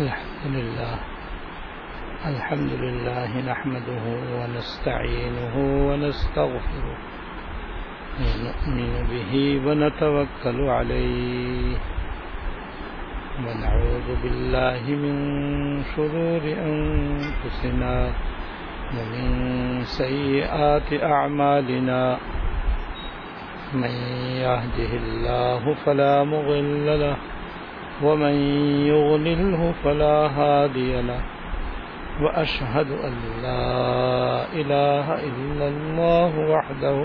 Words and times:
الحمد 0.00 0.54
لله 0.56 0.96
الحمد 2.26 2.72
لله 2.84 3.30
نحمده 3.50 4.04
ونستعينه 4.38 5.54
ونستغفره 5.88 6.96
ونؤمن 8.20 8.92
به 9.10 9.32
ونتوكل 9.66 10.58
عليه 10.78 11.76
ونعوذ 13.36 14.08
بالله 14.22 14.82
من 14.88 15.16
شرور 15.96 16.40
أنفسنا 16.40 18.10
ومن 18.96 19.28
سيئات 19.84 21.02
أعمالنا. 21.02 22.16
من 23.74 23.94
يهده 24.40 24.92
الله 24.96 25.74
فلا 25.84 26.24
مضل 26.24 27.00
له 27.00 27.16
ومن 28.02 28.34
يغلله 28.88 29.72
فلا 29.84 30.16
هادي 30.26 31.02
له. 31.02 31.20
وأشهد 32.22 32.88
أن 32.90 33.14
لا 33.42 33.68
إله 34.52 35.06
إلا 35.14 35.66
الله 35.68 36.32
وحده 36.38 36.98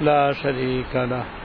لا 0.00 0.32
شريك 0.32 0.94
له. 0.94 1.43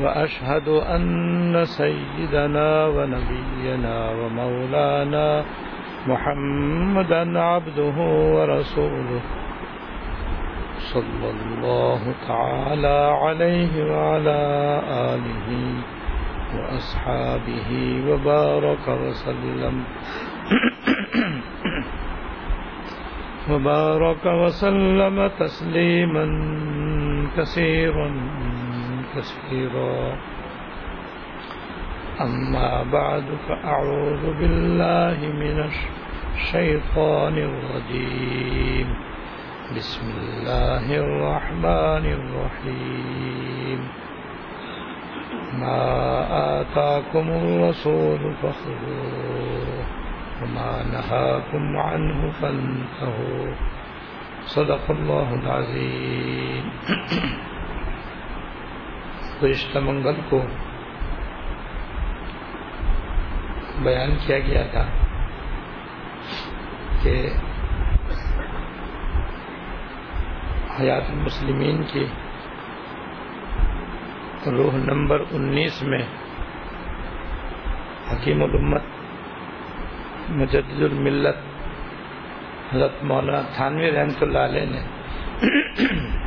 وأشهد 0.00 0.68
أن 0.68 1.64
سيدنا 1.64 2.86
ونبينا 2.86 4.10
ومولانا 4.10 5.44
محمدا 6.06 7.40
عبده 7.40 7.98
ورسوله. 8.34 9.20
صلى 10.78 11.30
الله 11.30 12.14
تعالى 12.28 13.18
عليه 13.22 13.72
وعلى 13.92 14.40
آله 14.88 15.48
وأصحابه 16.56 17.70
وبارك 18.08 18.88
وسلم. 18.88 19.84
وبارك 23.50 24.26
وسلم 24.26 25.30
تسليما 25.38 26.24
كثيرا. 27.36 28.10
كثيرا 29.16 30.16
أما 32.20 32.82
بعد، 32.92 33.24
فأعوذ 33.48 34.38
بالله 34.38 35.18
من 35.20 35.70
الشيطان 36.34 37.38
الرجيم. 37.38 38.88
بسم 39.76 40.04
الله 40.18 40.86
الرحمن 40.96 42.04
الرحيم. 42.18 43.88
ما 45.52 45.80
آتاكم 46.60 47.26
الرسول 47.28 48.34
فخذوه، 48.42 49.84
وما 50.42 50.72
نهاكم 50.92 51.76
عنه 51.76 52.30
فانتهوا. 52.30 53.54
صدق 54.44 54.90
الله 54.90 55.34
العظيم. 55.34 56.64
گزشتہ 59.42 59.78
منگل 59.78 60.20
کو 60.28 60.40
بیان 63.82 64.16
کیا 64.26 64.38
گیا 64.38 64.62
تھا 64.72 64.84
کہ 67.02 67.14
حیات 70.78 71.10
المسلمین 71.10 71.82
کی 71.92 72.04
روح 74.52 74.76
نمبر 74.76 75.22
انیس 75.30 75.82
میں 75.82 76.02
حکیم 78.10 78.42
الامت 78.42 80.30
مجدد 80.30 80.82
الملت 80.82 81.44
حضرت 82.72 83.04
مولانا 83.04 83.40
تھانوی 83.56 83.90
رحمۃ 83.90 84.22
اللہ 84.22 84.50
علیہ 84.50 84.66
نے 84.66 86.20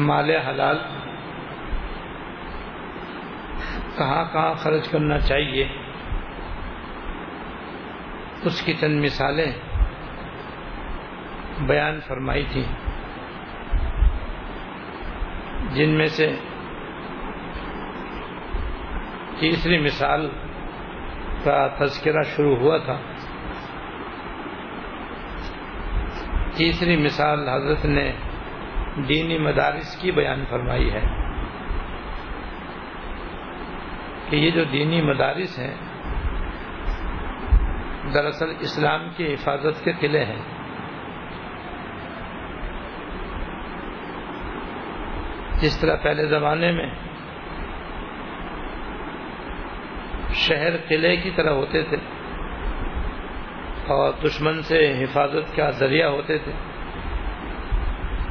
مال 0.00 0.30
حلال 0.30 0.78
کہاں 3.98 4.24
کہاں 4.32 4.54
خرچ 4.54 4.88
کرنا 4.88 5.18
چاہیے؟ 5.18 5.68
اس 8.44 8.62
کی 8.62 8.74
چند 8.74 9.04
مثالیں 9.04 9.52
بیان 11.60 12.00
فرمائی 12.00 12.44
تھی 12.52 12.64
جن 15.72 15.90
میں 15.90 16.06
سے 16.06 16.36
تیسری 19.38 19.78
مثال 19.78 20.28
کا 21.44 21.66
تذکرہ 21.78 22.22
شروع 22.22 22.56
ہوا 22.56 22.78
تھا۔ 22.78 23.00
تیسری 26.56 26.96
مثال 26.96 27.48
حضرت 27.48 27.84
نے 27.84 28.12
دینی 29.08 29.38
مدارس 29.38 30.02
کی 30.02 30.12
بیان 30.12 30.44
فرمائی 30.50 30.92
ہے 30.92 31.00
کہ 34.28 34.36
یہ 34.36 34.50
جو 34.50 34.64
دینی 34.64 35.02
مدارس 35.02 35.58
ہیں، 35.58 35.74
دراصل 38.14 38.52
اسلام 38.60 39.08
کی 39.16 39.34
حفاظت 39.34 39.84
کے 39.84 39.92
قلعے 40.00 40.24
ہیں۔ 40.24 40.42
جس 45.60 45.80
طرح 45.80 45.96
پہلے 45.96 46.26
زمانے 46.26 46.72
میں 46.72 46.90
شہر 50.34 50.76
قلعے 50.76 51.16
کی 51.16 51.30
طرح 51.30 51.50
ہوتے 51.50 51.82
تھے 51.82 51.96
اور 53.86 54.12
دشمن 54.24 54.62
سے 54.62 55.04
حفاظت 55.04 55.56
کا 55.56 55.70
ذریعہ 55.70 56.08
ہوتے 56.08 56.38
تھے 56.38 56.52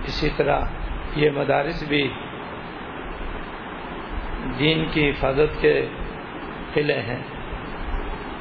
اسی 0.10 0.30
طرح 0.38 0.60
یہ 1.16 1.30
مدارس 1.32 1.84
بھی 1.88 2.12
دین 4.60 4.86
کی 4.92 5.10
حفاظت 5.10 5.62
کے 5.62 5.88
قلعے 6.74 7.02
ہیں۔ 7.02 7.24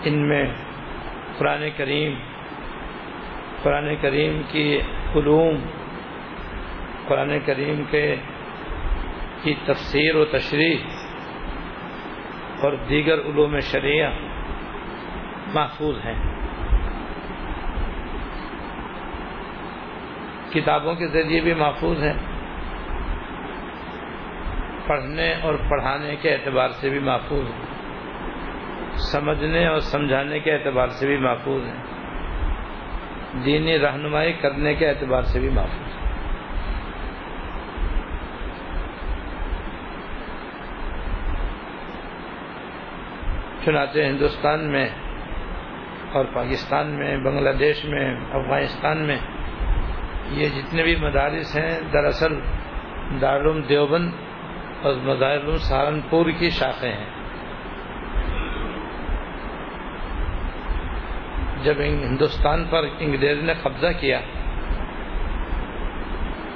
ان 0.04 0.28
میں 0.28 0.46
قرآن 1.38 1.62
کریم 1.76 2.14
قرآن 3.62 3.88
کریم 4.00 4.42
کی 4.50 4.80
علوم، 5.14 5.56
قرآن 7.06 7.32
کریم 7.46 7.82
کے 7.90 8.16
کی 9.42 9.54
تفسیر 9.64 10.16
و 10.16 10.24
تشریح 10.24 10.76
اور 12.60 12.72
دیگر 12.88 13.18
علوم 13.18 13.60
شریعہ 13.60 14.10
محفوظ 15.54 15.96
ہیں۔ 16.04 16.47
کتابوں 20.52 20.94
کے 20.94 21.06
ذریعے 21.06 21.40
بھی 21.40 21.54
محفوظ 21.54 22.02
ہیں۔ 22.02 22.12
پڑھنے 24.86 25.34
اور 25.42 25.54
پڑھانے 25.68 26.16
کے 26.16 26.34
اعتبار 26.34 26.68
سے 26.68 26.88
بھی 26.88 26.98
محفوظ 26.98 27.44
ہیں۔ 27.44 27.78
سمجھنے 28.96 29.66
اور 29.66 29.80
سمجھانے 29.80 30.40
کے 30.40 30.52
اعتبار 30.52 30.88
سے 30.88 31.06
بھی 31.06 31.16
محفوظ 31.16 31.62
ہیں۔ 31.64 31.82
دینی 33.44 33.78
رہنمائی 33.78 34.32
کرنے 34.32 34.74
کے 34.74 34.88
اعتبار 34.88 35.22
سے 35.22 35.40
بھی 35.40 35.48
محفوظ 35.48 35.80
ہیں۔ 35.80 35.98
چنانچہ 43.64 43.98
ہندوستان 43.98 44.60
میں 44.60 44.88
اور 46.12 46.24
پاکستان 46.32 46.86
میں، 46.86 47.16
بنگلہ 47.16 47.50
دیش 47.50 47.84
میں، 47.84 48.14
افغانستان 48.32 48.98
میں 48.98 49.18
یہ 50.30 50.48
جتنے 50.48 50.82
بھی 50.82 50.96
مدارس 50.96 51.56
ہیں، 51.56 51.80
دراصل 51.92 52.40
دارالعلوم 53.20 53.60
دیوبند 53.60 54.12
اور 54.82 54.94
مدارالعلوم 54.94 55.56
سہارنپور 55.56 56.26
کی 56.38 56.50
شاخیں 56.50 56.92
ہیں۔ 56.92 57.10
جب 61.62 61.74
ہندوستان 61.80 62.64
پر 62.70 62.84
انگریز 62.98 63.42
نے 63.42 63.52
قبضہ 63.62 63.86
کیا، 64.00 64.20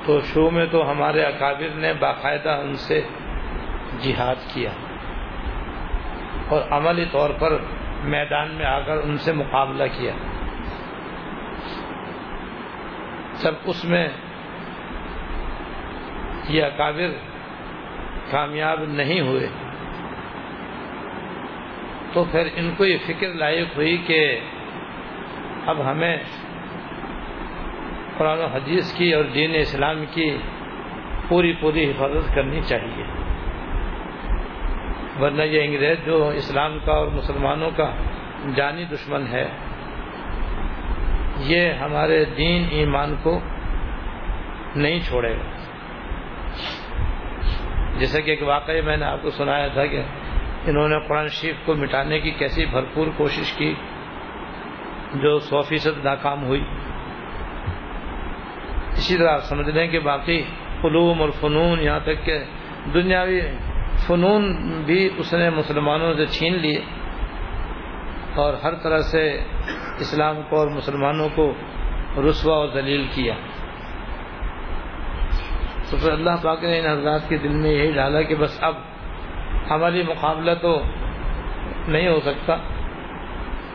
تو 0.07 0.21
شروع 0.21 0.51
میں 0.51 0.67
تو 0.67 0.91
ہمارے 0.91 1.23
اکابر 1.23 1.77
نے 1.77 1.93
باقاعدہ 1.93 2.51
ان 2.51 2.75
سے 2.77 3.01
جہاد 4.01 4.55
کیا۔ 4.55 4.71
اور 6.49 6.63
عملی 6.71 7.05
طور 7.13 7.31
پر 7.31 7.53
میدان 8.05 8.55
میں 8.55 8.67
آ 8.67 8.81
کر 8.81 8.97
ان 8.97 9.17
سے 9.17 9.33
مقابلہ 9.33 9.85
کیا۔ 9.99 10.13
جب 13.43 13.55
اس 13.65 13.85
میں 13.85 14.09
یہ 16.49 16.65
اکابر 16.65 17.11
کامیاب 18.31 18.81
نہیں 18.85 19.21
ہوئے۔ 19.21 19.47
تو 22.13 22.25
پھر 22.25 22.49
ان 22.57 22.75
کو 22.77 22.85
یہ 22.85 22.97
فکر 23.07 23.29
لائق 23.29 23.77
ہوئی 23.77 23.97
کہ 23.97 24.41
اب 25.67 25.91
ہمیں 25.91 26.17
قرآن 28.19 28.39
و 28.39 28.47
حدیث 28.47 28.93
کی 28.95 29.15
اور 29.15 29.25
دین 29.25 29.51
اسلام 29.55 30.05
کی 30.15 30.37
پوری 31.29 31.53
پوری 31.61 31.91
حفاظت 31.91 32.35
کرنی 32.35 32.61
چاہیے۔ 32.61 33.05
ورنہ 35.21 35.43
یہ 35.43 35.65
انگریز 35.65 35.99
جو 36.07 36.29
اسلام 36.29 36.79
کا 36.85 36.93
اور 36.93 37.07
مسلمانوں 37.07 37.71
کا 37.77 37.95
جانی 38.57 38.85
دشمن 38.85 39.27
ہے 39.27 39.49
یہ 41.43 41.73
ہمارے 41.73 42.25
دین 42.25 42.67
ایمان 42.71 43.15
کو 43.23 43.41
نہیں 44.77 45.01
چھوڑے 45.01 45.33
گا۔ 45.33 45.51
جیسا 47.99 48.21
کہ 48.21 48.31
ایک 48.31 48.43
واقعی 48.43 48.81
میں 48.81 48.97
نے 48.97 49.05
آپ 49.05 49.23
کو 49.23 49.31
سنایا 49.31 49.69
تھا 49.69 49.87
کہ 49.87 50.03
انہوں 50.67 50.89
نے 50.89 50.97
قرآن 51.09 51.29
شریف 51.29 51.57
کو 51.65 51.75
مٹانے 51.75 52.21
کی 52.21 52.31
کیسی 52.31 52.67
بھرپور 52.67 53.07
کوشش 53.17 53.53
کی، 53.53 53.75
جو 55.15 55.39
سو 55.39 55.61
فیصد 55.61 56.05
ناکام 56.05 56.45
ہوئی۔ 56.45 56.65
اسی 58.93 59.17
طرح 59.17 59.33
آپ 59.33 59.41
سمجھ 59.41 59.71
لیں 59.71 59.89
کہ 59.89 59.99
باقی 59.99 60.43
علوم 60.85 61.21
اور 61.23 61.31
فنون 61.41 61.81
یہاں 61.81 62.01
تک 62.01 62.25
کہ 62.25 62.39
دنیاوی 62.95 63.41
فنون 64.07 64.73
بھی 64.87 65.11
اس 65.17 65.35
نے 65.35 65.51
مسلمانوں 65.51 66.15
سے 66.15 66.27
چھین 66.27 66.55
لیے 66.55 66.81
اور 68.35 68.55
ہر 68.55 68.75
طرح 68.75 68.99
سے 68.99 69.41
اسلام 70.03 70.37
کو 70.49 70.57
اور 70.57 70.69
مسلمانوں 70.69 71.29
کو 71.35 71.55
رسوا 72.31 72.57
اور 72.57 72.69
دلیل 72.69 73.07
کیا۔ 73.15 73.35
تو 75.91 75.97
پھر 75.97 76.13
اللہ 76.13 76.31
پاک 76.43 76.65
نے 76.65 76.79
ان 76.79 76.87
حضرات 76.87 77.29
کے 77.29 77.39
دل 77.39 77.55
میں 77.55 77.71
یہی 77.71 77.93
ڈالا 77.93 78.23
کہ 78.23 78.35
بس 78.35 78.59
اب 78.61 78.75
ہماری 79.71 80.03
مقابلہ 80.03 80.51
تو 80.63 80.83
نہیں 81.89 82.09
ہو 82.09 82.21
سکتا۔ 82.21 82.57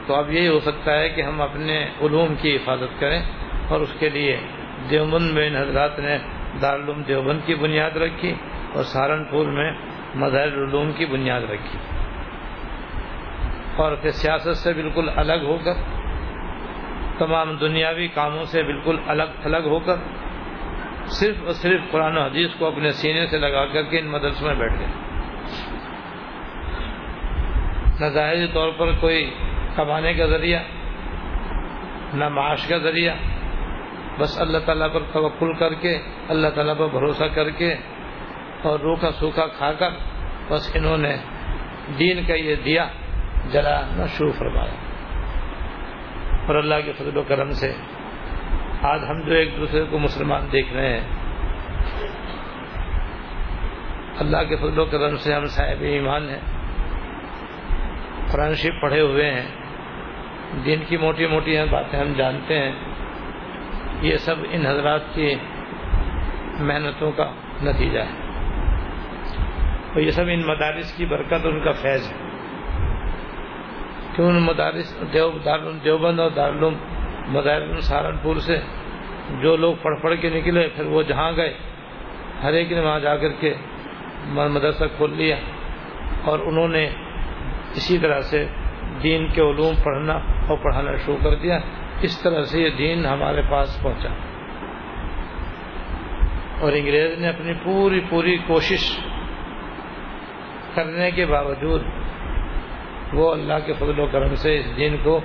تو 0.07 0.15
اب 0.15 0.31
یہی 0.31 0.47
ہو 0.47 0.59
سکتا 0.59 0.99
ہے 0.99 1.09
کہ 1.09 1.21
ہم 1.21 1.41
اپنے 1.41 1.83
علوم 2.01 2.35
کی 2.41 2.55
حفاظت 2.55 2.99
کریں 2.99 3.21
اور 3.67 3.81
اس 3.81 3.93
کے 3.99 4.09
لیے 4.09 4.39
دیوبند 4.89 5.31
میں 5.31 5.47
ان 5.47 5.55
حضرات 5.55 5.99
نے 5.99 6.17
دارالعلوم 6.61 7.01
دیوبند 7.01 7.39
کی 7.45 7.55
بنیاد 7.55 7.91
رکھی 7.91 8.33
اور 8.73 8.83
سہارنپور 8.83 9.47
میں 9.47 9.71
مظاہر 10.15 10.47
علوم 10.47 10.91
کی 10.91 11.05
بنیاد 11.05 11.41
رکھی۔ 11.41 11.79
اور 13.75 13.95
پھر 13.95 14.11
سیاست 14.11 14.57
سے 14.57 14.73
بالکل 14.73 15.09
الگ 15.15 15.43
ہو 15.43 15.57
کر 15.63 15.96
تمام 17.19 17.57
دنیاوی 17.57 18.07
کاموں 18.07 18.43
سے 18.43 18.63
بالکل 18.63 18.97
الگ 19.07 19.23
تھلگ 19.41 19.67
ہو 19.67 19.79
کر 19.79 19.95
صرف 21.05 21.35
اور 21.45 21.51
صرف 21.51 21.81
قرآن 21.91 22.17
و 22.17 22.21
حدیث 22.21 22.49
کو 22.59 22.67
اپنے 22.67 22.91
سینے 22.91 23.27
سے 23.27 23.37
لگا 23.37 23.65
کر 23.65 23.83
کے 23.83 23.99
ان 23.99 24.07
مدرسوں 24.07 24.47
میں 24.47 24.55
بیٹھ 24.55 24.73
گئے۔ 24.79 24.87
نہ 27.99 28.05
ظاہری 28.05 28.47
طور 28.53 28.71
پر 28.77 28.91
کوئی 28.99 29.31
کمانے 29.75 30.13
کا 30.13 30.25
ذریعہ، 30.25 30.59
نہ 32.13 32.29
معاش 32.29 32.67
کا 32.67 32.77
ذریعہ، 32.77 33.13
بس 34.19 34.41
اللہ 34.41 34.57
تعالیٰ 34.57 34.93
پر 34.93 34.99
توکل 35.13 35.53
کر 35.53 35.73
کے، 35.73 36.01
اللہ 36.29 36.47
تعالیٰ 36.47 36.77
پر 36.77 36.87
بھروسہ 36.87 37.23
کر 37.23 37.49
کے 37.49 37.75
اور 38.61 38.79
روکھا 38.79 39.11
سوکھا 39.11 39.47
کھا 39.47 39.73
کر 39.73 39.89
بس 40.49 40.75
انہوں 40.75 40.97
نے 40.97 41.15
دین 41.99 42.25
کا 42.27 42.33
یہ 42.33 42.55
دیا 42.55 42.87
جلانا 43.51 44.05
شروع 44.05 44.31
فرمایا۔ 44.31 44.86
اور 46.47 46.55
اللہ 46.55 46.75
کے 46.85 46.93
فضل 46.93 47.17
و 47.17 47.21
کرم 47.21 47.51
سے 47.51 47.73
آج 48.81 48.99
ہم 49.09 49.21
جو 49.21 49.33
ایک 49.33 49.57
دوسرے 49.57 49.83
کو 49.89 49.99
مسلمان 49.99 50.41
دیکھ 50.51 50.73
رہے 50.73 50.99
ہیں، 50.99 51.07
اللہ 54.19 54.37
کے 54.37 54.55
فضل 54.55 54.79
و 54.79 54.85
کرم 54.85 55.15
سے 55.15 55.33
ہم 55.33 55.45
صاحب 55.45 55.81
ایمان 55.81 56.29
ہیں، 56.29 56.39
قرآن 58.31 58.53
شریف 58.53 58.81
پڑھے 58.81 59.01
ہوئے 59.01 59.33
ہیں، 59.33 59.47
دین 60.65 60.79
کی 60.87 60.97
موٹی 60.97 61.27
موٹی 61.27 61.57
باتیں 61.71 61.99
ہم 61.99 62.13
جانتے 62.13 62.59
ہیں۔ 62.59 62.71
یہ 64.01 64.17
سب 64.17 64.35
ان 64.51 64.65
حضرات 64.65 65.01
کی 65.13 65.35
محنتوں 66.59 67.11
کا 67.11 67.31
نتیجہ 67.63 67.99
ہے۔ 67.99 68.27
اور 69.93 70.01
یہ 70.01 70.11
سب 70.11 70.23
ان 70.31 70.47
مدارس 70.47 70.97
کی 70.97 71.05
برکت 71.05 71.45
ان 71.45 71.63
کا 71.63 71.71
فیض 71.71 72.11
ہے۔ 72.11 72.36
کہ 74.17 74.21
ان 74.21 74.41
مدارس 74.41 75.03
دیو 75.13 75.31
دیوبند 75.83 76.19
اور 76.19 76.31
دارالعلوم 76.31 76.73
مظاہر 77.27 77.79
سہارنپور 77.79 78.35
سے 78.35 78.57
جو 79.41 79.55
لوگ 79.55 79.75
پڑھ 79.81 79.99
پڑھ 80.01 80.13
کے 80.21 80.29
نکلے، 80.29 80.69
پھر 80.75 80.85
وہ 80.85 81.01
جہاں 81.01 81.31
گئے، 81.35 81.57
ہر 82.43 82.53
ایک 82.53 82.71
نے 82.71 82.79
وہاں 82.79 82.99
جا 82.99 83.17
کر 83.17 83.31
کے 83.31 83.53
مدرسہ 84.25 84.83
کھول 84.97 85.17
لیا 85.17 85.35
اور 86.23 86.39
انہوں 86.39 86.67
نے 86.67 86.85
اسی 87.75 87.97
طرح 87.97 88.21
سے 88.21 88.47
دین 89.03 89.27
کے 89.27 89.41
علوم 89.41 89.75
پڑھنا 89.83 90.13
اور 90.47 90.57
پڑھانا 90.57 90.95
شروع 90.95 91.17
کر 91.23 91.35
دیا۔ 91.35 91.59
اس 92.01 92.21
طرح 92.21 92.43
سے 92.43 92.61
یہ 92.61 92.69
دین 92.77 93.05
ہمارے 93.05 93.41
پاس 93.49 93.81
پہنچا۔ 93.81 94.09
اور 96.59 96.71
انگریز 96.71 97.19
نے 97.19 97.27
اپنی 97.27 97.53
پوری 97.63 98.01
پوری 98.09 98.37
کوشش 98.47 98.99
کرنے 100.75 101.11
کے 101.11 101.25
باوجود 101.25 101.83
وہ 103.13 103.31
اللہ 103.31 103.53
کے 103.65 103.73
فضل 103.73 103.99
و 103.99 104.07
کرم 104.11 104.35
سے 104.35 104.59
اس 104.59 104.77
دین 104.77 104.97
کو 105.03 105.19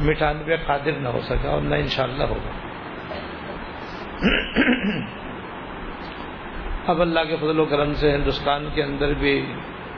مٹانے 0.00 0.44
پہ 0.44 0.56
قادر 0.66 0.92
نہ 0.92 1.08
ہو 1.08 1.20
سکا 1.20 1.48
اور 1.48 1.62
نہ 1.62 1.74
انشاءاللہ 1.74 2.24
ہوگا۔ 2.24 2.50
اب 6.86 7.00
اللہ 7.00 7.20
کے 7.28 7.36
فضل 7.36 7.60
و 7.60 7.64
کرم 7.64 7.94
سے 7.94 8.12
ہندوستان 8.12 8.68
کے 8.74 8.82
اندر 8.82 9.14
بھی 9.14 9.52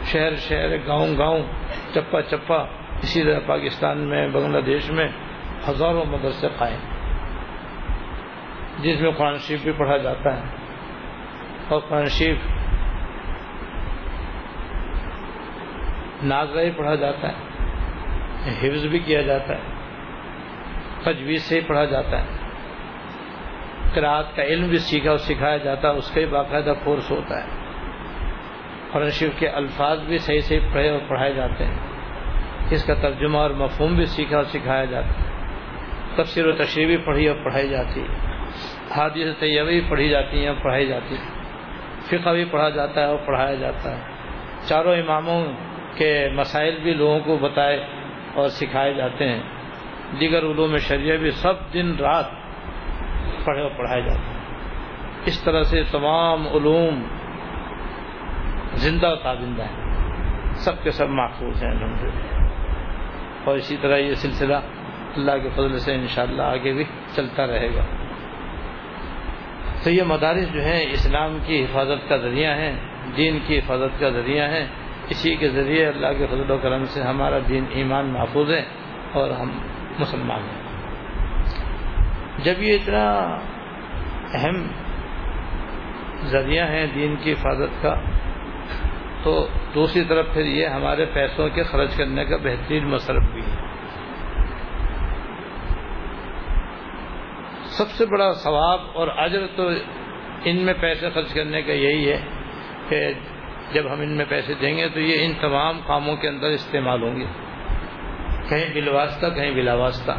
شہر 0.05 0.37
شہر، 0.37 0.77
گاؤں 0.87 1.19
گاؤں، 1.19 1.43
چپا 1.95 2.23
چپا، 2.23 2.57
اسی 3.03 3.23
طرح 3.23 3.39
پاکستان 3.47 3.99
میں، 3.99 4.29
بنگلہ 4.29 4.61
دیش 4.61 4.91
میں 4.91 5.09
ہزاروں 5.69 6.05
مدرسے 6.05 6.49
قائم۔ 6.59 6.79
جس 8.83 9.01
میں 9.01 9.11
قرآن 9.11 9.39
شریف 9.39 9.63
بھی 9.63 9.73
پڑھا 9.73 9.97
جاتا 9.97 10.37
ہے 10.37 10.43
اور 11.69 11.81
قرآن 11.81 12.07
شریف 12.07 12.39
ناظرہ 16.25 16.71
پڑھا 16.77 16.95
جاتا 16.95 17.29
ہے، 17.29 17.35
حفظ 18.47 18.87
بھی 18.87 18.99
کیا 18.99 19.23
جاتا 19.23 19.55
ہے، 19.55 19.61
تجویز 21.05 21.43
سے 21.43 21.61
پڑھا 21.67 21.85
جاتا 21.85 22.21
ہے۔ 22.21 22.27
قرآت 23.95 24.37
کا 24.37 24.43
علم 24.43 24.69
بھی 24.69 24.79
سیکھا 24.79 25.11
اور 25.11 25.19
سکھایا 25.19 25.57
جاتا 25.57 25.89
ہے، 25.89 25.93
اس 25.93 26.11
کا 26.11 26.21
باقاعدہ 26.31 26.73
کورس 26.85 27.11
ہوتا 27.11 27.45
ہے۔ 27.45 27.49
قرآن 28.93 29.11
شریف 29.11 29.33
کے 29.39 29.49
الفاظ 29.49 30.01
بھی 30.01 30.19
صحیح 30.19 30.41
صحیح 30.41 30.61
پڑھے 30.73 30.89
اور 30.89 31.01
پڑھائے 31.09 31.33
جاتے 31.33 31.65
ہیں۔ 31.65 31.79
اس 32.71 32.85
کا 32.85 32.95
ترجمہ 32.95 33.39
اور 33.39 33.51
مفہوم 33.51 33.95
بھی 33.95 34.07
سیکھا 34.07 34.37
اور 34.37 34.45
سکھایا 34.45 34.85
جاتا 34.85 35.09
ہے۔ 35.09 35.33
تفسیر 36.17 36.47
و 36.47 36.53
تشریح 36.53 36.87
بھی 36.87 36.97
پڑھی 36.97 37.29
اور 37.29 37.37
پڑھائی 37.45 37.69
جاتی 37.69 38.01
ہے۔ 38.01 38.15
حادث 38.97 39.39
طیبہ 39.39 39.67
بھی 39.67 39.81
پڑھی 39.89 40.09
جاتی 40.09 40.41
ہیں 40.41 40.49
اور 40.49 40.63
پڑھائی 40.63 40.87
جاتی 40.87 41.15
ہے 41.15 41.43
فقہ 42.05 42.31
بھی 42.31 42.45
پڑھا 42.45 42.69
جاتا 42.69 43.01
ہے 43.01 43.07
اور 43.07 43.19
پڑھایا 43.27 43.55
جاتا 43.55 43.97
ہے۔ 43.97 44.03
چاروں 44.69 44.95
اماموں 44.95 45.47
کے 45.97 46.29
مسائل 46.35 46.79
بھی 46.83 46.95
لوگوں 46.95 47.21
کو 47.21 47.37
بتائے 47.37 47.87
اور 48.35 48.49
سکھائے 48.49 48.95
جاتے 48.95 49.29
ہیں۔ 49.29 49.43
دیگر 50.21 50.39
علوم 50.39 50.77
شریعہ 50.77 51.17
بھی 51.17 51.31
سب 51.31 51.55
دن 51.75 51.97
رات 51.97 52.25
پڑھے 53.45 53.61
اور 53.61 53.71
پڑھائے 53.77 54.01
جاتے 54.01 54.21
ہیں۔ 54.21 54.45
اس 55.27 55.43
طرح 55.45 55.63
سے 55.63 55.83
تمام 55.91 56.49
علوم 56.49 57.03
زندہ 58.75 59.11
و 59.11 59.17
تابندہ 59.17 59.63
ہیں۔ 59.63 59.83
سب 60.55 60.83
کے 60.83 60.91
سب 60.91 61.09
محفوظ 61.09 61.65
ہیں 61.65 61.71
الحمد 61.71 62.05
اور 63.45 63.57
اسی 63.57 63.77
طرح 63.81 63.97
یہ 63.97 64.15
سلسلہ 64.15 64.57
اللہ 65.17 65.33
کے 65.43 65.49
فضل 65.49 65.79
سے 65.79 65.95
انشاءاللہ 65.95 66.43
آگے 66.43 66.73
بھی 66.73 66.85
چلتا 67.17 67.47
رہے 67.47 67.69
گا۔ 67.75 67.85
تو 69.85 69.91
یہ 69.91 70.03
مدارس 70.03 70.53
جو 70.53 70.65
ہیں، 70.65 70.87
اسلام 70.91 71.39
کی 71.47 71.65
حفاظت 71.65 72.09
کا 72.09 72.17
ذریعہ 72.17 72.57
ہیں، 72.57 72.77
دین 73.17 73.39
کی 73.47 73.59
حفاظت 73.59 74.01
کا 74.01 74.09
ذریعہ 74.09 74.49
ہیں۔ 74.49 74.67
اسی 75.13 75.35
کے 75.37 75.49
ذریعے 75.49 75.87
اللہ 75.87 76.13
کے 76.19 76.27
فضل 76.27 76.51
و 76.51 76.59
کرم 76.59 76.85
سے 76.85 77.03
ہمارا 77.03 77.39
دین 77.49 77.65
ایمان 77.71 78.13
محفوظ 78.13 78.51
ہے 78.51 78.65
اور 79.13 79.31
ہم 79.31 79.51
مسلمان 79.99 80.43
ہیں۔ 80.43 80.61
جب 82.45 82.63
یہ 82.63 82.75
اتنا 82.75 83.07
اہم 84.35 84.67
ذریعہ 86.25 86.69
ہے 86.69 86.87
دین 86.95 87.17
کی 87.17 87.33
حفاظت 87.33 87.83
کا، 87.83 87.95
تو 89.23 89.47
دوسری 89.75 90.05
طرف 90.05 90.27
پھر 90.35 90.45
یہ 90.45 90.67
ہمارے 90.67 91.07
پیسوں 91.07 91.49
کے 91.49 91.63
خرچ 91.63 91.97
کرنے 91.97 92.25
کا 92.25 92.37
بہترین 92.37 92.89
مصرف 92.89 93.23
بھی 93.33 93.41
ہے۔ 93.41 93.57
سب 97.65 97.89
سے 97.89 98.07
بڑا 98.07 98.33
ثواب 98.33 98.81
اور 98.95 99.09
اجر 99.09 99.47
تو 99.57 99.69
ان 100.45 100.57
میں 100.57 100.75
پیسے 100.81 101.11
خرچ 101.11 101.35
کرنے 101.35 101.63
کا 101.63 101.73
یہی 101.73 102.13
ہے 102.13 102.21
کہ 102.89 103.13
جب 103.73 103.93
ہم 103.93 104.01
ان 104.01 104.17
میں 104.17 104.25
پیسے 104.29 104.55
دیں 104.55 104.77
گے 104.77 104.89
تو 104.89 105.01
یہ 105.01 105.25
ان 105.25 105.33
تمام 105.41 105.81
کاموں 105.87 106.17
کے 106.17 106.29
اندر 106.29 106.47
استعمال 106.47 107.03
ہوں 107.03 107.17
گے۔ 107.17 107.25
کہیں 108.49 108.75
بلواسطہ 108.75 109.27
کہیں 109.27 109.51
بلا 109.51 109.75
واسطہ۔ 109.75 110.13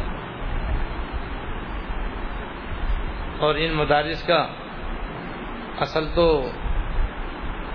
اور 3.38 3.54
ان 3.54 3.72
مدارس 3.72 4.26
کا 4.26 4.46
اصل 5.80 6.04
تو 6.14 6.50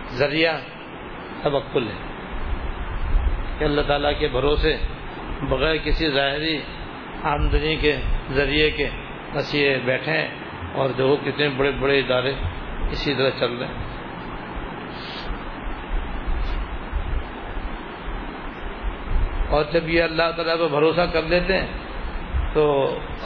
ذریعہ 0.09 0.57
تبکل 1.43 1.87
ہے 1.87 2.13
کہ 3.57 3.63
اللہ 3.63 3.81
تعالیٰ 3.81 4.19
کے 4.19 4.27
بھروسے 4.27 4.77
بغیر 5.41 5.75
کسی 5.77 6.11
ظاہری 6.11 6.61
آمدنی 7.23 7.75
کے 7.75 7.95
ذریعے 8.31 8.71
کے 8.71 8.89
نسیے 9.35 9.79
بیٹھے 9.85 10.11
ہیں 10.11 10.29
اور 10.73 10.89
جو 10.97 11.17
کتنے 11.25 11.49
بڑے 11.49 11.71
بڑے 11.71 11.99
ادارے 11.99 12.33
اسی 12.91 13.15
طرح 13.15 13.29
چل 13.39 13.53
رہے 13.53 13.67
ہیں۔ 13.67 13.88
اور 19.49 19.63
جب 19.71 19.89
یہ 19.89 20.03
اللہ 20.03 20.31
تعالیٰ 20.35 20.57
پہ 20.57 20.67
بھروسہ 20.67 21.05
کر 21.13 21.23
لیتے 21.29 21.57
ہیں، 21.57 21.67
تو 22.53 22.63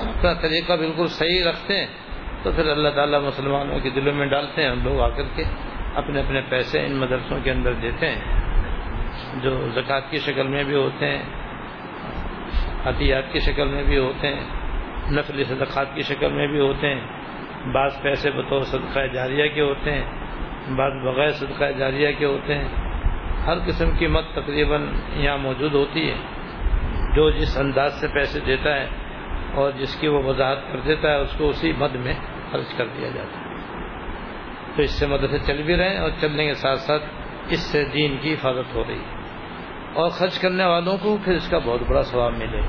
اپنا 0.02 0.34
طریقہ 0.42 0.74
بالکل 0.74 1.08
صحیح 1.10 1.44
رکھتے 1.44 1.80
ہیں، 1.80 1.88
تو 2.44 2.52
پھر 2.52 2.70
اللہ 2.70 2.90
تعالیٰ 2.90 3.22
مسلمانوں 3.22 3.80
کے 3.80 3.90
دلوں 3.90 4.14
میں 4.14 4.26
ڈالتے 4.26 4.62
ہیں، 4.62 4.70
ہم 4.70 4.84
لوگ 4.84 5.00
آ 5.02 5.10
کر 5.10 5.28
کے 5.36 5.44
اپنے 5.96 6.20
اپنے 6.20 6.42
پیسے 6.50 6.86
ان 6.86 6.96
مدرسوں 6.96 7.38
کے 7.44 7.52
اندر 7.52 7.74
دیتے 7.82 8.10
ہیں، 8.10 9.42
جو 9.44 9.52
زکوٰۃ 9.76 10.10
کی 10.10 10.20
شکل 10.20 10.48
میں 10.48 10.64
بھی 10.64 10.76
ہوتے 10.76 11.08
ہیں، 11.08 11.24
عطیات 12.86 13.32
کی 13.34 13.40
شکل 13.40 13.68
میں 13.68 13.84
بھی 13.84 13.98
ہوتے 13.98 14.28
ہیں 14.28 15.12
نفلی 15.12 15.44
صدقات 15.44 15.96
کی 15.96 16.02
شکل 16.02 16.32
میں 16.32 16.48
بھی 16.48 16.60
ہوتے 16.60 16.94
ہیں، 16.94 17.72
بعض 17.74 18.02
پیسے 18.02 18.32
بطور 18.32 18.64
صدقہ 18.72 19.06
جاریہ 19.14 19.48
کے 19.56 19.62
ہوتے 19.62 19.92
ہیں، 19.92 20.06
بعض 20.76 20.94
بغیر 21.04 21.32
صدقہ 21.40 21.72
جاریہ 21.78 22.12
کے 22.20 22.26
ہوتے 22.26 22.56
ہیں 22.56 22.83
ہر 23.46 23.58
قسم 23.66 23.92
کی 23.92 24.08
مت 24.08 24.24
تقریباً 24.32 24.88
یہاں 25.14 25.38
موجود 25.38 25.74
ہوتی 25.74 26.12
ہے۔ 26.12 26.16
جو 27.16 27.30
جس 27.30 27.58
انداز 27.58 27.94
سے 27.94 28.08
پیسے 28.08 28.40
دیتا 28.40 28.76
ہے 28.76 28.88
اور 29.54 29.72
جس 29.72 29.96
کی 29.96 30.08
وہ 30.08 30.24
وضاحت 30.24 30.58
کر 30.72 30.80
دیتا 30.80 31.10
ہے، 31.10 31.16
اس 31.16 31.36
کو 31.38 31.50
اسی 31.50 31.74
مد 31.78 31.96
میں 31.96 32.14
خرچ 32.52 32.74
کر 32.78 32.88
دیا 32.88 33.10
جاتا 33.10 33.40
ہے۔ 33.40 33.56
تو 34.76 34.82
اس 34.82 34.92
سے 34.92 35.08
مدد 35.08 35.32
سے 35.32 35.40
چل 35.40 35.64
بھی 35.64 35.76
رہے 35.76 35.90
ہیں 35.90 35.98
اور 35.98 36.10
چلنے 36.22 36.46
کے 36.46 36.54
ساتھ 36.54 36.80
ساتھ 36.80 37.04
اس 37.50 37.60
سے 37.60 37.86
دین 37.86 38.18
کی 38.22 38.34
حفاظت 38.34 38.76
ہو 38.76 38.84
رہی 38.88 39.00
ہے۔ 39.00 39.24
اور 39.94 40.10
خرچ 40.10 40.40
کرنے 40.40 40.66
والوں 40.66 40.98
کو 40.98 41.18
پھر 41.26 41.34
اس 41.34 41.50
کا 41.50 41.58
بہت 41.58 41.82
بڑا 41.88 42.04
ثواب 42.04 42.34
ملے۔ 42.38 42.62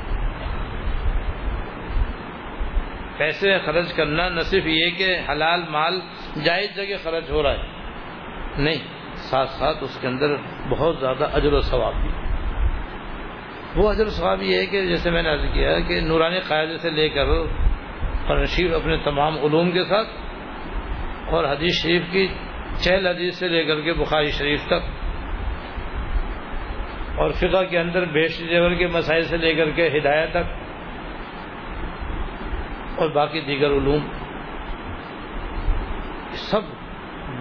پیسے 3.17 3.59
خرچ 3.59 3.93
کرنا 3.93 4.29
نہ 4.29 4.41
صرف 4.41 4.67
یہ 4.67 4.91
کہ 4.99 5.17
حلال 5.31 5.63
مال 5.69 6.01
جائز 6.45 6.77
جگہ 6.77 6.97
خرچ 7.03 7.31
ہو 7.31 7.43
رہا 7.43 7.51
ہے، 7.51 7.63
نہیں، 8.57 8.79
ساتھ 9.15 9.51
ساتھ 9.51 9.77
اس 9.81 9.99
کے 10.01 10.07
اندر 10.07 10.37
بہت 10.69 10.97
زیادہ 11.01 11.29
اجر 11.33 11.53
و 11.53 11.61
ثواب 11.61 11.95
بھی 12.03 12.11
وہ 13.77 13.91
اجر 13.91 14.07
و 14.07 14.11
ثواب 14.11 14.43
یہ 14.43 14.57
ہے 14.59 14.67
کہ 14.67 14.87
جیسے 14.87 15.11
میں 15.11 15.23
نے 15.23 15.29
عرض 15.29 15.45
کیا 15.53 15.81
کہ 15.81 16.01
نورانی 16.01 16.41
قاعدے 16.41 16.79
سے 16.79 16.91
لے 16.91 17.09
کر 17.09 17.27
شریف 18.47 18.75
اپنے 18.75 18.97
تمام 18.97 19.39
علوم 19.39 19.71
کے 19.71 19.85
ساتھ 19.85 20.09
اور 21.27 21.45
حدیث 21.45 21.83
شریف 21.83 22.03
کی 22.11 22.29
چہل 22.77 23.07
حدیث 23.07 23.39
سے 23.39 23.49
لے 23.49 23.65
کر 23.65 23.81
کے 23.81 23.93
بخاری 23.93 24.31
شریف 24.31 24.67
تک 24.67 24.85
اور 27.19 27.31
فقہ 27.31 27.65
کے 27.71 27.79
اندر 27.79 28.05
بیش 28.05 28.39
جیور 28.39 28.75
کے 28.75 28.87
مسائل 28.87 29.25
سے 29.25 29.37
لے 29.37 29.55
کر 29.55 29.71
کے 29.71 29.99
ہدایت 29.99 30.31
تک 30.31 30.53
اور 32.97 33.09
باقی 33.09 33.41
دیگر 33.41 33.71
علوم 33.71 34.07
سب 36.33 36.61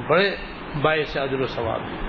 بڑے 0.08 0.36
باعث 0.82 1.18
اجر 1.18 1.40
و 1.40 1.46
ثواب 1.46 1.82
ہیں۔ 1.82 2.03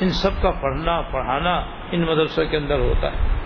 ان 0.00 0.08
سب 0.08 0.42
کا 0.42 0.50
پڑھنا، 0.50 1.02
پڑھانا 1.02 1.56
ان 1.92 2.00
مدرسوں 2.00 2.44
کے 2.46 2.56
اندر 2.56 2.78
ہوتا 2.78 3.08
ہے۔ 3.12 3.38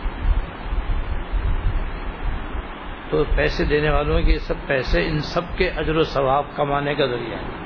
تو 3.10 3.24
پیسے 3.36 3.64
دینے 3.64 3.90
والوں 3.90 4.22
کے 4.22 4.38
سب 4.38 4.54
پیسے 4.66 5.06
ان 5.06 5.20
سب 5.20 5.40
کے 5.56 5.70
اجر 5.70 5.96
و 5.96 6.02
ثواب 6.02 6.44
کمانے 6.56 6.94
کا 6.94 7.06
ذریعہ 7.06 7.38
ہے۔ 7.38 7.62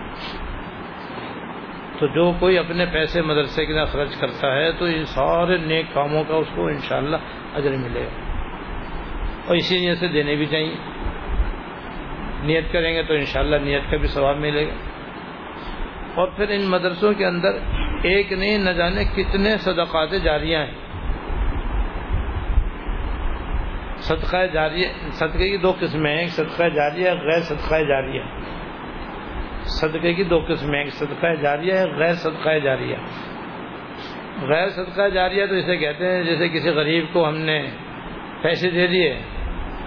تو 1.98 2.06
جو 2.06 2.32
کوئی 2.40 2.58
اپنے 2.58 2.86
پیسے 2.86 3.22
مدرسے 3.22 3.66
کے 3.66 3.72
لیے 3.72 3.84
خرچ 3.84 4.16
کرتا 4.20 4.54
ہے 4.54 4.72
تو 4.72 4.84
ان 4.84 5.04
سارے 5.04 5.56
نیک 5.56 5.86
کاموں 5.94 6.24
کا 6.28 6.34
اس 6.34 6.46
کو 6.54 6.66
انشاءاللہ 6.66 7.16
اجر 7.54 7.70
ملے 7.70 8.00
گا۔ 8.00 8.32
اور 9.46 9.56
اسی 9.56 9.86
نیت 9.86 9.98
سے 9.98 10.08
دینے 10.08 10.34
بھی 10.34 10.46
چاہیے۔ 10.46 10.76
نیت 12.42 12.72
کریں 12.72 12.94
گے 12.94 13.02
تو 13.02 13.14
انشاءاللہ 13.14 13.56
نیت 13.56 13.90
کا 13.90 13.96
بھی 13.96 14.08
ثواب 14.08 14.36
ملے 14.36 14.66
گا۔ 14.66 14.74
اور 16.14 16.28
پھر 16.28 16.48
ان 16.48 16.64
مدرسوں 16.64 17.12
کے 17.12 17.26
اندر 17.26 17.50
ایک 18.06 18.32
نہیں، 18.32 18.58
نہ 18.58 18.70
جانے 18.70 19.04
کتنے 19.04 19.56
صدقات 19.56 20.10
جاریاں 20.24 20.66
ہیں۔ 20.66 20.74
صدقہ 23.98 24.46
جاریہ 24.52 24.88
صدقے 25.10 25.50
کی 25.50 25.56
دو 25.56 25.72
قسمیں 25.80 26.10
ہیں، 26.10 26.20
ایک 26.20 26.30
صدقہ 26.30 26.68
جاریہ 26.68 27.10
غیر 27.10 27.40
صدقہ 27.40 27.82
جاریہ 27.88 28.22
صدقے 29.80 30.14
کی 30.14 30.24
دو 30.24 30.40
قسمیں 30.48 30.84
ایک 30.84 30.92
صدقہ 30.92 31.34
جاریہ 31.34 31.72
ہے 31.74 31.84
غیر 31.96 32.12
صدقہ 32.12 32.58
جاریہ 32.58 32.96
غیر 34.42 34.68
صدقہ 34.68 35.08
جاریہ 35.08 35.46
تو 35.46 35.54
اسے 35.54 35.76
کہتے 35.76 36.06
ہیں 36.06 36.22
جیسے 36.22 36.48
کسی 36.48 36.70
غریب 36.70 37.04
کو 37.12 37.28
ہم 37.28 37.36
نے 37.36 37.70
پیسے 38.42 38.70
دے 38.70 38.86
دیے، 38.86 39.20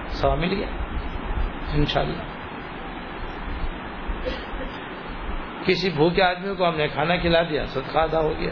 سوا 0.07 0.35
مل 0.35 0.53
گیا، 0.53 0.67
انشاءاللہ۔ 1.73 2.28
کسی 5.65 5.89
بھوکے 5.89 6.21
آدمی 6.21 6.55
کو 6.55 6.69
ہم 6.69 6.75
نے 6.75 6.87
کھانا 6.87 7.15
کھلا 7.15 7.41
دیا، 7.41 7.65
صدقہ 7.65 7.99
ادا 7.99 8.19
ہو 8.19 8.33
گیا۔ 8.39 8.51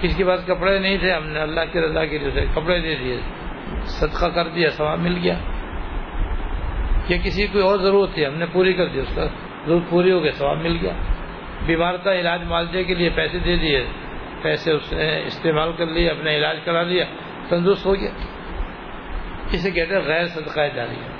کسی 0.00 0.14
کے 0.16 0.24
پاس 0.24 0.40
کپڑے 0.46 0.78
نہیں 0.78 0.98
تھے، 0.98 1.12
ہم 1.12 1.26
نے 1.26 1.40
اللہ 1.40 1.60
کے 1.72 1.80
رضا 1.80 2.04
کے 2.04 2.18
لیے 2.18 2.46
کپڑے 2.54 2.80
دے 2.80 2.94
دیے۔ 2.94 3.20
صدقہ 3.84 4.26
کر 4.26 4.48
دیا، 4.48 4.70
ثواب 4.70 4.98
مل 4.98 5.18
گیا۔ 5.22 5.34
یا 7.08 7.16
کسی 7.24 7.46
کوئی 7.46 7.64
اور 7.64 7.78
ضرورت 7.78 8.14
تھی، 8.14 8.26
ہم 8.26 8.34
نے 8.34 8.46
پوری 8.52 8.72
کر 8.72 8.86
دی، 8.86 9.00
اس 9.00 9.12
کا 9.14 9.26
ضرورت 9.66 9.90
پوری 9.90 10.12
ہو 10.12 10.22
گئی، 10.22 10.30
ثواب 10.30 10.56
مل 10.56 10.78
گیا۔ 10.80 10.92
بیمار 11.66 11.94
کا 11.94 12.14
علاج 12.14 12.42
معالجے 12.44 12.84
کے 12.84 12.94
لیے 12.94 13.10
پیسے 13.10 13.38
دے 13.38 13.56
دیے۔ 13.56 13.86
پیسے 14.42 14.72
اس 14.72 14.92
نے 14.92 15.22
استعمال 15.26 15.72
کر 15.72 15.86
لیے، 15.86 16.08
اپنا 16.08 16.30
علاج 16.30 16.56
کرا 16.64 16.82
لیا، 16.82 17.04
تندرست 17.48 17.86
ہو 17.86 17.94
گیا۔ 17.94 18.10
اسے 19.52 19.70
کہتے 19.70 19.94
ہیں 19.94 20.02
غیر 20.02 20.26
صدقہ 20.26 20.60
جاریہ 20.74 21.19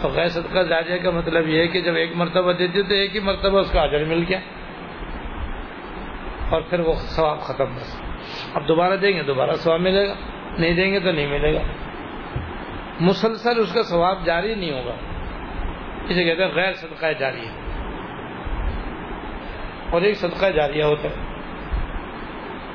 اور 0.00 0.10
غیر 0.10 0.28
صدقہ 0.28 0.62
جاریہ 0.62 0.96
کا 0.96 1.10
مطلب 1.10 1.48
یہ 1.48 1.60
ہے 1.60 1.68
کہ 1.68 1.80
جب 1.80 1.94
ایک 1.94 2.16
مرتبہ 2.16 2.52
دیتے 2.52 2.82
تو 2.82 2.94
ایک 2.94 3.14
ہی 3.14 3.20
مرتبہ 3.20 3.58
اس 3.58 3.70
کا 3.72 3.80
اجر 3.80 4.04
مل 4.04 4.24
گیا 4.28 4.38
اور 6.50 6.60
پھر 6.60 6.80
وہ 6.80 6.94
ثواب 6.94 7.40
ختم 7.40 7.64
بس 7.64 8.02
اب 8.54 8.68
دوبارہ 8.68 8.96
دیں 8.96 9.12
گے، 9.12 9.22
دوبارہ 9.22 9.50
ثواب 9.50 9.80
ملے 9.80 10.08
گا۔ 10.08 10.14
نہیں 10.58 10.74
دیں 10.74 10.92
گے 10.92 11.00
تو 11.00 11.12
نہیں 11.12 11.26
ملے 11.26 11.54
گا۔ 11.54 11.60
مسلسل 13.00 13.58
اس 13.58 13.72
کا 13.72 13.82
ثواب 13.82 14.24
جاری 14.24 14.54
نہیں 14.54 14.70
ہوگا۔ 14.70 14.94
اسے 16.08 16.24
کہتے 16.24 16.44
ہیں 16.44 16.50
غیر 16.54 16.72
صدقہ 16.72 17.06
جاری 17.18 17.46
اور 19.90 20.02
ایک 20.02 20.16
صدقہ 20.16 20.46
جاریہ 20.46 20.84
ہوتا 20.84 21.08
ہے۔ 21.08 21.36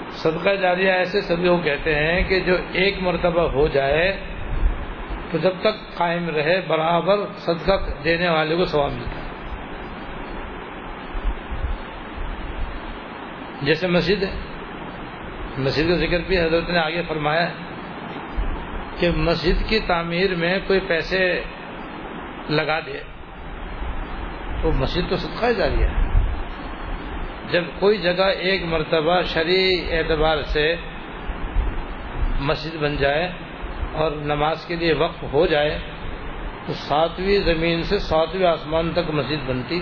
صدقہ 0.09 0.49
جاریہ 0.49 0.91
ایسے 0.91 1.21
سبھی 1.21 1.49
وہ 1.49 1.57
کہتے 1.57 1.95
ہیں 1.95 2.23
کہ 2.23 2.39
جو 2.39 2.55
ایک 2.71 2.95
مرتبہ 3.01 3.41
ہو 3.41 3.67
جائے 3.67 4.17
تو 5.31 5.37
جب 5.37 5.51
تک 5.61 5.97
قائم 5.97 6.29
رہے 6.29 6.61
برابر 6.61 7.17
صدقہ 7.35 7.71
دینے 8.03 8.29
والے 8.29 8.55
کو 8.55 8.65
ثواب 8.65 8.91
ملتا 8.91 9.09
ہے۔ 9.09 9.21
جیسے 13.61 13.87
مسجد 13.87 14.23
ہے۔ 14.23 14.39
مسجد 15.57 15.87
کا 15.87 15.95
ذکر 15.95 16.19
بھی 16.27 16.39
حضرت 16.39 16.69
نے 16.69 16.79
آگے 16.79 17.01
فرمایا 17.07 17.49
ہے 17.49 17.53
کہ 18.99 19.11
مسجد 19.11 19.69
کی 19.69 19.79
تعمیر 19.79 20.35
میں 20.35 20.59
کوئی 20.67 20.79
پیسے 20.79 21.43
لگا 22.49 22.79
دے 22.79 22.99
تو 24.61 24.71
مسجد 24.71 25.09
تو 25.09 25.15
صدقہ 25.15 25.51
جاریہ 25.57 25.85
ہے۔ 25.85 26.11
جب 27.51 27.63
کوئی 27.79 27.97
جگہ 27.97 28.23
ایک 28.23 28.63
مرتبہ 28.63 29.21
شرعی 29.21 29.97
اعتبار 29.97 30.41
سے 30.41 30.75
مسجد 32.39 32.77
بن 32.77 32.95
جائے 32.97 33.31
اور 33.93 34.11
نماز 34.11 34.65
کے 34.65 34.75
لیے 34.75 34.93
وقف 34.93 35.23
ہو 35.33 35.45
جائے 35.45 35.79
تو 36.67 36.73
ساتویں 36.73 37.39
زمین 37.39 37.83
سے 37.83 37.99
ساتویں 37.99 38.47
آسمان 38.47 38.91
تک 38.93 39.09
مسجد 39.09 39.49
بنتی۔ 39.49 39.81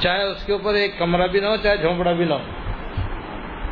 چاہے 0.00 0.22
اس 0.22 0.46
کے 0.46 0.52
اوپر 0.52 0.74
ایک 0.74 0.98
کمرہ 0.98 1.26
بھی 1.26 1.40
نہ 1.40 1.46
ہو، 1.46 1.56
چاہے 1.56 1.76
جھونپڑا 1.76 2.12
بھی 2.12 2.24
نہ 2.24 2.34
ہو۔ 2.34 2.42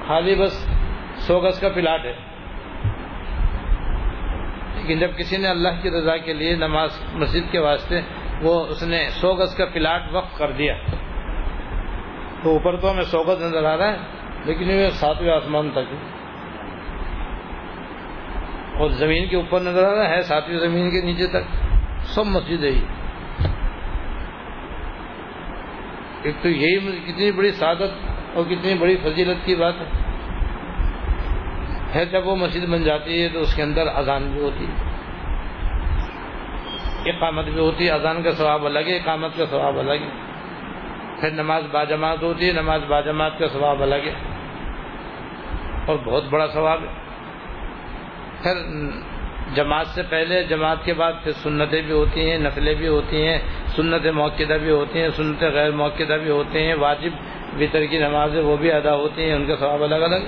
خالی 0.06 0.34
بس 0.34 0.68
سو 1.16 1.40
گز 1.40 1.60
کا 1.60 1.68
پلاٹ 1.68 2.04
ہے۔ 2.04 2.12
لیکن 4.74 4.98
جب 4.98 5.18
کسی 5.18 5.36
نے 5.36 5.48
اللہ 5.48 5.68
کی 5.82 5.90
رضا 5.90 6.16
کے 6.16 6.32
لیے 6.32 6.54
نماز 6.54 7.04
مسجد 7.12 7.52
کے 7.52 7.58
واسطے 7.58 8.00
وہ 8.42 8.66
اس 8.66 8.82
نے 8.82 9.08
سو 9.08 9.34
گز 9.34 9.54
کا 9.56 9.64
پلاٹ 9.64 10.02
وقف 10.12 10.38
کر 10.38 10.50
دیا، 10.50 10.74
تو 12.42 12.50
اوپر 12.50 12.76
تو 12.76 12.90
ہمیں 12.90 13.02
سو 13.02 13.22
گز 13.22 13.42
نظر 13.42 13.64
آ 13.64 13.76
رہا 13.76 13.92
ہے، 13.92 13.96
لیکن 14.44 14.70
یہ 14.70 14.88
ساتویں 14.88 15.30
آسمان 15.30 15.70
تک 15.70 16.17
اور 18.78 18.90
زمین 18.90 19.28
کے 19.28 19.36
اوپر 19.36 19.60
نظر 19.60 19.84
آ 19.84 19.94
رہا 19.94 20.08
ہے، 20.08 20.22
ساتویں 20.22 20.58
زمین 20.58 20.90
کے 20.90 21.06
نیچے 21.06 21.26
تک۔ 21.26 21.68
سب 22.02 22.26
مسجد 22.26 22.64
ہے 22.64 22.70
ایک 26.22 26.34
تو 26.42 26.48
یہی 26.48 27.12
کتنی 27.12 27.32
بڑی 27.32 27.52
سعادت 27.52 28.10
اور 28.34 28.44
کتنی 28.44 28.74
بڑی 28.74 28.96
فضیلت 28.96 29.46
کی 29.46 29.54
بات 29.54 29.74
ہے۔ 29.80 29.86
ہے 31.94 32.04
جب 32.04 32.26
وہ 32.26 32.36
مسجد 32.36 32.68
بن 32.68 32.84
جاتی 32.84 33.22
ہے 33.22 33.28
تو 33.28 33.40
اس 33.40 33.54
کے 33.54 33.62
اندر 33.62 33.86
اذان 33.94 34.30
بھی 34.32 34.40
ہوتی 34.40 34.64
ہے۔ 34.64 34.88
اقامت 37.10 37.44
بھی 37.44 37.60
ہوتی 37.60 37.86
ہے، 37.86 37.90
اذان 37.90 38.22
کا 38.22 38.32
ثواب 38.32 38.66
الگ 38.66 38.78
ہے، 38.78 38.96
اقامت 38.96 39.36
کا 39.36 39.46
ثواب 39.46 39.78
الگ 39.78 39.92
ہے۔ 39.92 40.08
پھر 41.20 41.30
نماز 41.30 41.64
باجماعت 41.72 42.22
ہوتی 42.22 42.48
ہے، 42.48 42.52
نماز 42.52 42.80
باجماعت 42.88 43.38
کا 43.38 43.48
ثواب 43.48 43.82
الگ 43.82 43.94
ہے۔ 43.94 44.14
اور 45.86 45.96
بہت 46.04 46.24
بڑا 46.30 46.46
ثواب 46.46 46.82
ہے۔ 46.82 47.07
پھر 48.42 48.52
جماعت 49.54 49.86
سے 49.86 50.02
پہلے، 50.02 50.42
جماعت 50.42 50.84
کے 50.84 50.94
بعد 50.94 51.12
پھر 51.22 51.32
سنتیں 51.32 51.82
بھی 51.82 51.92
ہوتی 51.92 52.30
ہیں 52.30 52.38
نفلیں 52.38 52.74
بھی 52.74 52.88
ہوتی 52.88 53.26
ہیں، 53.26 53.38
سنت 53.76 54.06
موقع 54.06 54.56
بھی 54.62 54.70
ہوتی 54.70 55.00
ہیں، 55.00 55.08
سنت 55.08 55.42
غیر 55.42 55.70
موقع 55.70 56.16
بھی 56.22 56.30
ہوتے 56.30 56.62
ہیں، 56.62 56.74
واجب 56.74 57.10
وطر 57.60 57.84
کی 57.84 57.98
نمازیں 57.98 58.42
وہ 58.42 58.56
بھی 58.56 58.72
ادا 58.72 58.94
ہوتی 58.94 59.22
ہیں، 59.22 59.32
ان 59.32 59.46
کا 59.46 59.56
ثواب 59.56 59.82
الگ 59.82 59.94
الگ۔ 59.94 60.24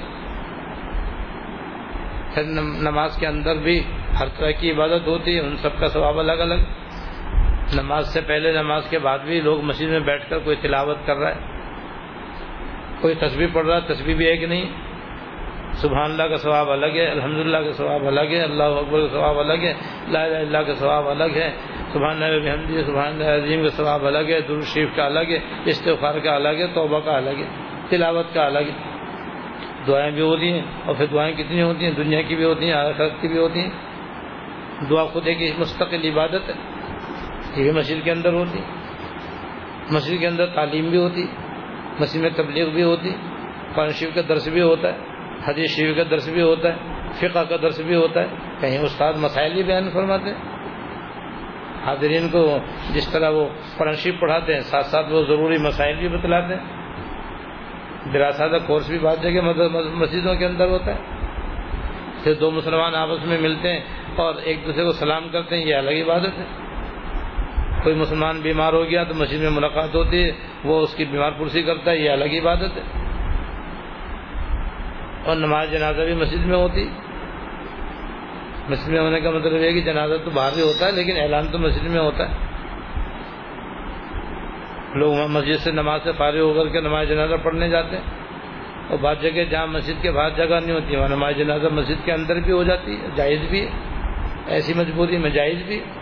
پھر 2.34 2.42
نماز 2.82 3.16
کے 3.16 3.26
اندر 3.26 3.56
بھی 3.56 3.82
ہر 4.20 4.28
طرح 4.38 4.50
کی 4.50 4.70
عبادت 4.70 5.06
ہوتی 5.06 5.34
ہے، 5.34 5.40
ان 5.40 5.56
سب 5.56 5.78
کا 5.78 5.86
ثواب 5.86 6.18
الگ 6.18 6.32
الگ۔ 6.32 6.54
نماز 7.74 8.12
سے 8.12 8.20
پہلے، 8.20 8.52
نماز 8.52 8.82
کے 8.90 8.98
بعد 8.98 9.18
بھی 9.18 9.40
لوگ 9.40 9.60
مسجد 9.60 9.88
میں 9.88 10.00
بیٹھ 10.00 10.30
کر 10.30 10.38
کوئی 10.38 10.56
تلاوت 10.56 10.96
کر 11.06 11.16
رہا 11.16 11.28
ہے، 11.28 11.40
کوئی 13.00 13.14
تصویر 13.14 13.48
پڑھ 13.52 13.66
رہا 13.66 13.76
ہے 13.76 13.94
تصویر 13.94 14.16
بھی 14.16 14.26
ایک 14.26 14.42
نہیں۔ 14.42 14.89
سبحان 15.82 16.10
اللہ 16.10 16.22
کا 16.22 16.36
ثواب 16.36 16.70
الگ 16.70 16.86
ہے، 16.86 17.06
الحمدللہ 17.06 17.56
کا 17.56 17.72
ثواب 17.72 18.06
الگ 18.06 18.20
ہے، 18.20 18.42
اللہ 18.42 18.62
اکبر 18.62 19.00
کا 19.00 19.08
ثواب 19.08 19.38
الگ 19.38 19.52
ہے، 19.52 19.74
لا 20.08 20.24
الہ 20.24 20.36
اللہ 20.36 20.58
کا 20.58 20.74
ثواب 20.74 21.08
الگ 21.08 21.36
ہے، 21.36 21.56
سبحان 21.92 22.22
اللہ 22.22 22.54
حمدی 22.54 22.82
سبحان 22.86 23.06
اللہ 23.06 23.44
عظیم 23.44 23.62
کا 23.62 23.68
ثواب 23.68 24.06
الگ 24.06 24.18
ہے 24.18 24.40
در 24.40 24.60
شریف 24.60 24.88
کا 24.96 25.06
الگ 25.06 25.28
ہے، 25.28 25.38
استغفار 25.64 26.18
کا 26.18 26.34
الگ 26.34 26.48
ہے، 26.48 26.66
توبہ 26.66 27.00
کا 27.00 27.16
الگ 27.16 27.30
ہے، 27.30 27.48
تلاوت 27.88 28.26
کا 28.34 28.46
الگ 28.46 28.58
ہے۔ 28.58 28.90
دعائیں 29.86 30.10
بھی 30.10 30.22
ہوتی 30.22 30.52
ہیں 30.52 30.62
اور 30.84 30.94
پھر 30.94 31.06
دعائیں 31.06 31.36
کتنی 31.36 31.62
ہوتی 31.62 31.84
ہیں؟ 31.84 31.92
دنیا 31.92 32.22
کی 32.22 32.36
بھی 32.36 32.44
ہوتی 32.44 32.64
ہیں، 32.64 32.72
آخرت 32.72 33.12
کی 33.20 33.28
بھی 33.28 33.38
ہوتی 33.38 33.60
ہیں۔ 33.60 33.70
دعا 34.90 35.04
خود 35.04 35.26
ایک 35.26 35.52
مستقل 35.58 36.08
عبادت 36.08 36.50
ہے۔ 36.50 36.54
یہ 37.56 37.62
بھی 37.62 37.70
مسجد 37.70 38.04
کے 38.04 38.10
اندر 38.10 38.32
ہوتی 38.32 38.60
مسجد 39.90 40.20
کے 40.20 40.26
اندر 40.26 40.46
تعلیم 40.46 40.90
بھی 40.90 40.98
ہوتی، 40.98 41.26
مسجد 42.00 42.20
میں 42.20 42.30
تبلیغ 42.30 42.68
بھی 42.68 42.82
ہوتی، 42.82 43.10
قرآن 43.74 43.90
شریف 43.90 44.14
کا 44.14 44.20
درس 44.28 44.48
بھی 44.48 44.60
ہوتا 44.60 44.94
ہے۔ 44.94 45.09
حدیث 45.48 45.76
شریف 45.76 45.96
کا 45.96 46.02
درس 46.10 46.28
بھی 46.28 46.42
ہوتا 46.42 46.68
ہے، 46.68 46.78
فقہ 47.12 47.38
کا 47.38 47.56
درس 47.62 47.80
بھی 47.80 47.94
ہوتا 47.94 48.20
ہے، 48.20 48.26
کہیں 48.60 48.78
استاد 48.78 49.12
مسائل 49.16 49.54
بھی 49.54 49.62
بیان 49.62 49.90
فرماتے 49.90 50.30
ہیں۔ 50.30 50.60
حاضرین 51.84 52.28
کو 52.28 52.58
جس 52.94 53.12
طرح 53.12 53.30
وہ 53.30 53.48
قرآن 53.76 53.94
شریف 53.94 54.20
پڑھاتے 54.20 54.54
ہیں، 54.54 54.60
ساتھ 54.60 54.86
ساتھ 54.86 55.12
وہ 55.12 55.24
ضروری 55.24 55.58
مسائل 55.58 55.96
بھی 55.96 56.08
بتلاتے 56.08 56.54
ہیں۔ 56.54 56.80
دراسادہ 58.12 58.56
کورس 58.66 58.88
بھی 58.88 58.98
بعض 58.98 59.22
جگہ 59.22 59.40
مسجدوں 59.94 60.34
کے 60.34 60.46
اندر 60.46 60.66
ہوتا 60.66 60.94
ہے۔ 60.94 61.00
پھر 62.24 62.34
دو 62.34 62.50
مسلمان 62.50 62.94
آپس 62.94 63.26
میں 63.26 63.40
ملتے 63.40 63.72
ہیں 63.72 63.80
اور 64.16 64.34
ایک 64.34 64.66
دوسرے 64.66 64.84
کو 64.84 64.92
سلام 64.92 65.28
کرتے 65.28 65.56
ہیں، 65.56 65.66
یہ 65.66 65.74
الگ 65.74 65.90
عبادت 65.90 66.38
ہے۔ 66.38 66.44
کوئی 67.82 67.94
مسلمان 67.94 68.40
بیمار 68.40 68.72
ہو 68.72 68.84
گیا 68.84 69.04
تو 69.04 69.14
مسجد 69.14 69.38
میں 69.38 69.50
ملاقات 69.50 69.94
ہوتی 69.94 70.24
ہے، 70.24 70.30
وہ 70.64 70.80
اس 70.80 70.94
کی 70.94 71.04
بیمار 71.04 71.30
پرسی 71.30 71.62
کرتا 71.62 71.90
ہے، 71.90 71.96
یہ 71.96 72.10
الگ 72.10 72.24
عبادت 72.24 72.76
ہے۔ 72.76 73.09
اور 75.24 75.36
نماز 75.36 75.70
جنازہ 75.70 76.02
بھی 76.02 76.14
مسجد 76.14 76.46
میں 76.46 76.56
ہوتی۔ 76.56 76.88
مسجد 78.68 78.88
میں 78.88 79.00
ہونے 79.00 79.20
کا 79.20 79.30
مطلب 79.30 79.52
یہ 79.52 79.72
کہ 79.72 79.80
جنازہ 79.80 80.14
تو 80.24 80.30
باہر 80.34 80.50
بھی 80.54 80.62
ہوتا 80.62 80.86
ہے، 80.86 80.92
لیکن 80.92 81.20
اعلان 81.20 81.46
تو 81.52 81.58
مسجد 81.58 81.86
میں 81.86 82.00
ہوتا 82.00 82.28
ہے۔ 82.28 82.34
لوگ 84.94 85.14
وہاں 85.14 85.28
مسجد 85.28 85.56
سے 85.56 85.70
نماز 85.70 86.00
سے 86.04 86.12
فارغ 86.12 86.38
ہو 86.38 86.54
کر 86.54 86.68
کے 86.68 86.80
نماز 86.80 87.08
جنازہ 87.08 87.34
پڑھنے 87.42 87.68
جاتے 87.68 87.96
ہیں۔ 87.96 88.04
اور 88.88 88.98
بعض 88.98 89.16
جگہ 89.22 89.44
جہاں 89.50 89.66
مسجد 89.66 90.02
کے 90.02 90.10
باہر 90.10 90.30
جگہ 90.30 90.60
نہیں 90.60 90.74
ہوتی، 90.74 90.96
وہاں 90.96 91.08
نماز 91.08 91.36
جنازہ 91.36 91.66
مسجد 91.66 92.04
کے 92.04 92.12
اندر 92.12 92.36
بھی 92.36 92.52
ہو 92.52 92.62
جاتی 92.62 93.00
ہے، 93.00 93.08
جائز 93.14 93.40
بھی 93.50 93.66
ہے۔ 93.66 93.70
ایسی 94.46 94.74
مجبوری 94.74 95.18
میں 95.18 95.30
جائز 95.30 95.58
بھی 95.66 95.80
ہے۔ 95.80 95.99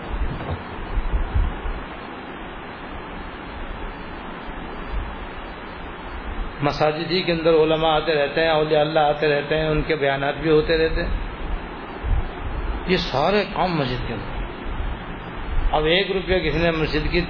مساجد 6.62 7.10
ہی 7.10 7.22
کے 7.22 7.32
اندر 7.32 7.50
علماء 7.50 7.88
آتے 7.88 8.14
رہتے 8.14 8.40
ہیں، 8.40 8.48
اولیاء 8.48 8.80
اللہ 8.80 9.00
آتے 9.00 9.28
رہتے 9.28 9.58
ہیں، 9.58 9.68
ان 9.68 9.82
کے 9.82 9.96
بیانات 9.96 10.34
بھی 10.40 10.50
ہوتے 10.50 10.78
رہتے 10.78 11.02
ہیں۔ 11.02 11.10
یہ 12.86 12.96
سارے 12.96 13.44
کام 13.52 13.76
مسجد 13.76 14.08
کے 14.08 14.14
اندر۔ 14.14 14.44
اب 15.72 15.84
ایک 15.84 16.10
روپیہ 16.10 16.38
کسی 16.38 16.58
نے 16.58 16.70
مسجد 16.70 17.12
کی 17.12 17.20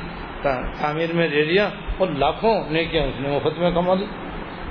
تعمیر 0.43 1.13
میں 1.13 1.29
دے 1.29 1.45
دیا 1.45 1.69
اور 1.99 2.09
لاکھوں 2.09 2.71
نے 2.71 2.85
کیا 2.85 3.03
اس 3.03 3.21
نے 3.21 3.29
مفت 3.29 3.59
میں 3.59 3.71
کما 3.71 3.95
لی۔ 3.95 4.07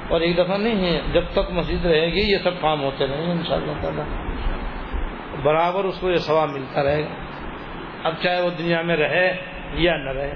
اور 0.10 0.21
ایک 0.21 0.38
دفعہ 0.38 0.58
نہیں 0.58 0.91
ہے، 0.91 1.01
جب 1.13 1.23
تک 1.32 1.51
مسجد 1.51 1.86
رہے 1.86 2.13
گی، 2.13 2.32
یہ 2.32 2.38
سب 2.43 2.62
کام 2.62 2.84
ہوتے 2.84 3.08
رہیں 3.08 3.25
گے 3.25 3.32
ان 3.32 3.43
شاء 3.47 3.55
اللہ 3.55 3.82
تعالیٰ۔ 3.82 4.05
برابر 5.43 5.84
اس 5.84 5.95
کو 5.99 6.10
یہ 6.10 6.17
ثواب 6.17 6.49
ملتا 6.49 6.84
رہے 6.84 7.03
گا۔ 7.03 7.10
اب 8.03 8.13
چاہے 8.23 8.41
وہ 8.41 8.49
دنیا 8.49 8.82
میں 8.82 8.95
رہے 8.95 9.38
یا 9.73 9.97
نہ 9.97 10.10
رہے۔ 10.10 10.34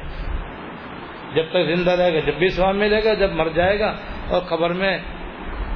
جب 1.36 1.44
تک 1.50 1.76
زندہ 1.76 1.92
رہے 1.92 2.14
گا، 2.14 2.20
جب 2.20 2.34
بھی 2.34 2.50
ثواب 2.50 2.76
ملے 2.76 3.04
گا، 3.04 3.14
جب 3.14 3.32
مر 3.32 3.48
جائے 3.48 3.80
گا 3.80 3.94
اور 4.30 4.42
قبر 4.42 4.70
میں 4.70 4.98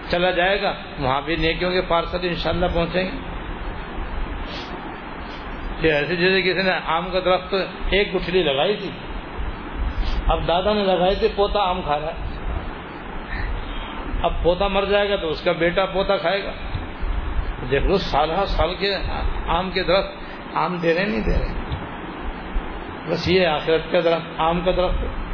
چلا 0.10 0.32
جائے 0.32 0.62
گا، 0.62 0.74
وہاں 1.00 1.22
بھی 1.22 1.36
نیکیوں 1.36 1.72
کے 1.72 1.82
پارسل 1.82 2.18
ان 2.22 2.36
شاء 2.36 2.52
اللہ 2.52 2.66
پہنچیں 2.74 3.04
گے۔ 3.04 3.36
ایسے 5.92 6.16
جیسے 6.16 6.42
کسی 6.42 6.62
نے 6.62 6.72
آم 6.86 7.10
کا 7.12 7.20
درخت، 7.20 7.54
ایک 7.90 8.16
گٹھلی 8.16 8.44
لگائی 8.44 8.78
تھی۔ 8.78 8.90
اب 10.28 10.48
دادا 10.48 10.74
نے 10.74 10.84
لگائی 10.84 11.16
تھی، 11.16 11.28
پوتا 11.36 11.60
آم 11.60 11.82
کھا 11.82 12.00
رہا 12.00 12.08
ہے۔ 12.08 12.36
اب 14.24 14.34
پوتا 14.44 14.68
مر 14.68 14.84
جائے 14.86 15.10
گا 15.10 15.16
تو 15.16 15.30
اس 15.30 15.44
کا 15.44 15.52
بیٹا 15.52 15.86
پوتا 15.86 16.18
کھائے 16.18 16.44
گا۔ 16.44 16.52
دیکھ 17.72 17.86
لو 17.86 17.98
سال 17.98 18.32
سال 18.46 18.76
کے 18.76 18.96
آم 19.48 19.72
کے 19.72 19.84
درخت، 19.84 20.10
آم 20.54 20.78
دے 20.78 20.94
رہے 20.94 21.06
نہیں 21.06 21.22
دے 21.22 21.40
رہے۔ 21.40 21.66
بس 23.10 23.28
یہ 23.28 23.48
آخرت 23.48 23.92
کا 23.92 24.00
درخت، 24.00 24.28
آم 24.38 24.62
کا 24.66 24.72
درخت۔ 24.72 25.25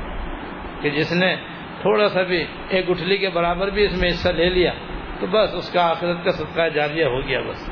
کہ 0.82 0.90
جس 0.90 1.12
نے 1.12 1.36
تھوڑا 1.82 2.10
سا 2.10 2.22
بھی 2.22 2.46
ایک 2.70 2.92
گٹھلی 2.92 3.18
کے 3.18 3.30
برابر 3.30 3.70
بھی 3.70 3.86
اس 3.86 4.02
میں 4.02 4.10
حصہ 4.10 4.30
لے 4.30 4.50
لیا، 4.50 4.72
تو 5.20 5.28
بس 5.28 5.54
اس 5.54 5.74
کا 5.74 5.90
آخرت 5.90 6.26
کا 6.26 6.32
صدقہ 6.32 6.70
جاریہ 6.70 7.06
ہو 7.06 7.28
گیا 7.28 7.40
بس۔ 7.42 7.72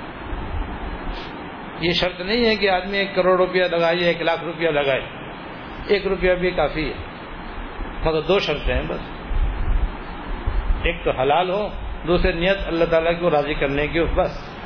یہ 1.81 1.91
شرط 1.91 2.21
نہیں 2.21 2.45
ہے 2.45 2.55
کہ 2.55 2.69
آدمی 2.69 2.97
ایک 2.97 3.15
کروڑ 3.15 3.37
روپیہ 3.37 3.63
لگائے، 3.63 3.97
ایک 3.97 4.21
لاکھ 4.21 4.43
روپیہ 4.43 4.69
لگائے۔ 4.69 5.01
ایک 5.87 6.07
روپیہ 6.07 6.33
بھی 6.33 6.51
کافی 6.51 6.89
ہے۔ 6.89 6.93
مگر 8.05 8.21
دو 8.21 8.39
شرطیں 8.39 8.75
ہیں 8.75 8.83
بس۔ 8.87 8.99
ایک 10.83 11.03
تو 11.03 11.11
حلال 11.11 11.49
ہو 11.49 11.69
دوسرے 12.07 12.31
نیت 12.31 12.57
اللہ 12.67 12.85
تعالیٰ 12.85 13.19
کو 13.19 13.29
راضی 13.29 13.53
کرنے 13.53 13.87
کی 13.87 14.03
بس۔ 14.03 14.59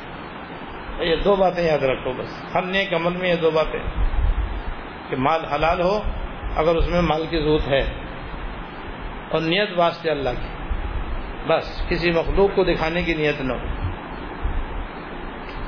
یہ 1.00 1.16
دو 1.16 1.36
باتیں 1.36 1.64
یاد 1.64 1.82
رکھو 1.82 2.12
بس۔ 2.12 2.56
ہر 2.56 2.62
نیک 2.62 2.94
عمل 2.94 3.16
میں 3.16 3.28
یہ 3.28 3.34
دو 3.34 3.50
باتیں 3.50 3.80
کہ 5.10 5.16
مال 5.16 5.44
حلال 5.44 5.80
ہو، 5.80 6.00
اگر 6.56 6.76
اس 6.76 6.88
میں 6.88 7.00
مال 7.00 7.26
کی 7.30 7.38
ضرورت 7.38 7.68
ہے۔ 7.68 8.03
اور 9.34 9.42
نیت 9.42 9.68
واسطے 9.76 10.10
اللہ 10.10 10.30
کی۔ 10.30 10.48
بس، 11.48 11.88
کسی 11.88 12.10
مخلوق 12.10 12.50
کو 12.54 12.64
دکھانے 12.64 13.02
کی 13.02 13.14
نیت 13.14 13.40
نہ 13.40 13.52
ہو۔ 13.52 13.66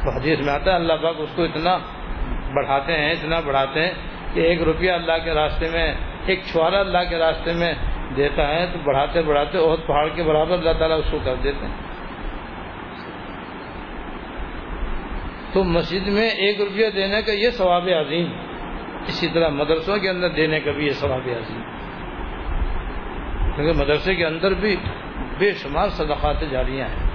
تو 0.05 0.11
حدیث 0.11 0.39
میں 0.41 0.55
آتا 0.55 0.71
ہے، 0.71 0.77
اللہ 0.77 0.93
پاک 0.93 1.15
اس 1.19 1.29
کو 1.37 1.43
اتنا 1.43 1.79
بڑھاتے 2.55 2.93
ہیں، 2.93 3.11
اتنا 3.13 3.41
بڑھاتے 3.41 3.81
ہیں 3.81 3.93
کہ 4.35 4.41
ایک 4.41 4.63
روپیہ 4.63 4.93
اللہ 4.93 5.13
کے 5.25 5.35
راستے 5.35 5.67
میں، 5.73 5.95
ایک 6.27 6.41
چھوارا 6.45 6.81
اللہ 6.81 6.99
کے 7.09 7.19
راستے 7.19 7.53
میں 7.53 7.75
دیتا 8.17 8.49
ہے، 8.49 8.67
تو 8.67 8.79
بڑھاتے 8.79 9.23
بڑھاتے 9.23 9.59
بہت 9.59 9.87
پہاڑ 9.87 10.09
کے 10.09 10.23
برابر 10.23 10.53
اللہ 10.53 10.73
تعالیٰ 10.73 10.99
اس 10.99 11.11
کو 11.11 11.19
کر 11.25 11.35
دیتے 11.35 11.67
ہیں۔ 11.67 11.75
تو 15.53 15.65
مسجد 15.65 16.09
میں 16.09 16.31
ایک 16.31 16.61
روپیہ 16.61 16.91
دینے 16.91 17.23
کا 17.23 17.33
یہ 17.33 17.51
ثواب 17.51 17.89
عظیم۔ 18.01 18.27
اسی 19.07 19.29
طرح 19.35 19.49
مدرسوں 19.49 19.99
کے 19.99 20.11
اندر 20.11 20.29
دینے 20.29 20.61
کا 20.61 20.71
بھی 20.71 20.87
یہ 20.87 20.91
ثواب 20.91 21.29
عظیم۔ 21.37 21.76
کیونکہ 23.57 23.85
مدرسے 23.85 24.15
کے 24.15 24.27
اندر 24.27 24.55
بھی 24.55 24.77
بے 25.39 25.53
شمار 25.53 25.89
صدقات 25.89 26.41
جاریاں 26.51 26.89
ہیں۔ 26.89 27.07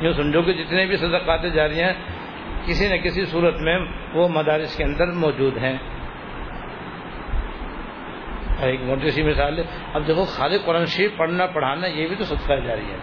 یوں 0.00 0.12
سمجھو 0.12 0.42
کہ 0.42 0.52
جتنے 0.52 0.86
بھی 0.86 0.96
صدقات 0.96 1.42
جاریاں 1.54 1.88
ہیں، 1.88 2.04
کسی 2.66 2.88
نہ 2.88 2.96
کسی 2.96 3.24
صورت 3.24 3.54
میں 3.60 3.78
وہ 4.14 4.28
مدارس 4.28 4.76
کے 4.76 4.84
اندر 4.84 5.06
موجود 5.06 5.56
ہیں۔ 5.56 5.78
ایک 8.60 8.80
موٹی 8.82 9.10
سی 9.10 9.22
مثال 9.22 9.58
ہے، 9.58 9.64
اب 9.94 10.06
دیکھو 10.06 10.24
خالی 10.24 10.58
قرآن 10.58 10.84
شریف 10.84 11.16
پڑھنا 11.16 11.46
پڑھانا 11.46 11.86
یہ 11.86 12.06
بھی 12.06 12.16
تو 12.16 12.24
صدقہ 12.24 12.52
جاری 12.52 12.92
ہے۔ 12.92 12.98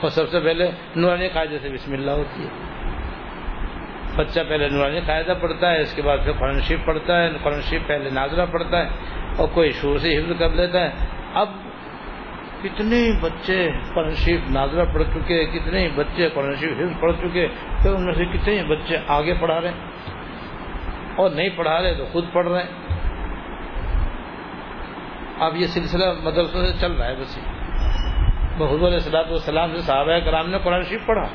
اور 0.00 0.08
سب 0.08 0.28
سے 0.28 0.40
پہلے 0.40 0.70
نورانی 0.96 1.28
قاعدے 1.28 1.58
سے 1.58 1.68
بسم 1.68 1.92
اللہ 1.92 2.10
ہوتی 2.10 2.44
ہے۔ 2.44 2.73
بچہ 4.16 4.40
پہلے 4.48 4.68
نورانی 4.68 5.00
قاعدہ 5.06 5.34
پڑھتا 5.40 5.70
ہے، 5.70 5.80
اس 5.80 5.92
کے 5.94 6.02
بعد 6.02 6.18
پھر 6.24 6.32
قرآن 6.32 6.60
شریف 6.60 6.84
پڑھتا 6.86 7.22
ہے، 7.22 7.28
قرآن 7.42 7.60
شریف 7.60 7.82
پہلے 7.86 8.10
ناظرہ 8.10 8.46
پڑھتا 8.46 8.78
ہے 8.78 8.88
اور 9.36 9.48
کوئی 9.54 9.70
شور 9.80 9.98
سے 9.98 10.16
حفظ 10.18 10.32
کر 10.38 10.50
لیتا 10.50 10.80
ہے۔ 10.80 10.90
اب 11.34 11.48
کتنے 12.62 13.00
بچے 13.20 13.58
قرآن 13.94 14.14
شریف 14.14 14.40
ناظرہ 14.50 14.84
پڑھ 14.92 15.02
چکے، 15.14 15.44
کتنے 15.44 15.88
بچے 15.96 16.28
قرآن 16.34 16.54
شریف 16.56 16.78
حفظ 16.78 17.00
پڑھ 17.00 17.12
چکے، 17.20 17.46
پھر 17.82 17.90
ان 17.90 18.04
میں 18.04 18.14
سے 18.14 18.24
کتنے 18.24 18.62
بچے 18.68 18.98
آگے 19.16 19.34
پڑھا 19.40 19.60
رہے 19.60 19.68
ہیں 19.68 19.78
اور 21.16 21.30
نہیں 21.30 21.48
پڑھا 21.56 21.82
رہے 21.82 21.94
تو 21.94 22.04
خود 22.12 22.24
پڑھ 22.32 22.48
رہے 22.48 22.62
ہیں۔ 22.62 22.82
اب 25.40 25.56
یہ 25.56 25.66
سلسلہ 25.66 26.12
مدرسوں 26.22 26.66
سے 26.66 26.72
چل 26.80 26.92
رہا 26.92 27.06
ہے 27.06 27.14
بس 27.14 27.38
بحب 28.58 28.84
علیہ 28.84 29.00
السلاۃ 29.02 29.30
والسلام 29.30 29.74
سے 29.74 29.80
صحابہ 29.82 30.18
کرام 30.24 30.50
نے 30.50 30.58
قرآن 30.64 30.82
شریف 30.82 31.06
پڑھا۔ 31.06 31.26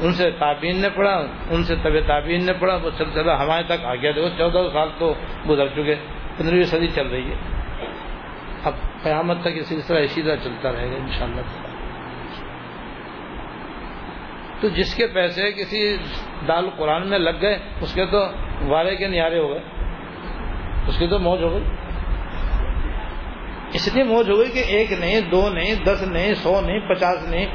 ان 0.00 0.12
سے 0.12 0.30
تابین 0.30 0.80
نے 0.80 0.88
پڑھا، 0.94 1.26
ان 1.50 1.64
سے 1.64 1.74
طب 1.82 2.00
تابین 2.06 2.46
نے 2.46 2.52
پڑھا، 2.52 2.78
وہ 2.82 2.90
سلسلہ 2.98 3.30
ہمارے 3.30 3.62
تک 3.62 3.84
آ 3.84 3.94
گیا۔ 3.94 4.10
دیکھو، 4.10 4.28
چودہ 4.38 4.68
سال 4.72 4.88
تو 4.98 5.14
گزر 5.48 5.68
چکے، 5.68 5.94
پندرہویں 6.36 6.64
صدی 6.64 6.88
چل 6.88 7.06
رہی 7.06 7.30
ہے۔ 7.30 7.36
اب 8.64 8.72
قیامت 9.02 9.40
تک 9.40 9.56
یہ 9.56 9.62
سلسلہ 9.62 9.98
اسی 9.98 10.22
طرح 10.22 10.36
چلتا 10.36 10.72
رہے 10.72 10.90
گا 10.90 10.96
ان 10.96 11.08
شاء 11.18 11.24
اللہ 11.24 11.40
تو 14.60 14.68
جس 14.68 14.94
کے 14.94 15.06
پیسے 15.06 15.52
کسی 15.52 15.96
دال 16.48 16.70
قرآن 16.76 17.08
میں 17.08 17.18
لگ 17.18 17.40
گئے، 17.42 17.58
اس 17.80 17.94
کے 17.94 18.06
تو 18.06 18.26
وارے 18.66 18.96
کے 18.96 19.08
نیارے 19.08 19.38
ہو 19.38 19.48
گئے۔ 19.48 19.60
اس 20.88 20.98
کی 20.98 21.06
تو 21.06 21.18
موج 21.18 21.42
ہو 21.42 21.52
گئی۔ 21.52 21.64
اس 23.72 23.94
لیے 23.94 24.04
موج 24.04 24.30
ہو 24.30 24.38
گئی 24.38 24.50
کہ 24.50 24.58
ایک 24.58 24.92
نہیں، 24.92 25.20
دو 25.20 25.48
نہیں، 25.50 25.74
دس 25.74 26.02
نہیں، 26.02 26.34
سو 26.34 26.60
نہیں، 26.60 26.80
پچاس 26.88 27.28
نہیں 27.28 27.46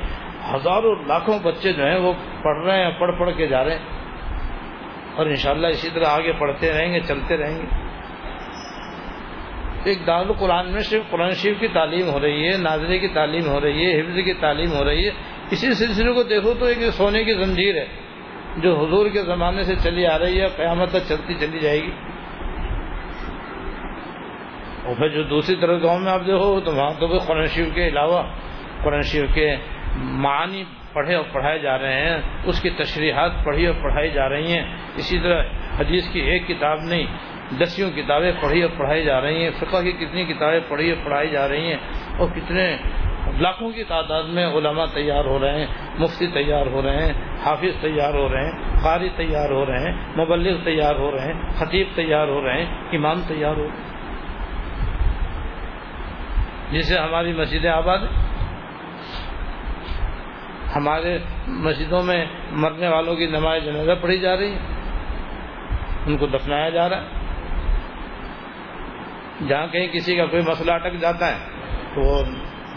ہزاروں 0.55 0.95
لاکھوں 1.07 1.39
بچے 1.39 1.73
جو 1.73 1.85
ہیں 1.85 1.97
وہ 1.97 2.13
پڑھ 2.43 2.65
رہے 2.65 2.83
ہیں، 2.83 2.91
پڑھ 2.91 3.19
پڑھ 3.19 3.29
کے 3.37 3.47
جا 3.47 3.65
رہے 3.65 3.71
ہیں۔ 3.71 3.99
اور 5.15 5.25
انشاءاللہ 5.25 5.67
اسی 5.67 5.89
طرح 5.93 6.05
آگے 6.07 6.31
پڑھتے 6.39 6.73
رہیں 6.73 6.93
گے، 6.93 6.99
چلتے 6.99 7.37
رہیں 7.37 7.57
گے۔ 7.57 7.89
ایک 9.83 10.07
دار 10.07 10.25
قرآن 10.39 10.71
میں 10.71 10.79
صرف 10.79 11.09
قرآن 11.09 11.31
شریف 11.31 11.59
کی 11.59 11.67
تعلیم 11.67 12.09
ہو 12.09 12.19
رہی 12.19 12.47
ہے، 12.47 12.57
ناظرے 12.57 12.99
کی 12.99 13.07
تعلیم 13.07 13.47
ہو 13.47 13.61
رہی 13.61 13.85
ہے، 13.85 14.01
حفظ 14.01 14.15
کی 14.25 14.33
تعلیم 14.33 14.71
ہو 14.71 14.85
رہی 14.85 15.05
ہے۔ 15.05 15.09
اسی 15.51 15.73
سلسلے 15.73 16.13
کو 16.13 16.23
دیکھو 16.23 16.53
تو 16.53 16.65
ایک 16.65 16.77
سونے 16.77 17.23
کی 17.23 17.33
زنجیر 17.33 17.75
ہے، 17.75 17.85
جو 18.57 18.85
حضور 18.85 19.09
کے 19.09 19.21
زمانے 19.21 19.63
سے 19.63 19.75
چلی 19.75 20.05
آ 20.05 20.19
رہی 20.19 20.41
ہے، 20.41 20.47
قیامت 20.47 20.89
تک 20.89 21.07
چلتی 21.07 21.33
چلی 21.33 21.59
جائے 21.59 21.79
گی۔ 21.79 21.91
اور 24.85 24.95
پھر 24.95 25.09
جو 25.09 25.23
دوسری 25.23 25.55
طرف 25.55 25.83
گاؤں 25.83 25.99
میں 25.99 26.11
آپ 26.11 26.21
دیکھو 26.21 26.59
تو 26.59 26.75
وہاں 26.75 26.91
تو 26.99 27.17
قرآن 27.17 27.45
شریف 27.45 27.73
کے 27.75 27.87
علاوہ، 27.87 28.23
قرآن 28.83 29.01
شریف 29.01 29.33
کے 29.33 29.55
معنی 29.99 30.63
پڑھے 30.93 31.15
اور 31.15 31.23
پڑھائے 31.31 31.59
جا 31.59 31.77
رہے 31.77 32.09
ہیں، 32.09 32.17
اس 32.43 32.61
کی 32.61 32.69
تشریحات 32.69 33.31
پڑھی 33.43 33.65
اور 33.65 33.75
پڑھائی 33.81 34.11
جا 34.11 34.29
رہی 34.29 34.51
ہیں۔ 34.51 34.65
اسی 34.95 35.19
طرح 35.19 35.43
حدیث 35.79 36.09
کی 36.09 36.19
ایک 36.19 36.47
کتاب 36.47 36.79
نہیں، 36.81 37.05
دسیوں 37.59 37.91
کتابیں 37.91 38.31
پڑھی 38.41 38.61
اور 38.61 38.69
پڑھائی 38.77 39.03
جا 39.03 39.21
رہی 39.21 39.43
ہیں۔ 39.43 39.51
فقہ 39.59 39.81
کی 39.83 39.91
کتنی 39.91 40.25
کتابیں 40.25 40.59
پڑھی 40.67 40.91
اور 40.91 41.05
پڑھائی 41.05 41.29
جا 41.29 41.47
رہی 41.47 41.67
ہیں 41.67 41.77
اور 42.17 42.27
کتنے 42.35 42.77
لاکھوں 43.39 43.71
کی 43.71 43.83
تعداد 43.83 44.23
میں 44.23 44.47
علماء 44.47 44.85
تیار 44.93 45.25
ہو 45.25 45.39
رہے 45.39 45.59
ہیں، 45.59 45.67
مفتی 45.99 46.27
تیار 46.27 46.65
ہو 46.65 46.81
رہے 46.81 47.05
ہیں، 47.05 47.13
حافظ 47.45 47.81
تیار 47.81 48.13
ہو 48.13 48.29
رہے 48.31 48.45
ہیں، 48.45 48.51
قاری 48.83 49.09
تیار 49.15 49.49
ہو 49.49 49.65
رہے 49.65 49.79
ہیں، 49.79 49.91
مبلغ 50.17 50.63
تیار 50.63 50.95
ہو 50.95 51.11
رہے 51.11 51.33
ہیں، 51.33 51.49
خطیب 51.51 51.87
تیار 51.95 52.27
ہو 52.27 52.45
رہے 52.45 52.63
ہیں، 52.63 52.65
امام 52.91 53.21
تیار 53.27 53.57
ہو 53.57 53.63
رہے 53.63 53.77
ہیں۔ 53.77 53.89
جسے 56.71 56.97
ہماری 56.97 57.33
مسجدیں 57.33 57.69
آباد 57.69 57.97
ہیں 57.97 58.28
ہمارے 60.75 61.17
مسجدوں 61.47 62.03
میں 62.03 62.25
مرنے 62.51 62.87
والوں 62.87 63.15
کی 63.15 63.25
نماز 63.25 63.63
جنازہ 63.63 63.91
پڑھی 64.01 64.19
جا 64.19 64.37
رہی 64.37 64.53
ہے۔ 64.53 64.59
ان 66.05 66.17
کو 66.17 66.27
دفنایا 66.27 66.69
جا 66.69 66.89
رہا 66.89 67.01
ہے۔ 67.01 67.07
جہاں 69.47 69.67
کہیں 69.67 69.87
کسی 69.87 70.15
کا 70.15 70.25
کوئی 70.25 70.41
مسئلہ 70.41 70.71
اٹک 70.71 70.93
جاتا 70.93 71.27
ہے، 71.27 71.45
تو 71.95 72.01
وہ 72.01 72.23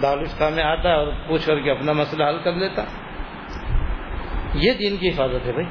دارالفتہ 0.03 0.45
میں 0.45 0.65
آتا 0.65 0.89
ہے 0.89 0.95
اور 0.95 1.07
پوچھ 1.29 1.47
کر 1.47 1.61
کے 1.61 1.71
اپنا 1.71 1.93
مسئلہ 1.93 2.25
حل 2.25 2.39
کر 2.45 2.53
لیتا۔ 2.53 2.85
یہ 4.55 4.73
دین 4.73 4.97
کی 4.97 5.09
حفاظت 5.09 5.47
ہے 5.47 5.53
بھائی۔ 5.53 5.67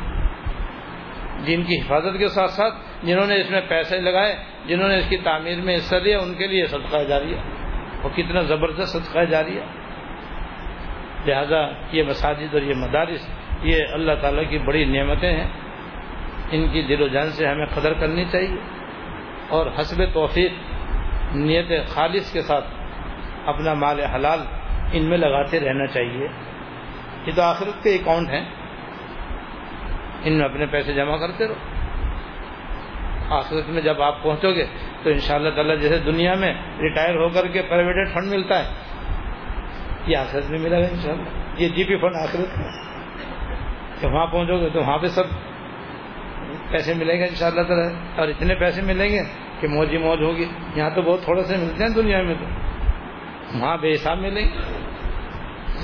دین 1.46 1.64
کی 1.64 1.78
حفاظت 1.78 2.18
کے 2.18 2.28
ساتھ 2.28 2.52
ساتھ 2.52 2.74
جنہوں 3.04 3.28
نے 3.28 3.42
اس 3.42 3.52
میں 3.52 3.62
پیسے 3.70 4.02
لگائے، 4.02 4.36
جنہوں 4.66 4.90
نے 4.90 4.98
اس 4.98 5.06
کی 5.10 5.18
تعمیر 5.18 5.62
میں 5.62 5.76
حصہ 5.76 5.96
دیا، 5.96 6.20
ان 6.20 6.34
کے 6.34 6.48
لیے 6.48 6.66
صدقہ 6.66 7.04
جاری 7.04 7.34
ہے 7.34 7.40
اور 8.02 8.12
کتنا 8.12 8.42
زبردست 8.42 8.98
صدقہ 8.98 9.20
جاری 9.20 9.60
ہے 9.60 9.81
لہذا 11.26 11.68
یہ 11.92 12.04
مساجد 12.04 12.54
اور 12.54 12.62
یہ 12.62 12.74
مدارس، 12.76 13.30
یہ 13.64 13.84
اللہ 13.94 14.12
تعالیٰ 14.22 14.50
کی 14.50 14.58
بڑی 14.58 14.86
نعمتیں 14.86 15.32
ہیں۔ 15.32 15.50
ان 16.52 16.68
کی 16.72 16.82
دل 16.82 17.02
و 17.02 17.08
جان 17.08 17.32
سے 17.32 17.48
ہمیں 17.48 17.66
قدر 17.66 17.94
کرنی 17.94 18.26
چاہیے۔ 18.32 18.58
اور 19.50 19.68
حسب 19.80 20.04
توفیق، 20.14 20.52
نیت 21.36 21.88
خالص 21.88 22.34
کے 22.34 22.42
ساتھ 22.42 22.66
اپنا 23.46 23.74
مال 23.74 24.00
حلال 24.00 24.40
ان 24.94 25.10
میں 25.10 25.18
لگاتے 25.18 25.60
رہنا 25.60 25.88
چاہیے۔ 25.88 26.28
یہ 27.26 27.32
تو 27.36 27.42
آخرت 27.42 27.84
کے 27.84 27.96
اکاؤنٹ 27.96 28.30
ہیں۔ 28.30 28.46
ان 30.24 30.34
میں 30.34 30.46
اپنے 30.46 30.66
پیسے 30.66 30.94
جمع 30.94 31.18
کرتے 31.18 31.48
رہو۔ 31.48 31.54
آخرت 33.38 33.70
میں 33.70 33.82
جب 33.82 34.02
آپ 34.02 34.24
پہنچو 34.24 34.52
گے 34.52 34.66
تو 35.04 35.10
ان 35.10 35.20
شاء 35.20 35.36
اللہ 35.36 35.50
تعالیٰ 35.50 35.80
جیسے 35.80 35.98
دنیا 35.98 36.34
میں 36.34 36.54
ریٹائر 36.80 37.16
ہو 37.16 37.30
کر 37.30 37.48
کے 37.48 37.62
پرائیویٹ 37.62 38.14
فنڈ 38.14 38.30
ملتا 38.30 38.60
ہے 38.60 38.91
یہ 40.06 40.18
آخرت 40.18 40.50
میں 40.50 40.60
ملے 40.60 40.82
گا 40.82 40.88
ان 40.92 41.00
شاء 41.02 41.12
اللہ۔ 41.12 41.24
یہ 41.58 41.70
جی 41.70 41.84
پی 41.84 41.98
فنڈ 41.98 42.16
آخرت۔ 42.16 42.58
میں 42.58 42.72
جب 44.02 44.14
وہاں 44.14 44.28
پہنچو 44.28 44.60
گے 44.60 44.70
تو 44.70 44.80
وہاں 44.80 44.98
پہ 44.98 45.08
سب 45.08 45.24
پیسے 46.70 46.94
ملیں 46.94 47.18
گے 47.18 47.24
ان 47.24 47.36
شاء 47.36 47.48
اللہ 47.48 47.62
تعالیٰ۔ 47.62 47.90
اور 48.16 48.28
اتنے 48.28 48.56
پیسے 48.56 48.82
ملیں 48.82 49.10
گے 49.10 49.20
کہ 49.60 49.68
موج 49.68 49.90
ہی 49.92 49.98
موج 49.98 50.22
ہوگی۔ 50.22 50.46
یہاں 50.76 50.90
تو 50.90 51.02
بہت 51.02 51.24
تھوڑے 51.24 51.44
سے 51.44 51.58
ملتے 51.58 51.84
ہیں 51.84 51.92
دنیا 51.92 52.22
میں 52.22 52.36
تو۔ 52.40 52.46
وہاں 53.60 53.78
بے 53.78 53.92
حساب 53.92 54.18
ملیں 54.18 54.46
گے۔ 54.46 54.82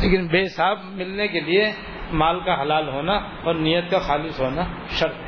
لیکن 0.02 0.28
بے 0.28 0.44
حساب 0.44 0.78
ملنے 0.84 1.28
کے 1.28 1.40
لیے 1.40 1.72
مال 2.14 2.40
کا 2.40 2.62
حلال 2.62 2.90
ہونا 2.90 3.14
اور 3.44 3.56
نیت 3.56 3.92
کا 3.92 4.00
خالص 4.00 4.42
ہونا 4.42 4.62
شرط 4.90 5.14
ہے۔ 5.14 5.28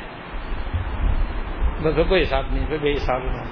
بس 1.82 2.08
کوئی 2.08 2.22
حساب 2.22 2.44
نہیں، 2.50 2.66
پھر 2.66 2.78
بے 2.78 2.92
حساب 2.92 3.20
ہونا 3.22 3.42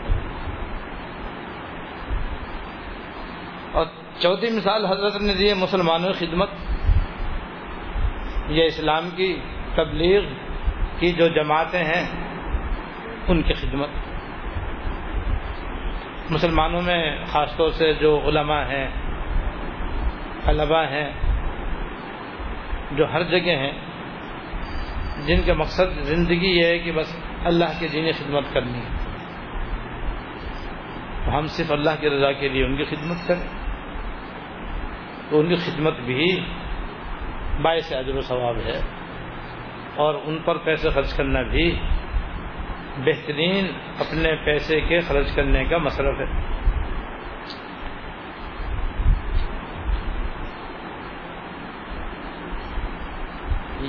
اور 3.72 3.86
چوتھی 4.18 4.56
مثال 4.56 4.86
حضرت 4.86 5.22
نے 5.22 5.34
دی 5.34 5.48
ہے 5.48 5.54
مسلمانوں 5.54 6.12
کی 6.12 6.26
خدمت۔ 6.26 6.50
یہ 8.48 8.64
اسلام 8.64 9.10
کی 9.16 9.40
تبلیغ 9.76 10.20
کی 10.98 11.12
جو 11.12 11.28
جماعتیں 11.28 11.84
ہیں، 11.84 12.28
ان 13.28 13.42
کی 13.42 13.52
خدمت۔ 13.52 13.88
مسلمانوں 16.30 16.82
میں 16.82 17.24
خاص 17.26 17.56
طور 17.56 17.70
سے 17.70 17.92
جو 17.92 18.20
علماء 18.24 18.64
ہیں 18.64 18.88
طلبا 20.44 20.84
ہیں، 20.84 21.12
جو 22.92 23.12
ہر 23.12 23.22
جگہ 23.22 23.56
ہیں، 23.56 23.72
جن 25.26 25.40
کا 25.46 25.54
مقصد 25.54 26.02
زندگی 26.02 26.58
یہ 26.58 26.66
ہے 26.66 26.78
کہ 26.78 26.92
بس 26.92 27.24
اللہ 27.44 27.64
کی 27.78 27.88
دینی 27.88 28.12
خدمت 28.12 28.44
کرنی 28.52 28.78
ہے۔ 28.78 28.98
ہم 31.30 31.46
صرف 31.46 31.72
اللہ 31.72 31.90
کی 32.00 32.10
رضا 32.10 32.32
کے 32.32 32.48
لیے 32.48 32.64
ان 32.64 32.76
کی 32.76 32.84
خدمت 32.84 33.28
کریں۔ 33.28 33.57
تو 35.30 35.40
ان 35.40 35.48
کی 35.48 35.56
خدمت 35.56 36.00
بھی 36.00 36.40
باعث 37.62 37.92
اجر 37.92 38.14
و 38.14 38.20
ثواب 38.20 38.56
ہے 38.56 38.80
اور 39.96 40.14
ان 40.24 40.38
پر 40.44 40.58
پیسے 40.58 40.90
خرچ 40.90 41.16
کرنا 41.16 41.42
بھی 41.42 41.78
بہترین 43.04 43.66
اپنے 43.98 44.36
پیسے 44.44 44.80
کے 44.80 45.00
خرچ 45.00 45.34
کرنے 45.34 45.64
کا 45.64 45.78
مصرف 45.78 46.20
ہے۔ 46.20 46.58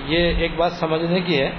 یہ 0.06 0.34
ایک 0.38 0.56
بات 0.56 0.72
سمجھنے 0.72 1.22
کی 1.22 1.42
ہے 1.42 1.52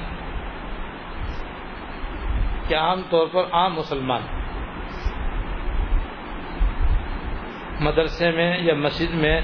کہ 2.69 2.75
عام 2.75 3.03
طور 3.11 3.27
پر 3.33 3.45
عام 3.53 3.75
مسلمان 3.75 4.23
مدرسے 7.81 8.31
میں 8.31 8.59
یا 8.59 8.75
مسجد 8.75 9.15
میں 9.15 9.41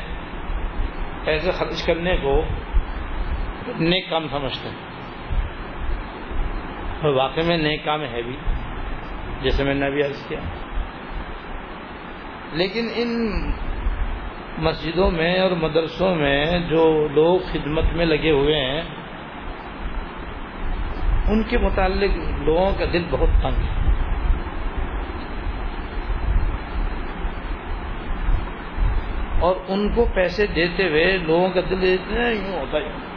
پیسے 1.26 1.50
خرچ 1.50 1.86
کرنے 1.86 2.16
کو 2.22 2.42
نیک 3.78 4.10
کام 4.10 4.28
سمجھتے 4.28 4.68
ہیں۔ 4.68 4.76
اور 7.02 7.14
واقع 7.14 7.40
میں 7.46 7.56
نیک 7.56 7.84
کام 7.84 8.00
ہے 8.02 8.22
بھی، 8.22 8.36
جیسے 9.42 9.64
میں 9.64 9.74
نے 9.74 9.86
ابھی 9.86 10.02
عرض 10.02 10.26
کیا۔ 10.28 10.40
لیکن 12.52 12.88
ان 12.94 13.42
مسجدوں 14.58 15.10
میں 15.10 15.40
اور 15.40 15.50
مدرسوں 15.50 16.14
میں 16.14 16.58
جو 16.58 17.08
لوگ 17.10 17.40
خدمت 17.52 17.84
میں 17.92 18.06
لگے 18.06 18.30
ہوئے 18.30 18.60
ہیں، 18.60 18.82
ان 21.28 21.42
کے 21.42 21.58
متعلق 21.58 22.42
لوگوں 22.42 22.70
کا 22.78 22.84
دل 22.92 23.02
بہت 23.10 23.42
تنگ 23.42 23.62
ہے۔ 23.62 23.95
اور 29.40 29.56
ان 29.68 29.94
کو 29.94 30.06
پیسے 30.14 30.46
دیتے 30.46 30.88
ہوئے 30.88 31.18
لوگوں 31.18 31.48
کا 31.48 31.60
دل 31.70 31.96
اتنا 32.00 32.28
یوں 32.28 32.60
ہوتا 32.60 32.78
ہے۔ 32.78 33.16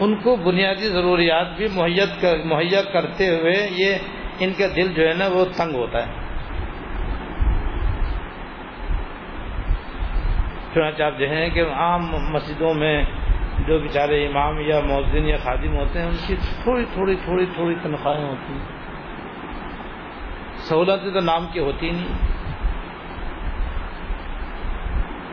ان 0.00 0.14
کو 0.14 0.36
بنیادی 0.36 0.88
ضروریات 0.88 1.46
بھی 1.56 1.66
مہیا 2.44 2.82
کرتے 2.82 3.28
ہوئے 3.28 3.68
یہ 3.70 3.94
ان 4.38 4.52
کا 4.58 4.66
دل 4.76 4.94
جو 4.94 5.08
ہے 5.08 5.14
نا 5.14 5.28
وہ 5.28 5.44
تنگ 5.44 5.74
ہوتا 5.74 6.06
ہے۔ 6.06 6.12
چنانچہ 10.74 11.02
آپ 11.02 11.12
دیکھیں 11.18 11.48
کہ 11.48 11.62
عام 11.72 12.06
مسجدوں 12.12 12.74
میں 12.74 13.04
جو 13.66 13.78
بیچارے 13.78 14.26
امام 14.26 14.60
یا 14.60 14.80
مؤذن 14.80 15.24
یا 15.28 15.36
خادم 15.36 15.76
ہوتے 15.76 15.98
ہیں، 15.98 16.06
ان 16.06 16.16
کی 16.26 16.34
تھوڑی 16.62 16.84
تھوڑی 16.92 17.16
تھوڑی 17.24 17.46
تھوڑی 17.46 17.74
تنخواہیں 17.82 18.24
ہوتی 18.24 18.52
ہیں۔ 18.52 18.79
سہولتیں 20.70 21.12
تو 21.12 21.20
نام 21.20 21.46
کی 21.52 21.60
ہوتی 21.60 21.90
نہیں۔ 21.90 22.40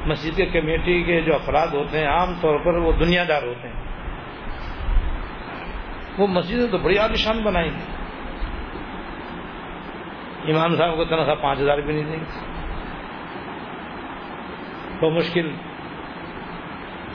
مسجد 0.05 0.37
کے 0.37 0.45
کمیٹی 0.45 1.03
کے 1.03 1.21
جو 1.21 1.35
افراد 1.35 1.67
ہوتے 1.67 1.99
ہیں، 1.99 2.07
عام 2.07 2.33
طور 2.41 2.59
پر 2.59 2.73
وہ 2.73 2.91
دنیا 2.91 3.23
دار 3.27 3.43
ہوتے 3.43 3.67
ہیں۔ 3.67 3.75
وہ 6.17 6.27
مسجدیں 6.27 6.71
تو 6.71 6.77
بڑی 6.77 6.97
عالیشان 6.97 7.43
بنائی۔ 7.43 7.69
امام 10.51 10.75
صاحب 10.75 10.95
کو 10.95 11.05
تنخواہ 11.05 11.35
پانچ 11.35 11.59
ہزار 11.59 11.77
بھی 11.77 11.93
نہیں 11.93 12.03
دیں 12.03 12.19
گے 12.19 12.25
تو 14.99 15.09
مشکل۔ 15.09 15.51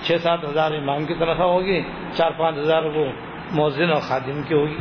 چھ 0.02 0.12
سات 0.20 0.44
ہزار 0.44 0.72
امام 0.72 1.04
کی 1.04 1.14
تنخواہ 1.14 1.48
ہوگی، 1.48 1.82
چار 2.12 2.30
پانچ 2.30 2.58
ہزار 2.58 2.82
وہ 2.82 3.04
مؤذن 3.52 3.90
اور 3.90 4.00
خادم 4.00 4.42
کی 4.42 4.54
ہوگی، 4.54 4.78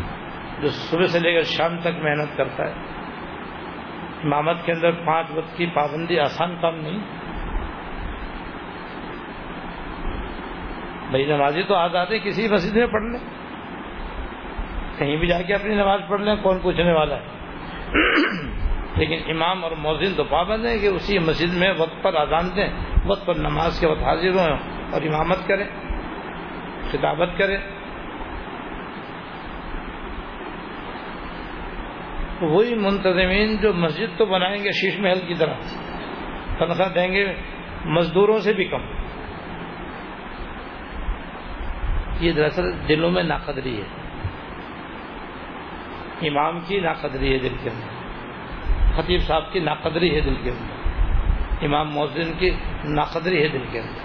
جو 0.61 0.67
صبح 0.67 1.05
سے 1.05 1.19
لے 1.19 1.33
کر 1.33 1.43
شام 1.43 1.79
تک 1.79 1.87
محنت 1.87 2.37
کرتا 2.37 2.67
ہے۔ 2.67 3.00
امامت 4.23 4.65
کے 4.65 4.71
اندر 4.71 4.91
پانچ 4.91 5.27
وقت 5.35 5.57
کی 5.57 5.65
پابندی 5.65 6.19
آسان 6.19 6.55
کام 6.61 6.75
نہیں۔ 6.75 6.99
بھائی 11.09 11.25
نمازی 11.25 11.63
تو 11.63 11.75
آزاد 11.75 12.05
ہے، 12.05 12.19
کسی 12.19 12.47
مسجد 12.47 12.75
میں 12.75 12.87
پڑھ 12.87 13.03
لیں۔ 13.03 13.19
کہیں 14.97 15.17
بھی 15.17 15.27
جا 15.27 15.41
کے 15.41 15.53
اپنی 15.53 15.75
نماز 15.75 15.99
پڑھ 16.07 16.21
لیں، 16.21 16.35
کون 16.35 16.59
پوچھنے 16.59 16.93
والا 16.93 17.15
ہے؟ 17.15 17.27
لیکن 18.95 19.31
امام 19.31 19.63
اور 19.63 19.71
مؤذن 19.71 20.13
تو 20.17 20.23
پابند 20.23 20.65
ہیں 20.65 20.77
کہ 20.77 20.87
اسی 20.87 21.19
مسجد 21.19 21.53
میں 21.53 21.73
وقت 21.77 22.03
پر 22.03 22.13
آزان 22.13 22.49
دیں، 22.55 22.69
وقت 23.05 23.25
پر 23.25 23.35
نماز 23.35 23.79
کے 23.79 23.87
وقت 23.87 24.03
حاضر 24.03 24.29
ہوں 24.29 24.57
اور 24.91 25.01
امامت 25.01 25.47
کریں، 25.47 25.65
خطابت 26.91 27.29
کریں۔ 27.37 27.57
وہی 32.41 32.75
منتظمین 32.75 33.57
جو 33.57 33.73
مسجد 33.73 34.17
تو 34.17 34.25
بنائیں 34.25 34.63
گے 34.63 34.71
شیش 34.71 34.99
محل 34.99 35.19
کی 35.27 35.33
طرح، 35.33 35.53
تنخواہ 36.57 36.89
دیں 36.89 37.13
گے 37.13 37.35
مزدوروں 37.85 38.39
سے 38.39 38.53
بھی 38.53 38.65
کم۔ 38.65 38.81
یہ 42.19 42.31
دراصل 42.31 42.87
دلوں 42.89 43.11
میں 43.11 43.23
ناقدری 43.23 43.81
ہے۔ 43.81 44.01
امام 46.27 46.59
کی 46.59 46.79
ناقدری 46.79 47.33
ہے 47.33 47.37
دل 47.37 47.55
کے 47.63 47.69
اندر۔ 47.69 47.87
خطیب 48.95 49.19
صاحب 49.19 49.53
کی 49.53 49.59
ناقدری 49.59 50.15
ہے 50.15 50.21
دل 50.21 50.35
کے 50.43 50.49
اندر۔ 50.49 50.75
امام 51.65 51.89
مؤذن 51.89 52.33
کی 52.39 52.49
ناقدری 52.83 53.43
ہے 53.43 53.47
دل 53.47 53.65
کے 53.71 53.79
اندر۔ 53.79 53.99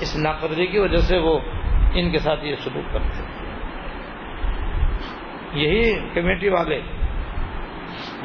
اس 0.00 0.16
ناقدری 0.16 0.66
کی 0.66 0.78
وجہ 0.78 0.96
سے 0.96 1.18
وہ 1.18 1.38
ان 1.94 2.10
کے 2.10 2.18
ساتھ 2.18 2.44
یہ 2.44 2.54
سلوک 2.56 2.92
کرتے 2.92 3.22
ہیں۔ 3.22 3.30
یہی 5.52 6.08
کمیٹی 6.14 6.48
والے 6.48 6.80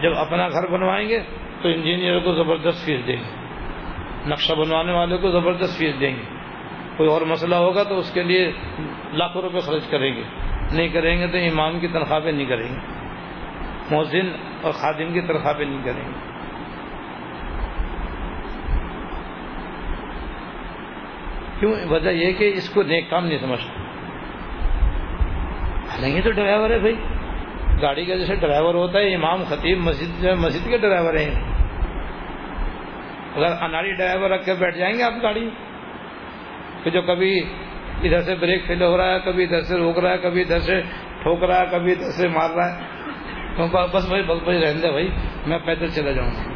جب 0.01 0.17
اپنا 0.17 0.49
گھر 0.49 0.67
بنوائیں 0.67 1.09
گے 1.09 1.19
تو 1.61 1.69
انجینئر 1.69 2.19
کو 2.19 2.33
زبردست 2.33 2.85
فیس 2.85 3.07
دیں 3.07 3.15
گے۔ 3.15 3.45
نقشہ 4.29 4.53
بنوانے 4.53 4.91
والے 4.91 5.17
کو 5.17 5.31
زبردست 5.31 5.77
فیس 5.77 5.99
دیں 5.99 6.15
گے۔ 6.15 6.21
کوئی 6.97 7.09
اور 7.09 7.21
مسئلہ 7.21 7.55
ہوگا 7.55 7.83
تو 7.83 7.97
اس 7.97 8.13
کے 8.13 8.23
لیے 8.23 8.51
لاکھوں 9.13 9.41
روپے 9.41 9.59
خرچ 9.59 9.87
کریں 9.89 10.15
گے۔ 10.15 10.23
نہیں 10.71 10.87
کریں 10.87 11.21
گے 11.21 11.27
تو 11.27 11.37
امام 11.37 11.79
کی 11.79 11.87
تنخواہ 11.87 12.19
پہ 12.19 12.29
نہیں 12.29 12.45
کریں 12.45 12.75
گے۔ 12.75 12.79
مؤذن 13.91 14.29
اور 14.61 14.71
خادم 14.71 15.13
کی 15.13 15.21
تنخواہ 15.21 15.53
پہ 15.53 15.63
نہیں 15.63 15.83
کریں 15.83 16.07
گے۔ 16.07 16.35
کیوں؟ 21.59 21.73
وجہ 21.89 22.09
یہ 22.09 22.33
کہ 22.33 22.51
اس 22.55 22.69
کو 22.69 22.83
نیک 22.83 23.09
کام 23.09 23.25
نہیں 23.25 23.37
سمجھتا 23.37 23.81
نہیں 26.01 26.21
تو 26.21 26.31
ڈرائیور 26.31 26.69
ہے 26.69 26.79
بھائی۔ 26.79 26.95
گاڑی 27.81 28.05
کا 28.05 28.15
جیسے 28.15 28.35
ڈرائیور 28.35 28.73
ہوتا 28.73 28.99
ہے، 28.99 29.15
امام 29.15 29.43
خطیب 29.43 29.77
مسجد 29.77 30.21
جو 30.21 30.29
ہے، 30.29 30.35
مسجد 30.35 30.69
کے 30.69 30.77
ڈرائیور 30.77 31.13
ہیں۔ 31.13 31.55
اگر 33.35 33.63
اناڑی 33.63 33.91
ڈرائیور 33.91 34.29
رکھ 34.29 34.45
کے 34.45 34.53
بیٹھ 34.53 34.77
جائیں 34.77 34.97
گے 34.97 35.03
آپ 35.03 35.13
گاڑی۔ 35.21 35.49
کہ 36.83 36.89
جو 36.89 37.01
کبھی 37.01 37.39
ادھر 38.03 38.21
سے 38.21 38.35
بریک 38.35 38.65
فیل 38.67 38.83
ہو 38.83 38.97
رہا 38.97 39.13
ہے، 39.13 39.19
کبھی 39.25 39.43
ادھر 39.43 39.61
سے 39.61 39.77
روک 39.77 39.99
رہا 39.99 40.11
ہے، 40.11 40.17
کبھی 40.17 40.41
ادھر 40.41 40.59
سے 40.59 40.81
ٹھوک 41.23 41.43
رہا 41.43 41.59
ہے، 41.59 41.65
کبھی 41.71 41.91
ادھر 41.91 42.11
سے 42.11 42.27
مار 42.27 42.49
رہا 42.49 42.75
ہے۔ 42.75 42.95
بس 43.93 44.07
بھائی 44.07 44.23
بس 44.23 44.43
بھائی 44.43 44.61
رہنے 44.61 44.81
دے 44.81 44.91
بھائی، 44.91 45.09
میں 45.47 45.59
پیدل 45.65 45.87
چلا 45.87 46.11
جاؤں۔ 46.11 46.31
گا 46.31 46.55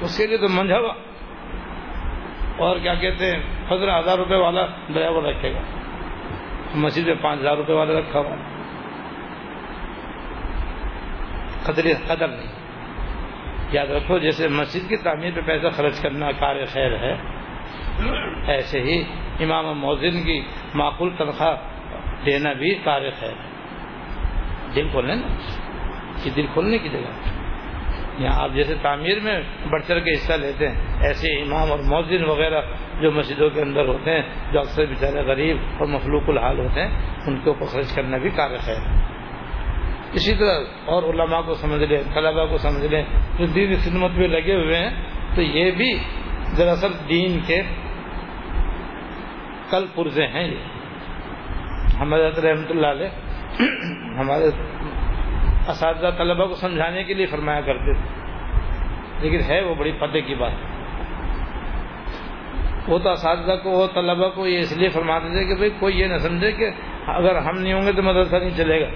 اس 0.00 0.18
کے 0.18 0.26
لیے 0.26 0.36
تو 0.36 0.48
منجھا 0.48 0.76
اور 2.56 2.78
کیا 2.78 2.94
کہتے 2.94 3.26
ہیں 3.26 3.70
پندرہ 3.70 3.98
ہزار 3.98 4.18
روپے 4.18 4.34
والا 4.34 4.66
ڈرائیور 4.88 5.22
رکھے 5.22 5.52
گا۔ 5.52 5.60
مسجد 6.74 7.06
میں 7.06 7.14
پانچ 7.14 7.40
ہزار 7.40 7.56
روپے 7.56 7.72
والا 7.72 7.98
رکھا 7.98 8.20
ہوا۔ 8.20 8.57
قدر 11.68 11.82
قدر 12.06 12.28
نہیں۔ 12.28 12.68
یاد 13.72 13.86
رکھو، 13.86 14.18
جیسے 14.18 14.48
مسجد 14.48 14.88
کی 14.88 14.96
تعمیر 14.96 15.30
پہ 15.34 15.40
پیسہ 15.40 15.66
خرچ 15.76 16.02
کرنا 16.02 16.32
کار 16.32 16.56
خیر 16.72 16.96
ہے، 16.96 17.16
ایسے 18.46 18.82
ہی 18.82 19.04
امام 19.40 19.78
موزن 19.78 20.22
کی 20.22 20.42
معقول 20.74 21.10
تنخواہ 21.18 21.56
دینا 22.26 22.52
بھی 22.52 22.74
کار 22.74 23.00
خیر 23.20 23.30
ہے۔ 23.30 23.48
دل 24.74 24.88
کھولنے 24.88 25.14
نا، 25.14 25.26
یہ 26.24 26.30
دل 26.36 26.46
کھولنے 26.52 26.78
کی 26.78 26.88
جگہ۔ 26.88 27.38
یہاں 28.18 28.42
آپ 28.42 28.50
جیسے 28.54 28.74
تعمیر 28.82 29.20
میں 29.20 29.40
بڑھ 29.70 29.82
چڑھ 29.88 30.04
کے 30.04 30.12
حصہ 30.12 30.32
لیتے 30.32 30.68
ہیں، 30.68 31.06
ایسے 31.06 31.42
امام 31.42 31.70
اور 31.70 31.78
مؤذن 31.78 32.24
وغیرہ 32.24 32.62
جو 33.00 33.10
مسجدوں 33.10 33.50
کے 33.50 33.60
اندر 33.60 33.84
ہوتے 33.84 34.10
ہیں، 34.10 34.22
جو 34.52 34.60
اکثر 34.60 34.84
بیچارے 34.84 35.22
غریب 35.26 35.56
اور 35.78 35.86
مخلوق 35.86 36.22
الحال 36.28 36.58
ہوتے 36.58 36.80
ہیں، 36.80 36.90
ان 37.26 37.36
کے 37.36 37.50
اوپر 37.50 37.66
خرچ 37.66 37.94
کرنا 37.94 38.16
بھی 38.16 38.30
کاغذ 38.30 38.68
ہے۔ 38.68 39.08
اسی 40.12 40.34
طرح 40.34 40.60
اور 40.84 41.02
علماء 41.02 41.40
کو 41.40 41.54
سمجھ 41.54 41.84
لیں 41.84 42.02
طلبا 42.14 42.46
کو 42.46 42.58
سمجھ 42.58 42.86
لیں، 42.86 43.02
جو 43.38 43.46
دین 43.46 43.74
خدمت 43.84 44.10
میں 44.10 44.28
لگے 44.28 44.54
ہوئے 44.54 44.76
ہیں، 44.76 44.90
تو 45.34 45.42
یہ 45.42 45.70
بھی 45.70 45.98
دراصل 46.58 46.92
دین 47.08 47.40
کے 47.46 47.62
کل 49.70 49.84
پرزے 49.94 50.26
ہیں 50.26 50.48
یہ۔ 50.48 50.56
ہمارے 52.00 52.28
رحمۃ 52.28 52.70
اللہ 52.70 52.86
علیہ 52.86 53.08
ہمارے 54.18 54.44
اساتذہ 55.68 56.06
طلبہ 56.18 56.46
کو 56.46 56.54
سمجھانے 56.54 57.04
کے 57.04 57.14
لیے 57.14 57.26
فرمایا 57.26 57.60
کرتے 57.60 57.92
تھے۔ 57.92 58.28
لیکن 59.20 59.40
ہے 59.48 59.60
وہ 59.60 59.74
بڑی 59.74 59.92
پتے 59.92 60.20
کی 60.20 60.34
بات۔ 60.34 60.52
وہ 62.88 62.98
تو 62.98 63.10
اساتذہ 63.10 63.52
کو، 63.62 63.70
وہ 63.70 63.86
طلبہ 63.94 64.28
کو 64.28 64.46
یہ 64.46 64.58
اس 64.58 64.76
لیے 64.76 64.88
فرماتے 64.88 65.28
تھے 65.28 65.44
کہ 65.44 65.54
بھائی 65.54 65.70
کوئی 65.70 66.00
یہ 66.00 66.06
نہ 66.06 66.18
سمجھے 66.18 66.52
کہ 66.52 66.70
اگر 67.06 67.36
ہم 67.36 67.58
نہیں 67.58 67.72
ہوں 67.72 67.86
گے 67.86 67.92
تو 67.92 68.02
مدرسہ 68.02 68.36
نہیں 68.36 68.56
چلے 68.56 68.80
گا۔ 68.80 68.86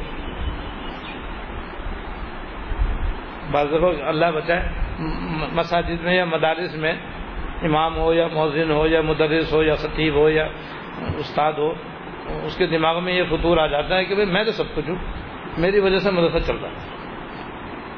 بعض 3.52 3.66
دفعہ 3.68 4.08
اللہ 4.08 4.26
بچائے 4.26 4.62
مساجد 5.52 6.02
میں 6.02 6.14
یا 6.14 6.24
مدارس 6.24 6.74
میں 6.74 6.92
امام 7.62 7.98
ہو 7.98 8.14
یا 8.14 8.26
مؤذن 8.26 8.70
ہو 8.70 8.86
یا 8.86 9.00
مدرس 9.00 9.52
ہو 9.52 9.62
یا 9.62 9.74
خطیب 9.74 10.14
ہو 10.14 10.28
یا 10.28 10.48
استاد 11.18 11.52
ہو، 11.52 11.74
اس 12.44 12.56
کے 12.56 12.66
دماغ 12.66 13.04
میں 13.04 13.12
یہ 13.12 13.22
فطور 13.30 13.56
آ 13.56 13.66
جاتا 13.66 13.96
ہے 13.96 14.04
کہ 14.04 14.14
بھائی 14.14 14.30
میں 14.30 14.44
تو 14.44 14.52
سب 14.52 14.64
کچھ 14.74 14.88
ہوں، 14.88 14.96
میری 15.58 15.80
وجہ 15.80 15.98
سے 15.98 16.10
مدرسہ 16.10 16.46
چل 16.46 16.56
رہا 16.56 16.68
ہے۔ 16.68 16.74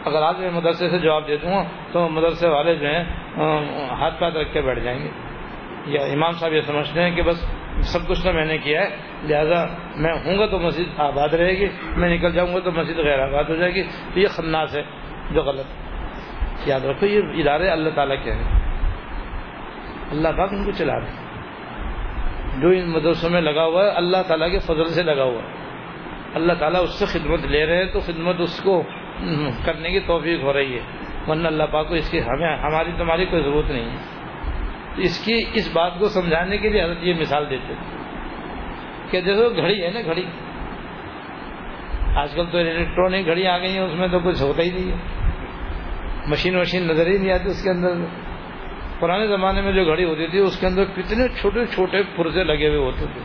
اگر 0.04 0.22
آج 0.22 0.38
میں 0.38 0.50
مدرسے 0.50 0.90
سے 0.90 0.98
جواب 0.98 1.28
دے 1.28 1.36
دوں، 1.36 1.64
تو 1.92 2.08
مدرسے 2.08 2.48
والے 2.48 2.74
جو 2.74 2.86
ہیں 2.86 3.04
ہاتھ 3.90 4.20
پات 4.20 4.36
رکھ 4.36 4.52
کے 4.52 4.60
بیٹھ 4.60 4.80
جائیں 4.80 5.04
گے۔ 5.04 5.08
یا 5.86 6.00
امام 6.02 6.30
صاحب 6.30 6.52
یہ 6.52 6.60
سمجھتے 6.60 7.02
ہیں 7.02 7.16
کہ 7.16 7.22
بس 7.22 7.36
سب 7.80 8.08
کچھ 8.08 8.22
تو 8.22 8.32
میں 8.32 8.46
نے 8.46 8.58
کیا 8.58 8.80
ہے، 8.80 8.96
لہذا 9.22 9.66
میں 9.96 10.12
ہوں 10.12 10.38
گا 10.38 10.46
تو 10.46 10.58
مسجد 10.58 11.00
آباد 11.00 11.28
رہے 11.28 11.52
گی، 11.52 11.68
میں 11.96 12.18
نکل 12.18 12.32
جاؤں 12.32 12.54
گا 12.54 12.60
تو 12.60 12.72
مسجد 12.72 12.98
غیر 12.98 13.18
آباد 13.18 13.44
ہو 13.44 13.54
جائے 13.54 13.74
گی۔ 13.74 13.82
تو 13.82 14.20
یہ 14.20 14.26
خناس 14.26 14.76
ہے۔ 14.76 14.82
جو 15.34 15.42
غلط 15.42 15.66
یاد 16.66 16.80
رکھو، 16.80 17.06
یہ 17.06 17.20
ادارے 17.34 17.68
اللہ 17.68 17.90
تعالیٰ 17.90 18.16
کے 18.24 18.32
ہیں۔ 18.32 18.64
اللہ 20.10 20.28
پاک 20.36 20.52
ان 20.52 20.64
کو 20.64 20.70
چلا 20.70 21.00
رہے 21.00 21.10
جو 22.60 22.68
ان 22.68 22.90
مدرسوں 22.90 23.30
میں 23.30 23.40
لگا 23.40 23.64
ہوا 23.64 23.84
ہے، 23.84 23.90
اللہ 23.90 24.16
تعالیٰ 24.28 24.50
کے 24.50 24.58
فضل 24.58 24.88
سے 24.88 25.02
لگا 25.02 25.22
ہوا 25.22 25.42
ہے۔ 25.42 25.48
اللہ 26.34 26.52
تعالیٰ 26.52 26.82
اس 26.82 26.98
سے 26.98 27.06
خدمت 27.06 27.40
لے 27.46 27.66
رہے 27.66 27.76
ہیں، 27.76 27.92
تو 27.92 28.00
خدمت 28.00 28.40
اس 28.40 28.60
کو 28.62 28.82
کرنے 29.64 29.90
کی 29.90 30.00
توفیق 30.00 30.42
ہو 30.42 30.52
رہی 30.52 30.78
ہے۔ 30.78 30.80
ورنہ 31.28 31.46
اللہ 31.46 31.64
پاک 31.70 31.88
کو 31.88 31.94
اس 31.94 32.10
کی 32.10 32.20
ہمیں، 32.20 32.56
ہماری 32.56 32.90
تمہاری 32.98 33.24
کوئی 33.24 33.42
ضرورت 33.42 33.70
نہیں 33.70 33.90
ہے۔ 33.90 33.96
اس 34.96 35.24
کی، 35.24 35.44
اس 35.54 35.70
بات 35.72 35.92
کو 35.98 36.08
سمجھانے 36.08 36.58
کے 36.58 36.68
لیے 36.68 36.84
حضرت 36.84 36.98
یہ 37.00 37.14
مثال 37.20 37.50
دیتے 37.50 37.74
کہ 39.10 39.20
جیسے 39.20 39.56
گھڑی 39.56 39.84
ہے 39.84 39.90
نا، 39.90 40.00
گھڑی۔ 40.04 40.24
آج 42.16 42.34
کل 42.34 42.46
تو 42.52 42.58
الیکٹرانک 42.58 43.26
گھڑی 43.26 43.46
آ 43.46 43.58
گئی 43.58 43.72
ہیں، 43.72 43.80
اس 43.80 43.94
میں 43.94 44.08
تو 44.08 44.18
کچھ 44.18 44.42
ہوتا 44.42 44.62
ہی 44.62 44.70
نہیں 44.70 44.92
ہے۔ 44.92 45.23
مشین 46.26 46.56
وشین 46.56 46.88
نظر 46.88 47.06
ہی 47.06 47.18
نہیں 47.18 47.32
آتی 47.32 47.48
اس 47.48 47.64
کے 47.64 47.70
اندر۔ 47.70 47.90
پرانے 49.00 49.26
زمانے 49.26 49.60
میں 49.60 49.72
جو 49.72 49.84
گھڑی 49.84 50.04
ہوتی 50.04 50.26
تھی، 50.26 50.38
اس 50.38 50.60
کے 50.60 50.66
اندر 50.66 50.84
کتنے 50.84 51.28
چھوٹے 51.40 51.66
چھوٹے 51.66 52.02
پرزے 52.16 52.44
لگے 52.44 52.68
ہوئے 52.68 52.78
ہوتے 52.78 53.06
تھے۔ 53.12 53.20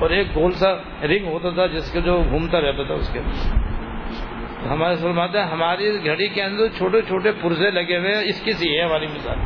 اور 0.00 0.10
ایک 0.10 0.34
گول 0.34 0.52
سا 0.52 0.74
رنگ 1.02 1.26
ہوتا 1.26 1.50
تھا 1.50 1.66
جس 1.66 1.92
کے 1.92 2.00
جو 2.00 2.22
گھومتا 2.30 2.60
رہتا 2.60 2.82
تھا 2.82 2.94
اس 2.94 3.10
کے 3.12 3.18
اندر۔ 3.18 3.68
ہمارے 4.68 4.94
فرماتے 4.94 5.38
ہیں، 5.38 5.46
ہماری 5.46 6.04
گھڑی 6.04 6.28
کے 6.28 6.42
اندر 6.42 6.68
چھوٹے 6.68 7.02
چھوٹے 7.02 7.32
پرزے 7.32 7.70
لگے 7.70 7.98
ہوئے 7.98 8.14
ہیں۔ 8.14 8.22
اس 8.24 8.40
کی 8.40 8.52
سی 8.52 8.78
ہے 8.78 8.82
ہماری 8.82 9.06
مثال۔ 9.06 9.38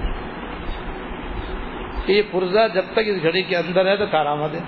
کہ 2.07 2.12
یہ 2.12 2.23
پرزا 2.31 2.67
جب 2.67 2.83
تک 2.93 3.01
اس 3.07 3.23
گھڑی 3.23 3.43
کے 3.43 3.57
اندر 3.57 3.87
ہے 3.87 3.97
تو 3.97 4.07
کارآمد 4.07 4.55
ہے۔ 4.55 4.61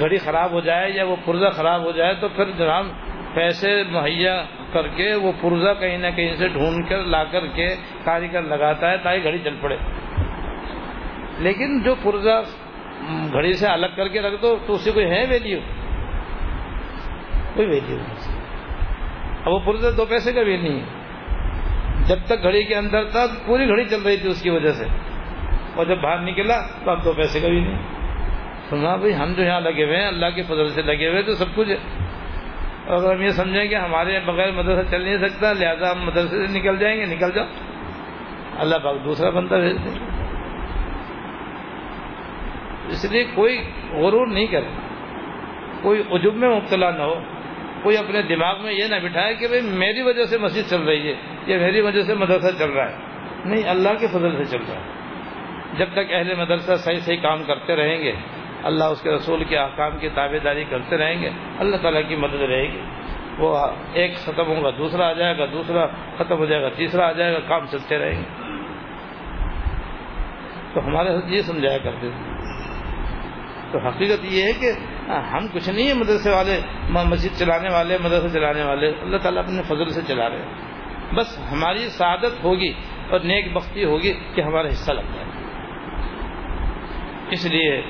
گھڑی 0.00 0.16
خراب 0.16 0.52
ہو 0.52 0.60
جائے 0.60 0.90
یا 0.90 1.04
وہ 1.04 1.16
پرزا 1.24 1.50
خراب 1.50 1.82
ہو 1.82 1.92
جائے 1.92 2.14
تو 2.14 2.28
پھر 2.28 2.50
جناب 2.50 2.86
پیسے، 3.34 3.82
مہیا 3.82 4.44
کر 4.72 4.88
کے 4.88 5.14
وہ 5.14 5.32
پرزا 5.40 5.74
کہیں 5.74 5.98
نہ 5.98 6.06
کہیں 6.16 6.36
سے 6.36 6.48
ڈھونڈ 6.48 6.88
کر 6.88 7.04
لا 7.04 7.24
کر 7.24 7.46
کے 7.46 7.66
کاریگر 8.04 8.42
لگاتا 8.42 8.90
ہے 8.90 8.96
تاکہ 8.96 9.22
گھڑی 9.22 9.38
چل 9.38 9.56
پڑے۔ 9.60 9.76
لیکن 11.38 11.82
جو 11.82 11.94
پرزا 12.02 12.40
گھڑی 13.32 13.52
سے 13.52 13.66
الگ 13.66 13.86
کر 13.96 14.08
کے 14.08 14.20
رکھ 14.20 14.42
دو 14.42 14.56
تو 14.66 14.74
اس 14.74 14.80
سے 14.80 14.90
کوئی 14.90 15.06
ہے 15.06 15.26
ویلیو 15.30 15.58
کوئی 17.54 17.68
ویلیو 17.68 17.96
نہیں۔ 17.96 18.42
اب 19.44 19.52
وہ 19.52 19.58
پرزا 19.64 19.88
دو 19.96 20.04
پیسے 20.04 20.32
کا 20.32 20.42
بھی 20.42 20.56
نہیں 20.56 20.80
ہے۔ 20.80 21.02
جب 22.08 22.16
تک 22.26 22.42
گھڑی 22.42 22.64
کے 22.64 22.74
اندر 22.74 23.04
تھا، 23.04 23.26
پوری 23.46 23.68
گھڑی 23.68 23.84
چل 23.84 24.02
رہی 24.02 24.16
تھی 24.16 24.28
اس 24.28 24.42
کی 24.42 24.50
وجہ 24.50 24.72
سے۔ 24.72 24.84
اور 25.74 25.86
جب 25.86 25.98
باہر 25.98 26.18
نکلا 26.18 26.60
تو 26.84 26.90
اب 26.90 27.04
دو 27.04 27.12
پیسے 27.12 27.40
کا 27.40 27.48
بھی 27.48 27.60
نہیں۔ 27.60 27.82
سنا 28.70 28.96
بھائی 28.96 29.16
ہم 29.16 29.32
جو 29.32 29.42
یہاں 29.42 29.60
لگے 29.60 29.84
ہوئے 29.84 29.96
ہیں، 29.96 30.06
اللہ 30.06 30.26
کے 30.34 30.42
فضل 30.42 30.68
سے 30.68 30.82
لگے 30.82 31.08
ہوئے 31.08 31.22
تو 31.22 31.34
سب 31.34 31.44
کچھ 31.54 31.68
اور 32.92 33.14
ہم 33.14 33.22
یہ 33.22 33.28
سمجھیں 33.28 33.66
کہ 33.66 33.74
ہمارے 33.74 34.20
بغیر 34.20 34.50
مدرسہ 34.50 34.90
چل 34.90 35.02
نہیں 35.02 35.28
سکتا، 35.28 35.52
لہذا 35.52 35.92
ہم 35.92 36.06
مدرسے 36.06 36.46
سے 36.46 36.58
نکل 36.58 36.76
جائیں 36.78 37.00
گے، 37.00 37.06
نکل 37.06 37.32
جاؤ۔ 37.34 37.46
اللہ 38.58 38.76
پاک 38.76 39.04
دوسرا 39.04 39.30
بندہ 39.30 39.54
بھیج 39.54 39.76
دیں 39.84 40.22
اس 42.88 43.12
لیے 43.12 43.24
کوئی 43.34 43.62
غرور 43.90 44.26
نہیں 44.26 44.46
کرے۔ 44.46 44.68
کوئی 45.82 46.02
عجب 46.10 46.34
میں 46.34 46.48
مبتلا 46.48 46.90
نہ 46.90 47.02
ہو۔ 47.02 47.20
کوئی 47.82 47.96
اپنے 47.96 48.22
دماغ 48.22 48.62
میں 48.62 48.72
یہ 48.72 48.84
نہ 48.90 48.94
بٹھائے 49.02 49.34
کہ 49.34 49.48
بھائی 49.48 49.60
میری 49.62 50.02
وجہ 50.02 50.24
سے 50.24 50.38
مسجد 50.38 50.70
چل 50.70 50.82
رہی 50.82 51.08
ہے 51.08 51.14
یا 51.46 51.58
میری 51.58 51.80
وجہ 51.80 52.02
سے 52.02 52.14
مدرسہ 52.14 52.58
چل 52.58 52.70
رہا 52.70 52.90
ہے۔ 52.90 52.96
نہیں، 53.44 53.68
اللہ 53.68 53.88
کے 54.00 54.06
فضل 54.06 54.44
سے 54.44 54.58
چل 54.58 54.64
رہا 54.68 54.80
ہے۔ 54.80 54.92
جب 55.78 55.86
تک 55.92 56.12
اہل 56.12 56.34
مدرسہ 56.34 56.76
صحیح 56.76 56.96
صحیح 56.96 57.16
کام 57.16 57.42
کرتے 57.42 57.76
رہیں 57.76 58.04
گے 58.04 58.12
اللہ 58.64 58.84
اس 58.84 59.02
کے 59.02 59.10
رسول 59.10 59.44
کے 59.44 59.58
احکام 59.58 59.98
کی 59.98 60.08
تابے 60.08 60.38
داری 60.38 60.64
کرتے 60.64 60.96
رہیں 60.96 61.22
گے، 61.22 61.30
اللہ 61.58 61.76
تعالیٰ 61.76 62.08
کی 62.08 62.16
مدد 62.16 62.42
رہے 62.42 62.72
گی۔ 62.72 62.80
وہ 63.38 63.58
ایک 63.92 64.16
ختم 64.16 64.46
ہوگا 64.46 64.70
دوسرا 64.70 65.08
آ 65.08 65.12
جائے 65.12 65.38
گا، 65.38 65.46
دوسرا 65.52 65.86
ختم 65.86 66.36
ہو 66.36 66.46
جائے 66.46 66.62
گا، 66.62 66.68
تیسرا 66.68 67.08
آ 67.08 67.12
جائے 67.12 67.34
گا، 67.34 67.38
کام 67.40 67.66
چلتے 67.66 67.98
رہیں 67.98 68.20
گے۔ 68.20 68.42
تو 70.74 70.86
ہمارے 70.86 71.08
ساتھ 71.08 71.32
یہ 71.32 71.42
سمجھایا 71.42 71.78
کرتے 71.78 72.08
تھے۔ 72.08 72.32
تو 73.72 73.78
حقیقت 73.78 74.24
یہ 74.24 74.42
ہے 74.42 74.52
کہ 74.52 74.72
ہاں، 75.08 75.22
ہم 75.22 75.46
کچھ 75.52 75.70
نہیں 75.70 75.86
ہیں 75.86 75.94
مدرسے 75.94 76.30
والے 76.30 76.60
مسجد 76.88 77.38
چلانے 77.38 77.68
والے 77.72 77.98
مدرسے 78.04 78.28
چلانے 78.28 78.62
والے، 78.62 78.92
اللہ 79.02 79.16
تعالیٰ 79.16 79.42
اپنے 79.42 79.62
فضل 79.62 79.88
سے 79.88 80.00
چلا 80.06 80.28
رہے 80.28 80.36
ہیں۔ 80.36 80.72
بس 81.14 81.52
ہماری 81.52 81.78
سعادت 81.78 82.44
ہوگی 82.44 82.72
اور 83.10 83.20
نیک 83.20 83.52
بختی 83.52 83.84
ہوگی 83.84 84.12
کہ 84.34 84.40
ہمارا 84.40 84.68
حصہ 84.68 84.92
لگ 84.92 85.00
جائے۔ 85.00 85.26
اس 87.30 87.46
لیے 87.46 87.82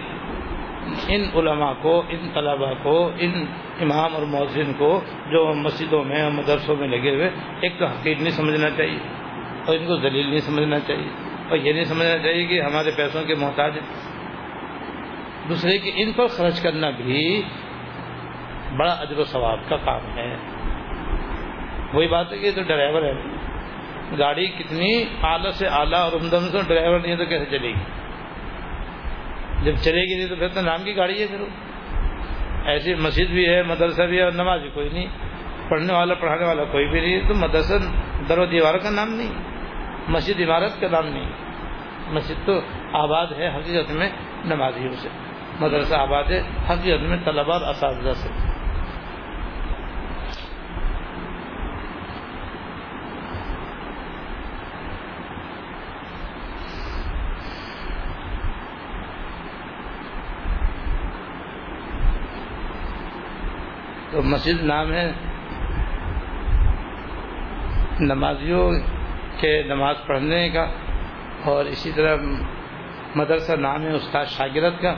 ان 1.09 1.25
علماء 1.35 1.73
کو، 1.83 2.03
ان 2.09 2.29
طلباء 2.35 2.73
کو، 2.83 3.11
ان 3.18 3.45
امام 3.81 4.14
اور 4.14 4.23
مؤذن 4.23 4.73
کو 4.79 5.01
جو 5.31 5.53
مسجدوں 5.55 6.05
میں 6.05 6.23
اور 6.23 6.31
مدرسوں 6.31 6.77
میں 6.77 6.88
لگے 6.88 7.11
ہوئے، 7.11 7.31
ایک 7.61 7.79
تو 7.79 7.87
حقیق 7.87 8.18
نہیں 8.18 8.31
سمجھنا 8.31 8.71
چاہیے 8.71 8.99
اور 9.66 9.77
ان 9.77 9.87
کو 9.87 9.97
دلیل 9.97 10.27
نہیں 10.27 10.38
سمجھنا 10.38 10.79
چاہیے 10.79 11.09
اور 11.49 11.59
یہ 11.59 11.73
نہیں 11.73 11.85
سمجھنا 11.85 12.18
چاہیے 12.18 12.47
کہ 12.47 12.61
ہمارے 12.61 12.90
پیسوں 12.97 13.25
کے 13.25 13.35
محتاج 13.35 13.79
دوسرے 15.49 15.79
کہ 15.79 15.92
ان 15.95 16.12
پر 16.12 16.27
خرچ 16.27 16.62
کرنا 16.62 16.90
بھی 16.90 17.42
بڑا 18.77 18.92
اجر 18.92 19.18
و 19.18 19.25
ثواب 19.25 19.59
کا 19.68 19.77
کام 19.77 20.18
ہے۔ 20.18 20.37
وہی 21.95 22.09
بات 22.09 22.33
ہے 22.33 22.38
کہ 22.38 22.51
تو 22.55 22.62
ڈرائیور 22.62 23.03
ہے۔ 23.03 23.12
گاڑی 24.18 24.47
کتنی 24.47 25.05
اعلیٰ 25.23 25.51
سے 25.51 25.66
اعلیٰ 25.66 25.99
اور 25.99 26.12
عمدہ 26.12 26.37
سے 26.37 26.59
ڈرائیور 26.68 27.01
نہیں 27.01 27.12
ہے 27.12 27.16
تو 27.16 27.25
کیسے 27.25 27.59
چلے 27.59 27.68
گی؟ 27.68 28.02
جب 29.64 29.72
چلے 29.77 30.03
گی 30.03 30.18
نہیں 30.18 30.29
تو 30.29 30.37
پھر 30.37 30.48
تو 30.48 30.61
نام 30.61 30.85
کی 30.85 30.96
گاڑی 30.96 31.22
ہے 31.22 31.27
پھر 31.27 31.42
ایسی 32.66 32.94
مسجد 32.94 33.31
بھی 33.31 33.48
ہے، 33.48 33.62
مدرسہ 33.62 34.03
بھی 34.03 34.18
ہے 34.18 34.22
اور 34.22 34.33
نماز 34.33 34.61
بھی 34.61 34.70
کوئی 34.70 34.88
نہیں۔ 34.92 35.07
پڑھنے 35.68 35.92
والا، 35.92 36.14
پڑھانے 36.14 36.44
والا 36.44 36.64
کوئی 36.64 36.88
بھی 36.88 37.01
نہیں، 37.01 37.29
تو 37.29 37.35
مدرسہ، 37.35 37.75
در 38.29 38.38
و 38.38 38.46
دیوار 38.46 38.75
کا 38.75 38.90
نام 38.90 39.12
نہیں۔ 39.12 39.33
مسجد 40.09 40.40
عمارت 40.40 40.81
کا 40.81 40.87
نام 40.90 41.07
نہیں۔ 41.07 41.31
مسجد 42.09 42.46
تو 42.46 42.61
آباد 42.92 43.27
ہے 43.27 43.48
حقیقت 43.48 43.90
میں 43.90 44.11
نمازیوں 44.44 44.92
سے۔ 44.92 45.09
مدرسہ 45.61 45.94
آباد 45.94 46.25
ہے 46.25 46.42
حقیقت 46.70 47.03
میں 47.03 47.16
طلبا 47.25 47.57
اور 47.57 47.70
اساتذہ 47.70 48.11
سے۔ 48.14 48.52
تو 64.23 64.29
مسجد 64.29 64.63
نام 64.63 64.93
ہے۔ 64.93 65.13
نمازیوں 68.01 68.73
کے 69.41 69.63
نماز 69.63 69.97
پڑھنے 70.07 70.49
کا 70.49 70.67
اور 71.45 71.65
اسی 71.65 71.93
طرح 71.93 72.17
مدرسہ 73.15 73.53
نام 73.53 73.83
ہے 73.83 73.93
استاد 73.93 74.25
شاگرد 74.25 74.83
کا 74.83 74.95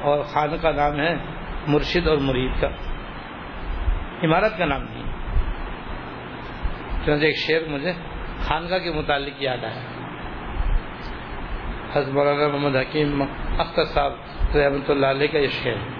اور 0.00 0.22
خان 0.22 0.48
کا 0.62 0.70
نام 0.70 1.00
ہے 1.00 1.14
مرشد 1.66 2.08
اور 2.08 2.16
مرید 2.18 2.50
کا۔ 2.60 2.68
عمارت 4.22 4.58
کا 4.58 4.64
نام 4.64 4.82
نہیں۔ 4.82 5.02
چنانچہ 7.04 7.24
ایک 7.24 7.36
شعر 7.36 7.68
مجھے 7.68 7.92
خانقاہ 8.40 8.78
کے 8.78 8.92
متعلق 8.92 9.42
یاد 9.42 9.64
آیا۔ 9.64 9.80
حضرت 11.92 12.14
مولانا 12.14 12.48
محمد 12.48 12.76
حکیم 12.76 13.22
اختر 13.58 13.84
صاحب 13.84 14.12
رحمۃ 14.56 14.88
اللہ 14.88 15.06
علیہ 15.06 15.26
کا 15.26 15.38
یہ 15.38 15.48
شعر۔ 15.48 15.72
ہے 15.72 15.97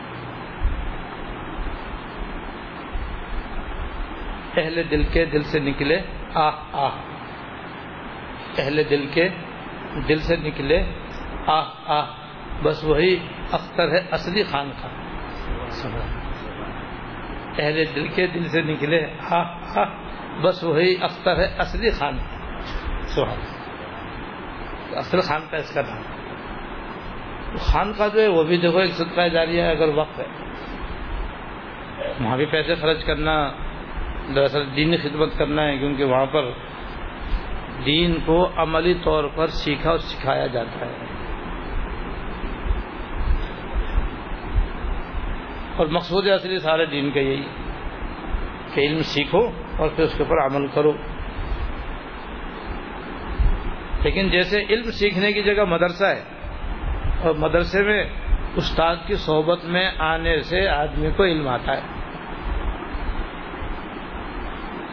اہل 4.59 4.83
دل 4.90 5.03
کے 5.03 5.25
دل 5.25 5.42
سے 5.42 5.59
نکلے 5.59 6.01
آہ 6.35 6.53
آہ 6.73 6.90
اہل 8.59 8.83
دل 8.90 9.07
کے 9.07 9.29
دل 10.09 10.18
سے 10.18 10.37
نکلے 10.37 10.83
آہ 11.47 11.64
آہ 11.87 12.07
بس 12.62 12.85
وہی 12.85 13.16
اختر 13.53 13.88
ہے 13.88 14.07
اصلی 14.11 14.42
خان 14.42 14.71
کا 14.83 14.88
اہل 17.59 17.85
دل 17.94 18.09
کے 18.09 18.27
دل 18.27 18.49
سے 18.49 18.62
نکلے 18.62 19.07
آہ 19.31 19.79
آہ 19.79 19.85
بس 20.42 20.64
وہی 20.64 20.94
اختر 21.01 21.37
ہے 21.37 21.55
اصلی 21.59 21.90
خان 21.90 22.18
کا 22.18 22.38
اصل 24.99 25.21
خان 25.21 25.40
کا 25.51 25.57
اس 25.57 25.75
کا 25.75 25.83
نام۔ 25.83 26.03
خان 27.59 27.92
کا 27.92 28.09
جو 28.09 28.21
ہے 28.21 28.29
وہ 28.29 28.44
بھی 28.44 28.57
دیکھو، 28.57 28.79
ایک 28.79 28.90
صدقہ 28.90 29.29
جاری 29.29 29.61
ہے 29.61 29.71
اگر 29.71 29.88
وقت 29.88 30.21
ہے۔ 30.21 30.27
وہاں 32.21 32.37
بھی 32.37 32.47
پیسے 32.47 32.75
خرچ 32.75 33.05
کرنا 33.05 33.51
دراصل 34.35 34.77
دینی 34.77 34.97
خدمت 34.97 35.38
کرنا 35.38 35.64
ہے، 35.64 35.79
کیونکہ 35.79 36.05
وہاں 36.05 36.27
پر 36.27 36.45
دین 37.87 38.19
کو 38.25 38.49
عملی 38.57 38.95
طور 38.95 39.25
پر 39.35 39.47
سیکھا 39.47 39.91
اور 39.91 39.99
سکھایا 39.99 40.47
جاتا 40.47 40.87
ہے۔ 40.87 40.93
اور 45.77 45.87
مقصود 45.87 46.27
اصلی 46.27 46.59
سارے 46.59 46.87
دین 46.87 47.11
کا 47.11 47.21
یہی 47.21 47.43
کہ 48.75 48.81
علم 48.81 49.03
سیکھو 49.03 49.51
اور 49.79 49.88
پھر 49.88 50.05
اس 50.05 50.19
کے 50.19 50.23
اوپر 50.23 50.47
عمل 50.47 50.67
کرو۔ 50.67 50.93
لیکن 54.03 54.31
جیسے 54.31 54.64
علم 54.71 54.91
سیکھنے 54.91 55.33
کی 55.33 55.43
جگہ 55.43 55.64
مدرسہ 55.64 56.05
ہے 56.05 56.23
اور 57.23 57.35
مدرسے 57.35 57.83
میں 57.83 58.05
استاد 58.57 58.97
کی 59.07 59.14
صحبت 59.14 59.64
میں 59.64 59.91
آنے 59.99 60.41
سے 60.41 60.69
آدمی 60.69 61.09
کو 61.17 61.25
علم 61.25 61.49
آتا 61.49 61.77
ہے۔ 61.77 61.97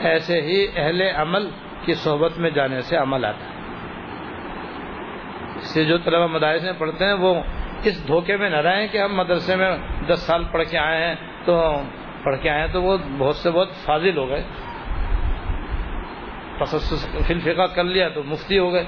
ایسے 0.02 0.42
ہی 0.42 0.68
اہل 0.76 1.02
عمل 1.02 1.50
کی 1.86 1.94
صحبت 1.94 2.38
میں 2.38 2.50
جانے 2.50 2.82
سے 2.82 2.98
عمل 2.98 3.26
آتا 3.26 3.46
ہے۔ 3.46 3.52
اس 5.56 5.74
سے 5.74 5.86
جو 5.86 5.98
طلبہ 5.98 6.28
مدارس 6.28 6.64
میں 6.64 6.74
پڑھتے 6.78 7.06
ہیں، 7.06 7.14
وہ 7.14 7.36
اس 7.84 8.08
دھوکے 8.08 8.38
میں 8.38 8.50
نہ 8.50 8.56
رہیں 8.56 8.88
کہ 8.88 8.98
ہم 8.98 9.16
مدرسے 9.16 9.56
میں 9.56 9.78
دس 10.08 10.20
سال 10.20 10.44
پڑھ 10.52 10.64
کے 10.72 10.78
آئے 10.78 11.08
ہیں 11.08 11.16
تو 11.46 11.82
پڑھ 12.24 12.36
کے 12.42 12.50
آئے 12.50 12.60
ہیں 12.60 12.74
تو 12.74 12.82
وہ 12.82 12.98
بہت 13.18 13.36
سے 13.36 13.52
بہت 13.52 13.72
فاضل 13.72 14.18
ہو 14.18 14.30
گئے۔ 14.30 14.44
تخصص 16.60 17.28
فلفقہ 17.28 17.62
کر 17.62 17.84
لیا 17.84 18.10
تو 18.10 18.24
مفتی 18.24 18.58
ہو 18.58 18.74
گئے۔ 18.74 18.86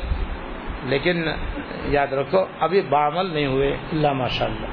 لیکن 0.83 1.27
یاد 1.85 2.13
رکھو، 2.13 2.45
ابھی 2.59 2.81
بعمل 2.81 3.33
نہیں 3.33 3.47
ہوئے۔ 3.47 3.77
اللہ 3.91 4.13
ماشاء 4.13 4.45
اللہ 4.45 4.67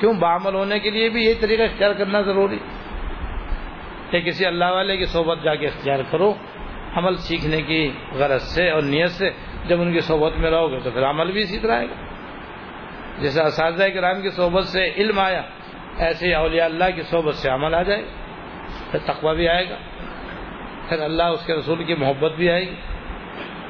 کیوں 0.00 0.14
بعمل 0.14 0.54
ہونے 0.54 0.78
کے 0.78 0.90
لیے 0.90 1.08
بھی 1.08 1.24
یہی 1.24 1.34
طریقہ 1.34 1.62
اختیار 1.62 1.92
کرنا 1.92 2.20
ضروری؟ 2.20 2.58
کہ 4.12 4.20
کسی 4.20 4.46
اللہ 4.46 4.64
والے 4.64 4.96
کی 4.96 5.04
صحبت 5.04 5.38
جا 5.44 5.54
کے 5.54 5.66
اختیار 5.66 5.98
کرو، 6.10 6.34
عمل 6.94 7.16
سیکھنے 7.16 7.62
کی 7.62 7.92
غرض 8.12 8.42
سے 8.42 8.70
اور 8.70 8.82
نیت 8.82 9.10
سے۔ 9.10 9.30
جب 9.66 9.80
ان 9.80 9.92
کی 9.92 10.00
صحبت 10.00 10.32
میں 10.36 10.50
رہو 10.50 10.70
گے 10.70 10.80
تو 10.80 10.90
پھر 10.90 11.04
عمل 11.04 11.32
بھی 11.32 11.42
سیکھ 11.42 11.66
رہے 11.66 11.84
گا۔ 11.84 11.94
جیسے 13.20 13.42
اساتذہ 13.42 13.84
کرام 13.84 14.22
کی 14.22 14.30
صحبت 14.30 14.64
سے 14.64 14.90
علم 14.96 15.18
آیا، 15.18 15.42
ایسے 15.98 16.28
ہی 16.28 16.34
اولیاء 16.34 16.64
اللہ 16.64 16.84
کی 16.94 17.02
صحبت 17.02 17.34
سے 17.34 17.50
عمل 17.50 17.74
آ 17.74 17.82
جائے 17.82 18.02
گا۔ 18.02 18.10
پھر 18.90 18.98
تقوی 18.98 19.36
بھی 19.36 19.48
آئے 19.48 19.70
گا۔ 19.70 19.76
پھر 20.88 21.00
اللہ 21.00 21.22
اس 21.22 21.46
کے 21.46 21.54
رسول 21.54 21.84
کی 21.84 21.94
محبت 21.94 22.32
بھی 22.32 22.50
آئے 22.50 22.66
گی، 22.66 22.74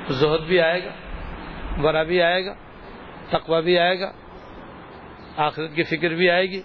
زہد 0.09 0.41
بھی 0.41 0.61
آئے 0.61 0.85
گا 0.85 0.91
ورا 1.83 2.03
بھی 2.03 2.23
آئے 2.23 2.47
گا، 2.47 2.55
تقوی 3.31 3.63
بھی 3.63 3.79
آئے 3.79 4.01
گا، 4.01 4.13
آخرت 5.37 5.75
کی 5.75 5.83
فکر 5.83 6.09
بھی 6.11 6.31
آئے 6.31 6.47
گی، 6.47 6.63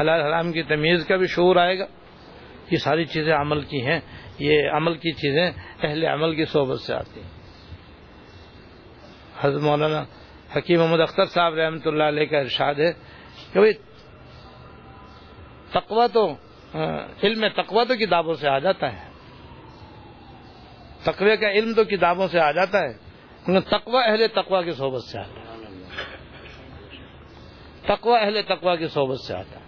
حلال 0.00 0.20
حرام 0.20 0.52
کی 0.52 0.62
تمیز 0.62 1.06
کا 1.06 1.16
بھی 1.16 1.26
شعور 1.26 1.56
آئے 1.56 1.78
گا۔ 1.78 1.84
یہ 2.70 2.76
ساری 2.76 3.04
چیزیں 3.04 3.34
عمل 3.34 3.60
کی 3.60 3.86
ہیں، 3.86 4.00
یہ 4.38 4.70
عمل 4.70 4.94
کی 4.94 5.12
چیزیں 5.12 5.50
اہل 5.82 6.04
عمل 6.04 6.34
کی 6.36 6.44
صحبت 6.44 6.80
سے 6.80 6.94
آتی 6.94 7.20
ہیں۔ 7.20 7.30
حضرت 9.40 9.62
مولانا 9.62 10.04
حکیم 10.56 10.80
محمد 10.80 11.00
اختر 11.00 11.24
صاحب 11.24 11.54
رحمۃ 11.54 11.84
اللہ 11.84 12.04
علیہ 12.04 12.26
کا 12.26 12.38
ارشاد 12.38 12.74
ہے 12.74 12.92
کہ 13.52 13.60
بھائی 13.60 13.72
تقوا 15.72 16.06
تو 16.06 16.34
علم 17.22 17.48
تقوا 17.48 17.84
تو 17.84 17.94
کتابوں 17.94 18.34
سے 18.34 18.48
آ 18.48 18.58
جاتا 18.58 18.92
ہے۔ 18.92 19.08
تقوی 21.02 21.36
کا 21.36 21.50
علم 21.50 21.72
تو 21.74 21.84
کتابوں 21.84 22.28
سے 22.28 22.40
آ 22.40 22.50
جاتا 22.52 22.78
ہے 22.78 22.92
تقوا 23.60 24.02
اہل 24.04 24.26
تقوا 24.28 24.62
کی 24.62 24.72
صحبت 24.72 25.02
سے 25.02 25.18
آتا 25.18 25.40
ہے۔ 25.40 25.46
تقوا 27.86 28.18
اہل 28.18 28.42
تقوا 28.42 28.76
کی 28.76 28.86
صحبت 28.86 29.20
سے 29.20 29.34
آتا 29.34 29.60
ہے۔ 29.60 29.64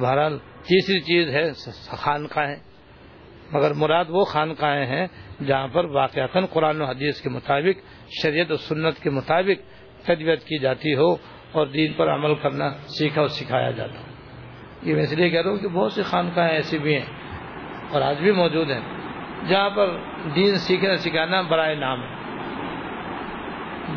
بہرحال 0.00 0.38
تیسری 0.66 1.00
چیز 1.00 1.28
ہے، 1.28 1.50
خانقاہیں۔ 1.90 2.56
مگر 3.52 3.72
مراد 3.74 4.04
وہ 4.08 4.24
خانقاہیں 4.24 4.86
ہیں 4.86 5.06
جہاں 5.46 5.68
پر 5.68 5.84
واقعات 5.84 6.50
قرآن 6.50 6.80
و 6.80 6.84
حدیث 6.84 7.20
کے 7.20 7.28
مطابق، 7.28 7.80
شریعت 8.22 8.50
و 8.50 8.56
سنت 8.56 9.02
کے 9.02 9.10
مطابق 9.10 9.76
تربیت 10.06 10.44
کی 10.44 10.58
جاتی 10.58 10.94
ہو 10.94 11.12
اور 11.52 11.66
دین 11.66 11.92
پر 11.92 12.14
عمل 12.14 12.34
کرنا 12.34 12.70
سیکھا 12.86 13.20
اور 13.20 13.28
سکھایا 13.28 13.70
جاتا 13.70 13.98
ہو۔ 13.98 14.06
یہ 14.82 14.94
میں 14.94 15.02
اس 15.02 15.12
لیے 15.12 15.30
کہہ 15.30 15.40
رہا 15.40 15.50
ہوں 15.50 15.58
کہ 15.58 15.68
بہت 15.68 15.92
سی 15.92 16.02
خانقاہیں 16.02 16.50
ایسی 16.50 16.78
بھی 16.78 16.94
ہیں 16.94 17.06
اور 17.90 18.02
آج 18.02 18.18
بھی 18.18 18.32
موجود 18.32 18.70
ہیں 18.70 18.80
جہاں 19.48 19.70
پر 19.70 19.98
دین 20.36 20.54
سیکھنا 20.54 20.96
سکھانا 20.96 21.42
برائے 21.42 21.74
نام 21.74 22.02
ہے۔ 22.02 22.08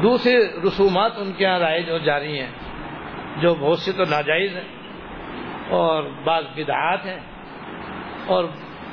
دوسرے 0.01 0.37
رسومات 0.67 1.11
ان 1.17 1.33
کے 1.33 1.43
یہاں 1.43 1.59
رائج 1.59 1.89
اور 1.89 1.99
جاری 1.99 2.39
ہیں 2.39 2.51
جو 3.41 3.55
بہت 3.55 3.79
سی 3.79 3.91
تو 3.91 4.03
ناجائز 4.03 4.55
ہیں۔ 4.55 4.78
اور 5.69 6.03
بعض 6.03 6.43
بدعات 6.55 7.05
ہیں 7.05 7.19
اور 8.27 8.45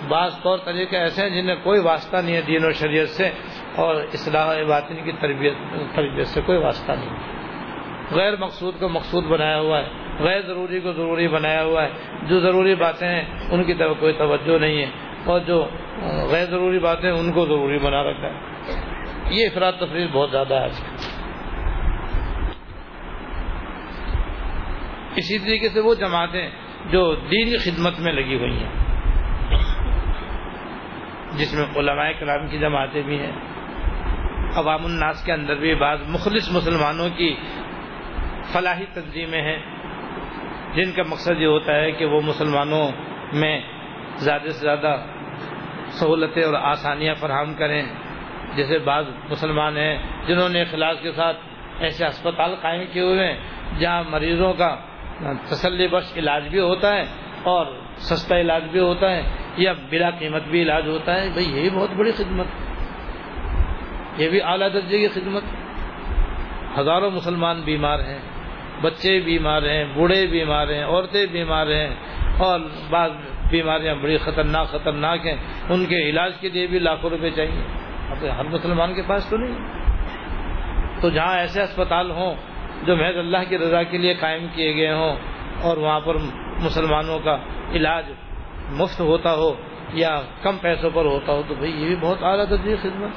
بعض 0.09 0.43
طور 0.43 0.59
طریقے 0.59 0.97
ایسے 0.97 1.23
ہیں 1.23 1.43
جنہیں 1.43 1.57
کوئی 1.63 1.81
واسطہ 1.81 2.17
نہیں 2.17 2.37
ہے 2.37 2.41
دین 2.41 2.65
و 2.65 2.73
شریعت 2.73 3.09
سے 3.09 3.31
اور 3.77 3.95
اصلاح 3.95 4.63
باطن 4.69 5.05
کی 5.05 5.13
تربیت 5.13 5.55
تربیت 5.95 6.27
سے 6.27 6.41
کوئی 6.41 6.59
واسطہ 6.59 6.93
نہیں 6.93 7.37
غیر 8.11 8.37
مقصود 8.37 8.75
کو 8.81 8.89
مقصود 8.89 9.25
بنایا 9.25 9.61
ہوا 9.61 9.81
ہے، 9.81 9.89
غیر 10.19 10.41
ضروری 10.41 10.81
کو 10.81 10.93
ضروری 10.93 11.29
بنایا 11.29 11.65
ہوا 11.65 11.85
ہے۔ 11.85 11.89
جو 12.23 12.41
ضروری 12.41 12.75
باتیں 12.75 13.09
ہیں، 13.09 13.25
ان 13.51 13.65
کی 13.65 13.75
طرف 13.75 13.97
کوئی 14.01 14.13
توجہ 14.13 14.59
نہیں 14.59 14.79
ہے۔ 14.79 14.91
اور 15.25 15.41
جو 15.41 15.69
غیر 16.31 16.45
ضروری 16.45 16.79
باتیں 16.79 17.11
ان 17.11 17.33
کو 17.33 17.45
ضروری 17.45 17.79
بنا 17.79 18.03
رکھا 18.03 18.29
ہے۔ 18.29 18.39
یہ 19.31 19.47
افراد 19.47 19.73
تفریح 19.73 20.07
بہت 20.13 20.31
زیادہ 20.31 20.55
ہے 20.55 20.65
آج 20.65 20.79
کل۔ 20.79 20.97
اسی 25.17 25.39
طریقے 25.39 25.69
سے 25.69 25.81
وہ 25.81 25.95
جماعتیں 25.95 26.51
جو 26.91 27.15
دینی 27.15 27.57
خدمت 27.57 28.01
میں 28.01 28.13
لگی 28.13 28.37
ہوئی 28.37 28.65
ہیں۔ 28.65 28.71
جس 31.33 31.55
میں 31.55 31.65
علماء 31.77 32.11
کلام 32.19 32.49
کی 32.49 32.59
جماعتیں 32.59 33.03
بھی 33.03 33.19
ہیں۔ 33.19 33.33
عوام 34.55 34.85
الناس 34.85 35.25
کے 35.25 35.33
اندر 35.33 35.55
بھی 35.55 35.75
بعض 35.75 35.99
مخلص 36.09 36.53
مسلمانوں 36.53 37.09
کی 37.17 37.37
فلاحی 38.53 38.85
تنظیمیں 38.95 39.43
ہیں۔ 39.43 39.59
جن 40.75 40.93
کا 40.93 41.03
مقصد 41.09 41.41
یہ 41.41 41.47
ہوتا 41.47 41.75
ہے 41.75 41.93
کہ 41.93 42.05
وہ 42.05 42.21
مسلمانوں 42.21 42.91
میں 43.33 43.61
زیادہ 44.17 44.43
سے 44.43 44.51
زیادہ 44.51 44.97
سہولتیں 45.89 46.43
اور 46.43 46.55
آسانیاں 46.55 47.15
فراہم 47.15 47.55
کریں۔ 47.55 47.83
جیسے 48.57 48.79
بعض 48.79 49.05
مسلمان 49.31 49.77
ہیں 49.77 49.99
جنہوں 50.27 50.49
نے 50.49 50.63
اخلاص 50.63 50.97
کے 51.03 51.13
ساتھ 51.13 51.37
ایسے 51.79 52.07
اسپتال 52.07 52.55
قائم 52.55 52.83
کیے 52.93 53.03
ہوئے 53.03 53.33
ہیں 53.33 53.41
جہاں 53.79 54.05
مریضوں 54.11 54.55
کا 54.55 54.77
تسلی 55.23 55.89
بخش 55.89 56.19
علاج 56.19 56.49
بھی 56.49 56.61
ہوتا 56.61 56.95
ہے 56.95 57.05
اور 57.43 57.67
سستا 57.97 58.41
علاج 58.41 58.65
بھی 58.65 58.81
ہوتا 58.81 59.11
ہے 59.11 59.23
یا 59.57 59.73
بلا 59.91 60.11
قیمت 60.11 60.43
بھی 60.43 60.63
علاج 60.63 60.89
ہوتا 60.89 61.23
ہے 61.23 61.29
بھئی 61.35 61.57
یہی 61.57 61.71
بہت 61.71 61.91
بڑی 61.97 62.13
خدمت۔ 62.13 62.47
یہ 64.21 64.29
بھی 64.29 64.43
اعلیٰ 64.43 64.73
درجے 64.75 64.99
کی 64.99 65.09
خدمت۔ 65.09 65.43
ہزاروں 66.79 67.11
مسلمان 67.11 67.63
بیمار 67.65 67.99
ہیں، 67.99 68.19
بچے 68.83 69.21
بیمار 69.21 69.63
ہیں، 69.63 69.85
بوڑھے 69.95 70.27
بیمار 70.27 70.69
ہیں، 70.69 70.85
عورتیں 70.85 71.27
بیمار 71.27 71.67
ہیں 71.67 71.95
اور 72.39 72.61
بعض 72.91 73.11
بیماریاں 73.51 73.95
بڑی 73.95 74.17
خطرناک 74.17 74.69
خطرناک 74.69 75.27
ہیں۔ 75.27 75.37
ان 75.69 75.87
کے 75.87 76.11
علاج 76.11 76.33
کے 76.41 76.49
لیے 76.49 76.67
بھی 76.67 76.79
لاکھوں 76.79 77.11
روپے 77.11 77.31
چاہیے۔ 77.31 77.63
اب 78.11 78.39
ہر 78.39 78.45
مسلمان 78.45 78.95
کے 78.95 79.03
پاس 79.03 79.27
تو 79.27 79.37
نہیں۔ 79.37 79.55
تو 81.01 81.11
جہاں 81.11 81.39
ایسے 81.39 81.63
اسپتال 81.63 82.11
ہوں 82.11 82.35
جو 82.85 82.97
محض 82.97 83.17
اللہ 83.17 83.37
کی 83.49 83.59
رضا 83.59 83.83
کے 83.83 83.99
لیے 83.99 84.15
قائم 84.15 84.47
کیے 84.55 84.77
گئے 84.77 84.93
ہوں 84.93 85.17
اور 85.63 85.77
وہاں 85.77 86.01
پر 86.01 86.15
مسلمانوں 86.61 87.19
کا 87.19 87.39
علاج 87.73 88.05
مفت 88.71 89.01
ہوتا 89.01 89.35
ہو 89.35 89.55
یا 89.93 90.21
کم 90.43 90.57
پیسوں 90.57 90.91
پر 90.95 91.05
ہوتا 91.05 91.33
ہو 91.33 91.43
تو 91.49 91.55
بھئی 91.55 91.83
یہ 91.83 91.87
بھی 91.87 91.97
بہت 92.01 92.23
اعلیٰ 92.23 92.51
درجی 92.51 92.77
خدمت 92.83 93.11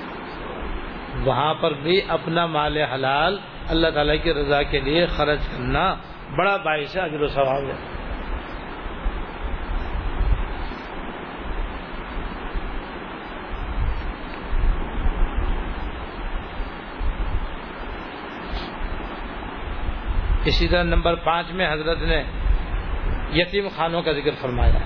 وہاں 1.27 1.53
پر 1.53 1.73
بھی 1.73 2.01
اپنا 2.07 2.45
مال 2.45 2.77
حلال 2.77 3.37
اللہ 3.67 3.87
تعالیٰ 3.87 4.15
کی 4.23 4.33
رضا 4.33 4.63
کے 4.63 4.79
لیے 4.79 5.05
خرچ 5.05 5.39
کرنا 5.39 5.95
بڑا 6.37 6.57
باعث 6.57 6.97
اجر 6.97 7.21
و 7.21 7.27
ثواب 7.27 7.63
ہے۔ 7.63 7.98
اسی 20.49 20.67
طرح 20.67 20.83
نمبر 20.83 21.15
پانچ 21.15 21.51
میں 21.51 21.73
حضرت 21.73 21.97
نے 22.01 22.23
یتیم 23.33 23.67
خانوں 23.75 24.01
کا 24.01 24.11
ذکر 24.11 24.31
فرمایا 24.41 24.73
ہے 24.73 24.85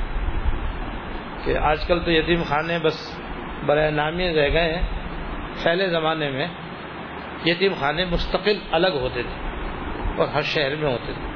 کہ 1.44 1.58
آج 1.58 1.86
کل 1.88 2.00
تو 2.00 2.12
یتیم 2.12 2.44
خانے 2.44 2.80
بس 2.80 3.20
برائے 3.66 3.92
نامی 3.92 4.28
رہ 4.28 4.50
گئے 4.54 4.74
ہیں۔ 4.74 4.82
پہلے 5.64 5.88
زمانے 5.88 6.30
میں 6.30 6.48
یتیم 7.46 7.74
خانے 7.80 8.06
مستقل 8.06 8.60
الگ 8.72 8.88
ہوتے 8.88 9.24
تھے 9.24 9.50
اور 10.18 10.28
ہر 10.28 10.42
شہر 10.42 10.76
میں 10.76 10.92
ہوتے 10.92 11.14
تھے۔ 11.14 11.28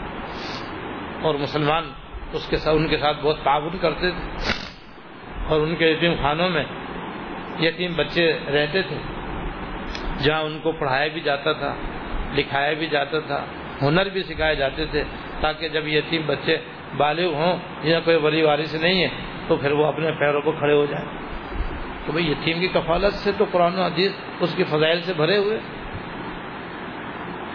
اور 1.21 1.35
مسلمان 1.35 1.91
اس 2.33 2.47
کے 2.49 2.57
ساتھ 2.57 2.75
ان 2.75 2.87
کے 2.87 2.97
ساتھ 2.97 3.17
بہت 3.21 3.43
تعاون 3.43 3.77
کرتے 3.77 4.11
تھے۔ 4.11 4.37
اور 5.47 5.61
ان 5.61 5.75
کے 5.75 5.89
یتیم 5.89 6.13
خانوں 6.21 6.49
میں 6.49 6.65
یتیم 7.59 7.93
بچے 7.95 8.39
رہتے 8.53 8.81
تھے۔ 8.81 8.97
جہاں 10.19 10.41
ان 10.41 10.59
کو 10.59 10.71
پڑھایا 10.71 11.07
بھی 11.07 11.21
جاتا 11.21 11.53
تھا، 11.53 11.75
لکھایا 12.33 12.73
بھی 12.73 12.87
جاتا 12.87 13.19
تھا۔ 13.19 13.45
ہنر 13.81 14.09
بھی 14.09 14.23
سکھائے 14.23 14.55
جاتے 14.55 14.85
تھے 14.85 15.03
تاکہ 15.41 15.67
جب 15.67 15.87
یتیم 15.87 16.21
بچے 16.25 16.57
بالغ 16.97 17.33
ہوں 17.33 17.57
جنہیں 17.83 18.01
کوئی 18.05 18.15
ولی 18.15 18.41
وارث 18.41 18.75
نہیں 18.75 19.03
ہے، 19.03 19.07
تو 19.47 19.55
پھر 19.55 19.71
وہ 19.71 19.85
اپنے 19.85 20.11
پیروں 20.11 20.41
پر 20.41 20.51
کھڑے 20.51 20.73
ہو 20.73 20.85
جائیں۔ 20.85 21.05
تو 22.05 22.11
بھائی 22.11 22.31
یتیم 22.31 22.59
کی 22.59 22.67
کفالت 22.67 23.13
سے 23.13 23.31
تو 23.37 23.45
قرآن 23.51 23.79
و 23.79 23.81
حدیث 23.81 24.11
اس 24.39 24.55
کی 24.55 24.63
فضائل 24.63 25.01
سے 25.01 25.13
بھرے 25.13 25.37
ہوئے۔ 25.37 25.59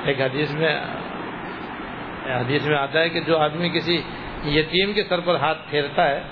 ایک 0.05 0.21
حدیث 0.21 0.55
میں 0.55 0.81
حدیث 2.27 2.67
میں 2.67 2.77
آتا 2.77 3.01
ہے 3.01 3.09
کہ 3.09 3.21
جو 3.21 3.39
آدمی 3.39 3.69
کسی 3.69 4.03
یتیم 4.45 4.93
کے 4.93 5.05
سر 5.05 5.21
پر 5.21 5.35
ہاتھ 5.35 5.59
پھیرتا 5.71 6.09
ہے، 6.09 6.23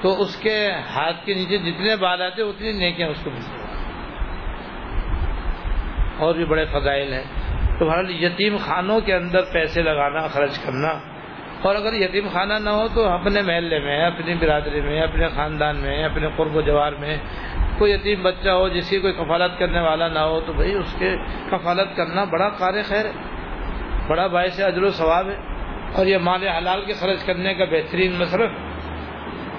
تو 0.00 0.22
اس 0.22 0.36
کے 0.36 0.70
ہاتھ 0.94 1.26
کے 1.26 1.34
نیچے 1.34 1.58
جتنے 1.58 1.96
بال 1.96 2.22
آتے 2.22 2.42
اتنی 2.42 2.72
نیکیاں 2.72 3.08
اس 3.08 3.24
کو 3.24 3.30
ملتی 3.30 3.56
اور 6.18 6.34
بھی 6.34 6.44
بڑے 6.44 6.64
فضائل 6.64 7.12
ہیں۔ 7.12 7.41
تو 7.78 7.84
بہرحال 7.86 8.24
یتیم 8.24 8.56
خانوں 8.56 9.00
کے 9.00 9.14
اندر 9.14 9.40
پیسے 9.52 9.82
لگانا، 9.82 10.26
خرچ 10.26 10.58
کرنا۔ 10.58 10.88
اور 11.62 11.74
اگر 11.74 11.92
یتیم 11.92 12.28
خانہ 12.32 12.54
نہ 12.54 12.70
ہو 12.70 12.88
تو 12.88 13.08
اپنے 13.08 13.42
محلے 13.42 13.78
میں، 13.78 14.06
اپنی 14.06 14.34
برادری 14.34 14.80
میں، 14.80 15.00
اپنے 15.00 15.28
خاندان 15.28 15.76
میں، 15.76 16.04
اپنے 16.04 16.28
قرب 16.36 16.56
و 16.56 16.60
جوار 16.60 16.92
میں 16.92 17.16
کوئی 17.78 17.92
یتیم 17.92 18.22
بچہ 18.22 18.48
ہو 18.48 18.68
جس 18.68 18.90
کی 18.90 18.98
کوئی 18.98 19.12
کفالت 19.12 19.58
کرنے 19.58 19.80
والا 19.80 20.08
نہ 20.08 20.18
ہو 20.18 20.40
تو 20.40 20.52
بھائی 20.52 20.72
اس 20.72 20.96
کے 20.98 21.16
کفالت 21.50 21.96
کرنا 21.96 22.24
بڑا 22.24 22.48
کار 22.48 22.72
خیر 22.84 23.04
ہے، 23.04 23.12
بڑا 24.08 24.26
باعث 24.26 24.60
اجر 24.60 24.82
و 24.82 24.90
ثواب 24.90 25.28
ہے۔ 25.28 25.36
اور 25.92 26.06
یہ 26.06 26.18
مال 26.18 26.48
حلال 26.48 26.84
کے 26.84 26.92
خرچ 26.92 27.24
کرنے 27.24 27.54
کا 27.54 27.64
بہترین 27.64 28.12
مصرف۔ 28.12 28.50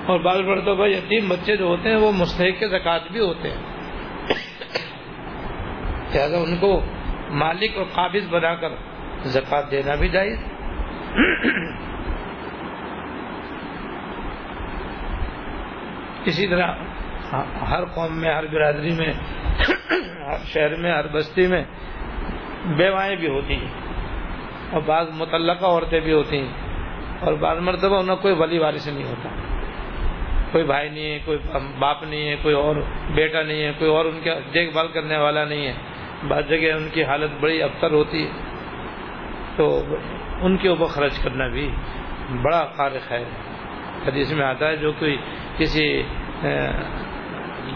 اور 0.05 0.19
بال 0.19 0.43
بڑھ 0.43 0.75
بھائی 0.75 0.93
یتیم 0.93 1.29
بچے 1.29 1.57
جو 1.57 1.65
ہوتے 1.65 1.89
ہیں 1.89 1.95
وہ 1.95 2.11
مستحق 2.11 2.63
زکوٰۃ 2.69 2.99
بھی 3.11 3.19
ہوتے 3.19 3.49
ہیں۔ 3.49 3.57
لہٰذا 6.15 6.37
ان 6.37 6.57
کو 6.57 6.81
مالک 7.33 7.77
اور 7.77 7.85
قابض 7.93 8.27
بنا 8.29 8.53
کر 8.55 8.71
زکوٰۃ 9.25 9.71
دینا 9.71 9.95
بھی 9.95 10.09
جائز۔ 10.09 10.37
اسی 16.25 16.47
طرح 16.47 16.67
ہر 17.69 17.85
قوم 17.85 18.19
میں، 18.21 18.33
ہر 18.33 18.45
برادری 18.47 18.93
میں، 18.93 19.13
ہر 20.27 20.43
شہر 20.45 20.75
میں، 20.75 20.91
ہر 20.91 21.07
بستی 21.07 21.47
میں 21.47 21.63
بیوائیں 22.77 23.15
بھی 23.15 23.27
ہوتی 23.27 23.55
ہیں 23.55 23.71
اور 24.71 24.81
بعض 24.81 25.07
متعلقہ 25.13 25.65
عورتیں 25.65 25.99
بھی 25.99 26.13
ہوتی 26.13 26.37
ہیں 26.37 26.53
اور 27.19 27.33
بعض 27.33 27.57
مرتبہ 27.59 27.99
انہیں 27.99 28.15
کوئی 28.15 28.33
ولی 28.33 28.57
وارث 28.57 28.87
نہیں 28.87 29.03
ہوتا۔ 29.03 29.29
کوئی 30.51 30.63
بھائی 30.63 30.89
نہیں 30.89 31.11
ہے، 31.11 31.19
کوئی 31.25 31.37
باپ 31.79 32.03
نہیں 32.03 32.27
ہے، 32.29 32.35
کوئی 32.41 32.55
اور 32.55 32.75
بیٹا 33.15 33.41
نہیں 33.41 33.63
ہے، 33.63 33.71
کوئی 33.79 33.91
اور 33.91 34.05
ان 34.05 34.19
کا 34.23 34.33
دیکھ 34.53 34.73
بھال 34.73 34.87
کرنے 34.87 35.17
والا 35.17 35.45
نہیں 35.45 35.67
ہے۔ 35.67 35.73
بعض 36.27 36.49
جگہ 36.49 36.71
ان 36.71 36.89
کی 36.89 37.03
حالت 37.03 37.31
بڑی 37.39 37.63
ابتر 37.63 37.91
ہوتی 37.91 38.25
ہے۔ 38.25 38.31
تو 39.55 39.83
ان 40.41 40.57
کے 40.57 40.67
اوپر 40.67 40.85
خرچ 40.85 41.23
کرنا 41.23 41.47
بھی 41.47 41.69
بڑا 42.41 42.67
خارق 42.77 43.11
ہے۔ 43.11 43.23
حدیث 44.07 44.31
میں 44.31 44.45
آتا 44.45 44.67
ہے 44.67 44.75
جو 44.75 44.91
کوئی 44.91 45.17
کسی 45.57 46.03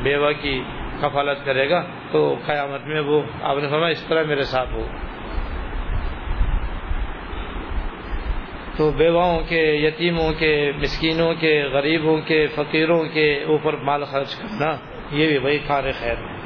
بیوہ 0.03 0.31
کی 0.41 0.63
کفالت 1.01 1.45
کرے 1.45 1.69
گا 1.69 1.83
تو 2.11 2.35
قیامت 2.45 2.85
میں 2.85 3.01
وہ، 3.01 3.21
آپ 3.41 3.57
نے 3.57 3.67
فرمایا 3.69 3.91
اس 3.91 4.03
طرح 4.07 4.23
میرے 4.23 4.41
ساتھ 4.41 4.69
ہو۔ 4.73 4.87
تو 8.77 8.91
بیواؤں 8.91 9.39
کے، 9.49 9.73
یتیموں 9.73 10.33
کے، 10.33 10.71
مسکینوں 10.77 11.33
کے، 11.39 11.63
غریبوں 11.63 12.17
کے، 12.17 12.47
فقیروں 12.47 13.03
کے 13.13 13.43
اوپر 13.43 13.73
مال 13.73 14.03
خرچ 14.03 14.35
کرنا 14.35 14.77
یہ 15.11 15.27
بھی 15.27 15.37
وہی 15.37 15.59
کار 15.67 15.83
خیر 15.99 16.15
ہے۔ 16.17 16.37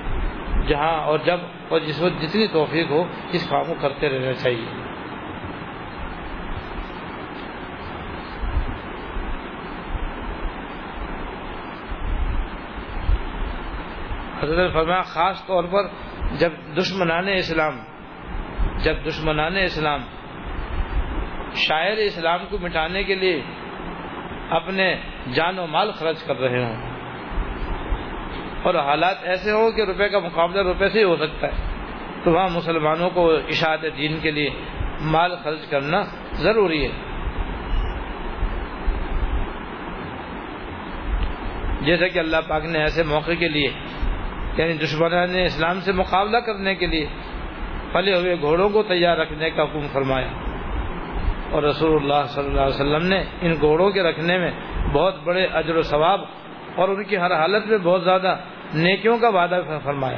جہاں 0.67 1.03
اور 1.03 1.19
جب 1.25 1.37
اور 1.71 1.79
جس 1.79 2.01
وقت 2.01 2.21
جتنی 2.21 2.47
توفیق 2.47 2.89
ہو، 2.89 3.03
اس 3.31 3.49
کام 3.49 3.63
کو 3.63 3.73
کرتے 3.81 4.09
رہنا 4.09 4.33
چاہیے۔ 4.33 4.65
حضرت 14.43 14.73
فرمایا، 14.73 15.01
خاص 15.01 15.45
طور 15.45 15.63
پر 15.63 15.83
جب 16.37 16.51
دشمنان 16.77 17.27
اسلام، 17.27 17.79
جب 18.83 18.95
دشمنان 19.07 19.57
اسلام 19.57 20.01
شاعر 21.53 21.97
اسلام 21.97 22.39
کو 22.49 22.57
مٹانے 22.57 23.03
کے 23.03 23.15
لیے 23.15 23.43
اپنے 24.49 24.95
جان 25.33 25.59
و 25.59 25.67
مال 25.67 25.91
خرچ 25.91 26.23
کر 26.23 26.35
رہے 26.35 26.63
ہوں۔ 26.63 26.90
اور 28.63 28.75
حالات 28.75 29.15
ایسے 29.21 29.51
ہو 29.51 29.71
کہ 29.71 29.81
روپے 29.81 30.09
کا 30.09 30.19
مقابلہ 30.19 30.61
روپے 30.61 30.89
سے 30.89 30.99
ہی 30.99 31.03
ہو 31.03 31.15
سکتا 31.15 31.47
ہے۔ 31.47 31.51
تو 32.23 32.31
وہاں 32.31 32.49
مسلمانوں 32.49 33.09
کو 33.09 33.31
اشاعت 33.31 33.81
دین 33.97 34.19
کے 34.21 34.31
لیے 34.31 34.49
مال 35.01 35.35
خرچ 35.43 35.69
کرنا 35.69 36.03
ضروری 36.33 36.87
ہے۔ 36.87 37.11
جیسے 41.81 42.09
کہ 42.09 42.19
اللہ 42.19 42.37
پاک 42.47 42.65
نے 42.65 42.79
ایسے 42.79 43.03
موقع 43.03 43.31
کے 43.39 43.47
لیے 43.47 43.69
یعنی 44.57 44.73
دشمنان 44.73 45.31
نے 45.31 45.45
اسلام 45.45 45.81
سے 45.81 45.91
مقابلہ 45.91 46.37
کرنے 46.37 46.75
کے 46.75 46.85
لیے 46.85 47.07
پلے 47.91 48.15
ہوئے 48.15 48.35
گھوڑوں 48.41 48.69
کو 48.69 48.83
تیار 48.83 49.17
رکھنے 49.17 49.49
کا 49.49 49.63
حکم 49.63 49.87
فرمایا۔ 49.93 50.27
اور 51.51 51.63
رسول 51.63 52.01
اللہ 52.01 52.27
صلی 52.27 52.45
اللہ 52.45 52.61
علیہ 52.61 52.75
وسلم 52.75 53.07
نے 53.07 53.23
ان 53.41 53.53
گھوڑوں 53.61 53.91
کے 53.91 54.03
رکھنے 54.03 54.37
میں 54.37 54.51
بہت 54.93 55.23
بڑے 55.23 55.45
اجر 55.45 55.75
و 55.75 55.81
ثواب 55.81 56.21
اور 56.75 56.89
ان 56.89 57.03
کی 57.03 57.17
ہر 57.17 57.33
حالت 57.33 57.67
میں 57.67 57.77
بہت 57.77 58.03
زیادہ 58.03 58.35
نیکیوں 58.73 59.17
کا 59.17 59.29
وعدہ 59.29 59.79
فرمایا۔ 59.83 60.17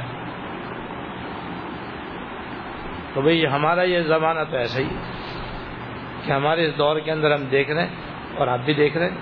تو 3.14 3.20
بھئی 3.20 3.46
ہمارا 3.46 3.82
یہ 3.82 4.00
زمانہ 4.00 4.40
تو 4.50 4.56
ایسا 4.56 4.80
ہی 4.80 4.88
کہ 6.24 6.32
ہمارے 6.32 6.66
اس 6.66 6.78
دور 6.78 7.00
کے 7.00 7.12
اندر 7.12 7.30
ہم 7.30 7.44
دیکھ 7.44 7.70
رہے 7.70 7.86
ہیں 7.86 7.96
اور 8.36 8.46
آپ 8.46 8.58
بھی 8.58 8.74
دیکھ 8.74 8.96
رہے 8.96 9.08
ہیں 9.08 9.16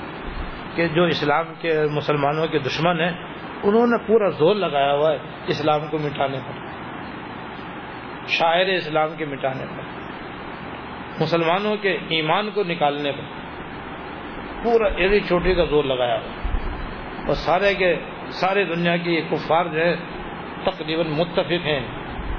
کہ 0.75 0.89
جو 0.89 1.05
اسلام 1.05 1.45
کے 1.61 1.81
مسلمانوں 1.91 2.47
کے 2.47 2.59
دشمن 2.59 3.01
ہیں، 3.01 3.11
انہوں 3.63 3.87
نے 3.87 4.07
پورا 4.07 4.29
زور 4.29 4.55
لگایا 4.55 4.93
ہوا 4.93 5.13
ہے 5.13 5.19
اسلام 5.47 5.81
کو 5.91 5.99
مٹانے 5.99 6.39
پر۔ 6.39 6.67
شاعر 8.27 8.67
اسلام 8.67 9.09
کے 9.17 9.25
مٹانے 9.25 9.65
پر۔ 9.67 9.83
مسلمانوں 11.21 11.77
کے 11.77 11.99
ایمان 12.09 12.51
کو 12.51 12.63
نکالنے 12.63 13.13
پر۔ 13.13 13.23
پورا 14.65 14.89
ایڑی 14.97 15.21
چوٹی 15.21 15.55
کا 15.55 15.65
زور 15.65 15.85
لگایا 15.85 16.19
ہوا 16.19 16.57
اور 17.27 17.35
سارے 17.35 17.75
کے 17.75 17.97
سارے 18.33 18.65
دنیا 18.65 18.97
کی 18.97 19.21
کفار 19.31 19.67
جو 19.67 19.81
ہے 19.81 19.95
تقریباً 20.65 21.07
متفق 21.07 21.67
ہیں 21.67 21.81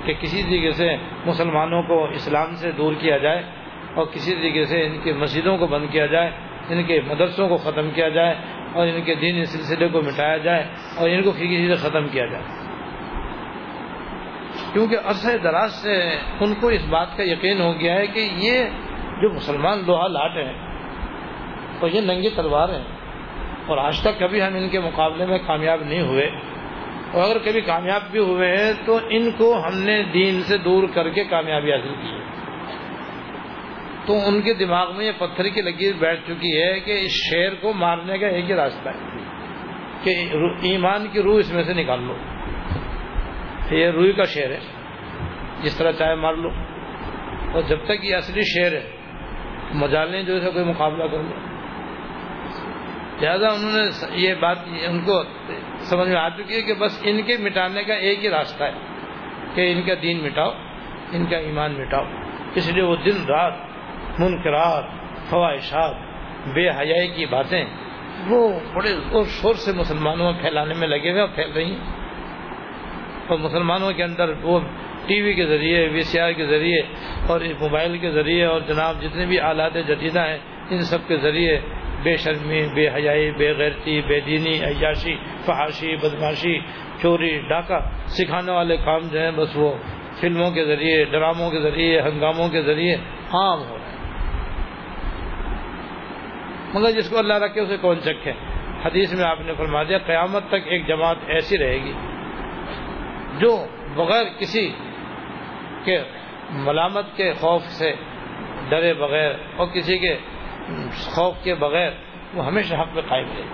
کہ 0.06 0.14
کسی 0.14 0.44
طریقے 0.44 0.72
سے 0.72 0.96
مسلمانوں 1.26 1.84
کو 1.84 2.04
اسلام 2.06 2.56
سے 2.56 2.72
دور 2.72 2.94
کیا 3.00 3.18
جائے 3.18 3.44
اور 3.94 4.06
کسی 4.06 4.36
طریقے 4.36 4.66
سے 4.66 4.86
ان 4.86 4.98
کی 5.04 5.14
مسجدوں 5.14 5.58
کو 5.58 5.68
بند 5.68 5.86
کیا 5.92 6.06
جائے، 6.06 6.32
ان 6.70 6.84
کے 6.84 7.02
مدرسوں 7.02 7.50
کو 7.50 7.58
ختم 7.58 7.90
کیا 7.92 8.10
جائے 8.10 8.36
اور 8.74 8.88
ان 8.88 9.02
کے 9.02 9.16
دینی 9.16 9.46
سلسلے 9.46 9.88
کو 9.88 10.02
مٹایا 10.02 10.38
جائے 10.38 10.64
اور 10.98 11.10
ان 11.10 11.24
کو 11.24 11.32
کسی 11.32 11.68
سے 11.68 11.76
ختم 11.76 12.08
کیا 12.08 12.26
جائے۔ 12.26 12.44
کیونکہ 14.74 14.98
عرصہ 15.06 15.38
دراز 15.44 15.74
سے 15.74 16.18
ان 16.40 16.54
کو 16.54 16.68
اس 16.68 16.86
بات 16.90 17.18
کا 17.18 17.24
یقین 17.24 17.62
ہو 17.62 17.80
گیا 17.80 17.96
ہے 17.96 18.08
کہ 18.08 18.20
یہ 18.20 18.64
جو 19.22 19.30
مسلمان 19.30 19.84
لوہا 19.86 20.08
لاٹ 20.08 20.38
ہیں 20.38 20.54
اور 21.80 21.90
یہ 21.90 22.02
ننگی 22.02 22.30
تلوار 22.30 22.70
ہیں 22.70 22.84
اور 23.66 23.78
آج 23.78 24.02
تک 24.02 24.20
کبھی 24.20 24.42
ہم 24.42 24.56
ان 24.56 24.70
کے 24.70 24.80
مقابلے 24.80 25.26
میں 25.26 25.40
کامیاب 25.48 25.82
نہیں 25.84 26.02
ہوئے۔ 26.02 26.30
اور 27.12 27.36
اگر 27.36 27.38
کبھی 27.38 27.62
کامیاب 27.62 28.02
بھی 28.12 28.20
ہوئے 28.20 28.58
ہیں 28.58 28.74
تو 28.86 29.00
ان 29.10 29.32
کو 29.32 29.58
ہم 29.68 29.80
نے 29.80 30.04
دین 30.04 30.42
سے 30.42 30.58
دور 30.58 30.84
کر 30.94 31.10
کے 31.10 31.24
کامیابی 31.24 31.74
حاصل 31.74 31.96
کی 32.02 32.08
ہے۔ 32.08 32.24
تو 34.06 34.14
ان 34.28 34.42
کے 34.42 34.54
دماغ 34.54 34.98
میں 34.98 35.06
یہ 35.06 35.12
پتھر 35.18 35.50
کی 35.50 35.62
لکیر 35.62 35.94
بیٹھ 36.00 36.22
چکی 36.24 36.64
ہے 36.64 36.80
کہ 36.80 36.92
اس 36.92 37.12
شیر 37.12 37.54
کو 37.54 37.74
مارنے 37.74 38.18
کا 38.18 38.28
ایک 38.28 38.50
ہی 38.50 38.56
راستہ 38.56 38.90
ہے 38.90 39.18
کہ 40.04 40.16
ایمان 40.62 41.08
کی 41.12 41.22
روح 41.22 41.40
اس 41.40 41.54
میں 41.54 41.64
سے 41.64 41.74
نکال 41.74 42.04
لو۔ 42.04 42.16
یہ 43.76 43.90
روئی 43.90 44.12
کا 44.12 44.24
شیر 44.24 44.52
ہے۔ 44.52 44.60
جس 45.62 45.78
طرح 45.78 45.92
چاہے 45.92 46.16
مار 46.16 46.34
لو۔ 46.34 46.50
اور 47.54 47.62
جب 47.62 47.78
تک 47.86 48.06
یہ 48.06 48.16
اصلی 48.16 48.42
شیر 48.42 48.74
ہے، 48.74 48.92
مجالیں 49.74 50.24
جو 50.24 50.44
ہے 50.44 50.52
کوئی 50.52 50.66
مقابلہ 50.66 51.04
کر 51.04 51.18
لو۔ 51.18 51.53
لہٰذا 53.22 53.48
انہوں 53.48 53.72
نے 53.72 53.90
یہ 54.12 54.34
بات، 54.34 54.58
ان 54.86 55.06
کو 55.06 55.24
سمجھ 55.80 56.08
میں 56.08 56.18
آ 56.18 56.30
چکی 56.30 56.56
ہے 56.56 56.62
کہ 56.62 56.74
بس 56.74 57.00
ان 57.04 57.22
کے 57.22 57.38
مٹانے 57.38 57.84
کا 57.84 57.94
ایک 57.94 58.26
ہی 58.26 58.30
راستہ 58.30 58.64
ہے 58.64 58.72
کہ 59.56 59.72
ان 59.72 59.82
کا 59.82 59.94
دین 60.02 60.24
مٹاؤ، 60.24 60.52
ان 61.12 61.26
کا 61.26 61.38
ایمان 61.38 61.74
مٹاؤ۔ 61.74 62.04
اس 62.56 62.72
لیے 62.74 62.84
وہ 62.84 62.96
دن 62.96 63.26
رات 63.26 63.54
منکرات 64.20 64.84
خواہشات 65.30 65.96
بے 66.54 66.70
حیائی 66.70 67.08
کی 67.08 67.26
باتیں 67.26 67.66
وہ 68.28 68.60
بڑے 68.74 68.90
زور 68.90 69.24
شور 69.24 69.54
سے 69.54 69.72
مسلمانوں 69.72 70.34
میں 70.34 70.42
پھیلانے 70.42 70.74
میں 70.74 70.88
لگے 70.88 71.12
ہوئے 71.12 71.22
اور 71.22 71.30
پھیل 71.36 71.52
رہی 71.52 71.72
ہیں۔ 71.72 71.80
اور 73.28 73.38
مسلمانوں 73.38 73.92
کے 73.92 74.04
اندر 74.04 74.30
وہ 74.42 74.60
ٹی 75.08 75.22
وی 75.22 75.34
کے 75.34 75.46
ذریعے، 75.46 75.88
وی 75.88 76.02
سی 76.02 76.20
آر 76.20 76.32
کے 76.32 76.46
ذریعے 76.46 76.82
اور 77.28 77.42
موبائل 77.60 77.98
کے 77.98 78.12
ذریعے 78.12 78.46
اور 78.46 78.62
جناب 78.62 79.02
جتنے 79.02 79.26
بھی 79.26 79.40
آلات 79.40 79.74
جدیدہ 79.74 80.20
ہیں، 80.20 80.38
ان 80.70 80.82
سب 80.82 80.98
کے 81.08 81.18
ذریعے 81.18 81.60
بے 82.04 82.16
شرمی، 82.18 82.62
بے 82.74 82.88
حیائی، 82.90 83.32
بے 83.32 83.52
غیرتی، 83.58 84.02
بے 84.02 84.20
دینی، 84.20 84.56
عیاشی، 84.64 85.16
فحاشی، 85.46 85.96
بدماشی، 85.96 86.60
چوری، 87.02 87.40
ڈاکہ، 87.50 87.80
سکھانے 88.08 88.52
والے 88.52 88.78
کام 88.78 89.08
جو 89.12 89.20
ہیں 89.20 89.32
بس 89.32 89.56
وہ 89.56 89.74
فلموں 90.20 90.52
کے 90.52 90.66
ذریعے، 90.66 91.04
ڈراموں 91.06 91.52
کے 91.52 91.60
ذریعے، 91.62 92.02
ہنگاموں 92.02 92.50
کے 92.50 92.62
ذریعے 92.62 92.96
عام 93.34 93.60
ہو 93.60 93.78
رہے 93.78 93.92
ہیں۔ 93.92 94.02
مگر 96.74 96.92
جس 96.92 97.10
کو 97.10 97.18
اللہ 97.18 97.34
رکھے 97.34 97.62
اسے 97.62 97.78
کون 97.78 98.00
چکھے 98.02 98.32
حدیث 98.86 99.14
میں 99.14 99.26
آپ 99.26 99.42
نے 99.42 99.54
فرما 99.58 99.84
دیا، 99.84 99.98
قیامت 99.98 100.48
تک 100.48 100.68
ایک 100.68 100.88
جماعت 100.88 101.18
ایسی 101.28 101.58
رہے 101.58 101.78
گی 101.84 101.94
جو 103.38 103.66
بغیر 103.96 104.24
کسی 104.40 104.70
کے 105.86 105.98
ملامت 106.52 107.06
کے 107.16 107.32
خوف 107.34 107.64
سے 107.64 107.94
ڈرے 108.70 108.94
بغیر 108.94 109.32
اور 109.56 109.68
کسی 109.68 109.98
کے 109.98 110.16
خوف 110.96 111.36
کے 111.44 111.56
بغیر 111.56 111.92
وہ 112.34 112.46
ہمیشہ 112.46 112.76
حق 112.76 112.94
میں 112.94 113.02
قائم 113.02 113.26
رہے 113.28 113.44
گی۔ 113.44 113.50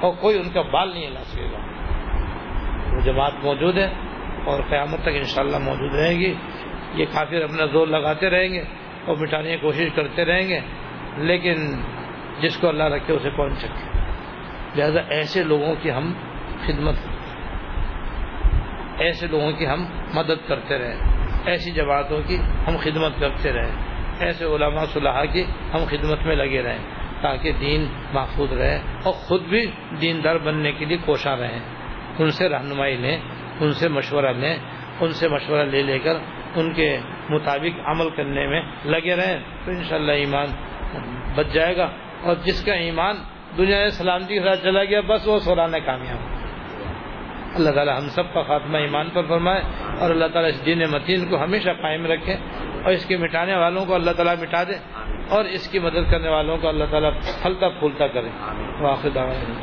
اور 0.00 0.12
کوئی 0.20 0.38
ان 0.38 0.50
کا 0.50 0.62
بال 0.62 0.88
نہیں 0.88 1.06
ہلا 1.06 1.20
سکے 1.20 1.48
گا۔ 1.52 1.58
وہ 2.94 3.00
جماعت 3.00 3.32
موجود 3.42 3.78
ہے 3.78 3.92
اور 4.44 4.62
قیامت 4.68 5.02
تک 5.02 5.08
انشاءاللہ 5.08 5.58
موجود 5.58 5.94
رہے 5.94 6.14
گی۔ 6.14 6.34
یہ 6.94 7.04
کافر 7.12 7.42
اپنا 7.42 7.66
زور 7.66 7.86
لگاتے 7.86 8.30
رہیں 8.30 8.48
گے 8.48 8.64
اور 9.06 9.16
مٹانے 9.16 9.50
کی 9.50 9.56
کوشش 9.56 9.88
کرتے 9.96 10.24
رہیں 10.24 10.48
گے، 10.48 10.60
لیکن 11.16 11.82
جس 12.42 12.56
کو 12.56 12.68
اللہ 12.68 12.82
رکھے 12.82 13.14
اسے 13.14 13.30
کون 13.30 13.56
چکے 13.56 13.98
لہذا 14.76 15.00
ایسے 15.08 15.44
لوگوں 15.44 15.74
کی 15.82 15.92
ہم 15.92 16.12
خدمت 16.66 16.94
ایسے 18.98 19.26
لوگوں 19.26 19.52
کی 19.52 19.66
ہم 19.66 19.86
مدد 20.14 20.48
کرتے 20.48 20.78
رہیں۔ 20.78 20.98
ایسی 21.46 21.70
جماعتوں 21.70 22.22
کی 22.26 22.36
ہم 22.68 22.76
خدمت 22.80 23.12
کرتے 23.20 23.52
رہیں۔ 23.52 23.83
ایسے 24.20 24.44
علماء 24.44 24.84
صلاح 24.84 25.24
کی 25.24 25.44
ہم 25.74 25.84
خدمت 25.90 26.26
میں 26.26 26.36
لگے 26.36 26.62
رہیں 26.62 26.78
تاکہ 27.20 27.52
دین 27.52 27.86
محفوظ 28.12 28.52
رہے 28.52 28.78
اور 29.02 29.12
خود 29.12 29.42
بھی 29.42 29.66
دیندار 30.00 30.36
بننے 30.36 30.72
کے 30.72 30.84
لیے 30.84 30.96
کوشاں 31.04 31.36
رہیں۔ 31.36 31.60
ان 32.18 32.30
سے 32.30 32.48
رہنمائی 32.48 32.96
لیں، 32.96 33.18
ان 33.60 33.72
سے 33.72 33.88
مشورہ 33.88 34.32
لیں، 34.32 34.56
ان 35.00 35.12
سے 35.12 35.28
مشورہ 35.28 35.62
لے 35.62 35.82
لے 35.82 35.98
کر 35.98 36.14
ان 36.54 36.72
کے 36.72 36.98
مطابق 37.30 37.80
عمل 37.84 38.10
کرنے 38.10 38.46
میں 38.46 38.62
لگے 38.84 39.16
رہیں 39.16 39.38
تو 39.64 39.70
انشاءاللہ 39.70 40.12
ایمان 40.12 40.46
بچ 41.34 41.46
جائے 41.52 41.76
گا 41.76 41.88
اور 42.22 42.34
جس 42.44 42.64
کا 42.64 42.72
ایمان 42.72 43.16
دنیا 43.56 43.90
سلامتی 43.90 44.34
کے 44.34 44.44
ساتھ 44.44 44.62
چلا 44.62 44.84
گیا، 44.84 45.00
بس 45.00 45.26
وہ 45.26 45.38
سورانے 45.38 45.80
کامیاب 45.80 46.33
اللہ 47.54 47.70
تعالیٰ 47.70 48.00
ہم 48.00 48.08
سب 48.08 48.34
کا 48.34 48.42
خاتمہ 48.42 48.76
ایمان 48.76 49.10
پر 49.14 49.22
فرمائے 49.28 49.62
اور 49.98 50.10
اللہ 50.10 50.24
تعالیٰ 50.32 50.50
اس 50.50 50.66
دین 50.66 50.82
متین 50.90 51.28
کو 51.28 51.44
ہمیشہ 51.44 51.70
قائم 51.82 52.06
رکھے 52.06 52.32
اور 52.84 52.92
اس 52.92 53.06
کے 53.06 53.16
مٹانے 53.16 53.56
والوں 53.56 53.86
کو 53.86 53.94
اللہ 53.94 54.10
تعالیٰ 54.10 54.34
مٹا 54.40 54.62
دے 54.62 54.74
اور 55.28 55.44
اس 55.44 55.68
کی 55.68 55.78
مدد 55.78 56.10
کرنے 56.10 56.28
والوں 56.28 56.58
کو 56.58 56.68
اللہ 56.68 56.84
تعالیٰ 56.90 57.10
پھلتا 57.42 57.68
پھولتا 57.68 58.06
کرے۔ 58.06 58.28
واقع 58.80 59.08
اللہ۔ 59.08 59.54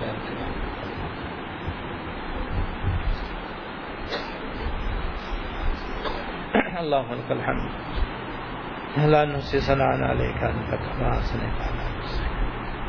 اللہ 6.78 6.96
لك 7.10 7.32
الحمد۔ 7.32 7.70
لا 9.06 9.24
نحصي 9.24 9.60
ثناء 9.60 10.12
عليك 10.12 10.40
كما 10.40 11.14
أثنيت 11.14 11.62
على 11.62 11.98
نفسك۔ 11.98 12.24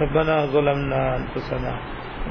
ربنا 0.00 0.46
ظلمنا 0.46 1.16
أنفسنا 1.16 1.72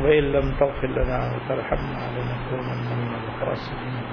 وإن 0.03 0.23
لم 0.23 0.55
تغفر 0.59 0.87
لنا 0.87 1.19
وترحمنا 1.33 2.03
لنكونن 2.15 2.87
من 3.01 3.11
الخاسرين. 3.15 4.05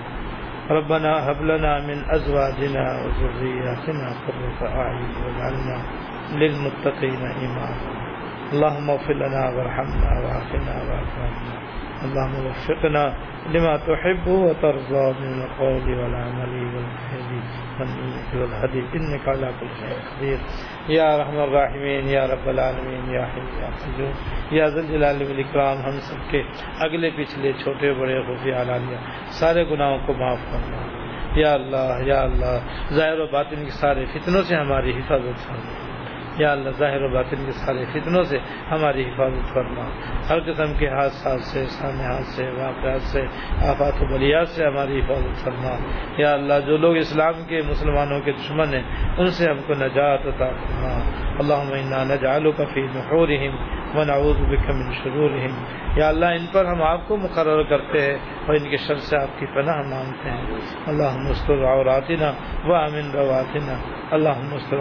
ربنا 0.71 1.31
هب 1.31 1.43
لنا 1.43 1.73
من 1.81 1.99
أزواجنا 2.11 2.85
وذرياتنا 3.05 4.07
قرة 4.27 4.61
أعين 4.69 5.13
واجعلنا 5.23 5.79
للمتقين 6.41 7.23
إماما. 7.45 8.04
اللهم 8.53 8.91
اغفر 8.91 9.15
لنا 9.15 9.49
وارحمنا 9.49 10.11
وعافنا 10.21 10.75
واعف 10.89 11.19
عنا 11.19 11.55
اللهم 12.05 12.47
وفقنا 12.47 13.15
لما 13.51 13.77
تحب 13.77 14.29
وترضى 14.29 15.13
من 15.21 15.43
القول 15.43 15.99
والعمل 15.99 16.75
والفعل 16.75 17.41
والنية 17.79 18.41
والهدي 18.41 18.81
إنك 18.81 19.29
على 19.29 19.51
كل 19.61 19.67
شيء 19.67 19.97
قدير. 20.11 20.37
یا 20.89 21.19
رحم 21.19 21.39
الراحمین 21.39 22.09
یا 22.09 22.27
رب 22.27 22.49
العالمین 22.49 23.15
یا 23.15 23.25
حی 23.25 23.61
یا 23.61 23.69
قیوم 23.85 24.11
یا 24.51 24.67
ذل 24.67 24.87
جلال 24.87 25.23
والاکرام 25.23 25.77
ہم 25.85 26.01
سب 26.01 26.31
کے 26.31 26.43
اگلے 26.79 27.11
پچھلے 27.11 27.53
چھوٹے 27.53 27.93
بڑے 27.93 28.23
خفیہ 28.23 28.55
علالیہ 28.55 28.97
سارے 29.31 29.65
گناہوں 29.71 29.99
کو 30.07 30.13
معاف 30.13 30.39
کرنا 30.53 30.77
یا 31.41 31.53
اللہ 31.53 32.03
یا 32.03 32.21
اللہ، 32.23 32.59
ظاہر 32.95 33.21
و 33.21 33.27
باطن 33.27 33.65
کے 33.65 33.71
سارے 33.71 34.05
فتنوں 34.05 34.43
سے 34.43 34.57
ہماری 34.57 34.91
حفاظت 34.91 35.49
فرما۔ 35.49 35.84
یا 36.39 36.53
اللہ 36.53 36.71
ظاہر 36.71 37.03
و 37.03 37.09
باطن 37.09 37.45
کے 37.47 37.53
سارے 37.53 37.85
فتنوں 37.93 38.25
سے 38.25 38.39
ہماری 38.71 39.03
حفاظت 39.03 39.55
فرما۔ 39.55 39.83
ہر 40.31 40.53
قسم 40.53 40.75
کے 40.79 40.89
حادثات 40.89 41.41
سے 41.41 41.67
سانحات 41.67 42.25
سے، 42.25 42.51
واقعات 42.51 43.03
سے، 43.03 43.23
آفات 43.67 44.03
و 44.03 44.07
بلیات 44.07 44.49
سے 44.49 44.67
ہماری 44.67 45.01
حفاظت 45.01 45.45
فرما۔ 45.45 45.77
یا 46.19 46.33
اللہ، 46.33 46.55
جو 46.67 46.77
لوگ 46.77 46.97
اسلام 46.97 47.45
کے 47.49 47.63
مسلمانوں 47.69 48.21
کے 48.21 48.33
دشمن 48.33 48.75
ہیں، 48.75 48.83
ان 49.19 49.27
سے 49.27 49.51
ہم 49.51 49.57
کو 49.67 49.75
نجات 49.75 50.21
عطا 50.27 50.49
فرما۔ 50.49 51.11
اللہ 51.39 52.13
نجعلک 52.13 52.63
فی 52.75 52.81
نحورہم 52.81 53.57
ونعوذ 53.99 54.37
بک 54.37 54.71
من 54.71 54.93
شرورہم۔ 55.05 55.65
یا 55.97 56.09
اللہ، 56.09 56.27
ان 56.27 56.47
پر 56.53 56.65
ہم 56.65 56.83
آپ 56.83 57.09
کو 57.09 57.17
مقرر 57.17 57.63
کرتے 57.63 58.01
ہیں 58.01 58.19
اور 58.47 58.55
ان 58.55 58.71
کے 58.71 58.77
شر 58.77 58.97
سے 58.97 59.17
آپ 59.17 59.41
کی 59.41 59.47
پناہ 59.47 59.77
مانگتے 59.77 60.31
ہیں۔ 60.31 60.45
اللہ 60.87 61.17
مستر 61.17 61.65
عوراتنا 61.65 62.33
و 62.65 62.75
امن 62.75 63.11
رواتنا۔ 63.11 64.04
اللہ 64.11 64.55
مستر 64.55 64.77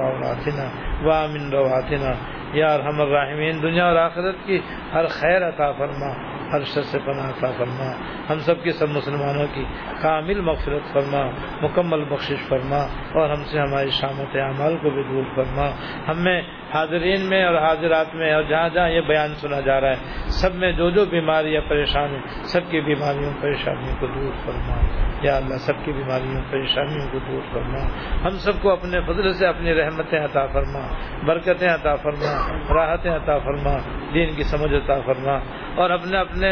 وامن 1.03 1.49
رواتنا 1.53 2.13
یا 2.53 2.73
ارحم 2.73 3.01
الراحمین، 3.01 3.61
دنیا 3.61 3.87
اور 3.87 3.95
آخرت 3.95 4.35
کی 4.45 4.59
ہر 4.93 5.07
خیر 5.07 5.47
عطا 5.47 5.71
فرما۔ 5.71 6.32
ہر 6.53 6.63
شر 6.63 6.81
سے 6.81 6.99
پناہ 6.99 7.29
عطا 7.29 7.51
فرما۔ 7.57 7.91
ہم 8.29 8.39
سب 8.39 8.63
کے 8.63 8.71
سب 8.71 8.89
مسلمانوں 8.89 9.47
کی 9.53 9.63
کامل 10.01 10.41
مغفرت 10.41 10.93
فرما، 10.93 11.25
مکمل 11.61 12.03
بخشش 12.03 12.47
فرما 12.47 12.77
اور 13.13 13.29
ہم 13.29 13.43
سے 13.43 13.59
ہماری 13.59 13.89
شامت 13.89 14.35
اعمال 14.35 14.77
کو 14.81 14.89
بھی 14.89 15.03
دور 15.03 15.23
فرما۔ 15.35 15.69
ہم 16.07 16.23
میں 16.23 16.41
حاضرین 16.73 17.29
میں 17.29 17.45
اور 17.45 17.55
حاضرات 17.55 18.15
میں 18.15 18.33
اور 18.33 18.43
جہاں 18.43 18.69
جہاں 18.69 18.89
یہ 18.89 19.01
بیان 19.01 19.35
سنا 19.35 19.59
جا 19.59 19.81
رہا 19.81 19.89
ہے، 19.89 19.95
سب 20.27 20.55
میں 20.55 20.71
جو 20.71 20.89
جو 20.89 21.05
بیماری 21.05 21.53
یا 21.53 21.61
پریشان 21.69 22.09
ہیں 22.11 22.21
سب 22.43 22.71
کی 22.71 22.81
بیماریوں، 22.81 23.31
پریشانیوں 23.41 23.95
کو 23.99 24.07
دور 24.07 24.31
فرما۔ 24.45 24.75
یا 25.21 25.37
اللہ، 25.37 25.55
سب 25.55 25.73
کی 25.85 25.91
بیماریوں، 25.91 26.41
پریشانیوں 26.51 27.07
کو 27.11 27.19
دور 27.19 27.41
فرما۔ 27.51 27.79
ہم 28.23 28.29
سب 28.29 28.51
کو 28.61 28.71
اپنے 28.71 29.01
فضل 29.01 29.33
سے 29.33 29.47
اپنی 29.47 29.73
رحمتیں 29.73 30.19
عطا 30.19 30.45
فرما، 30.45 30.79
برکتیں 31.25 31.69
عطا 31.69 31.95
فرما، 31.95 32.53
راحتیں 32.73 33.11
عطا 33.11 33.37
فرما، 33.37 33.77
دین 34.13 34.35
کی 34.35 34.43
سمجھ 34.43 34.73
عطا 34.73 34.99
فرما 35.05 35.39
اور 35.75 35.89
اپنے 35.89 36.17
اپنے 36.17 36.42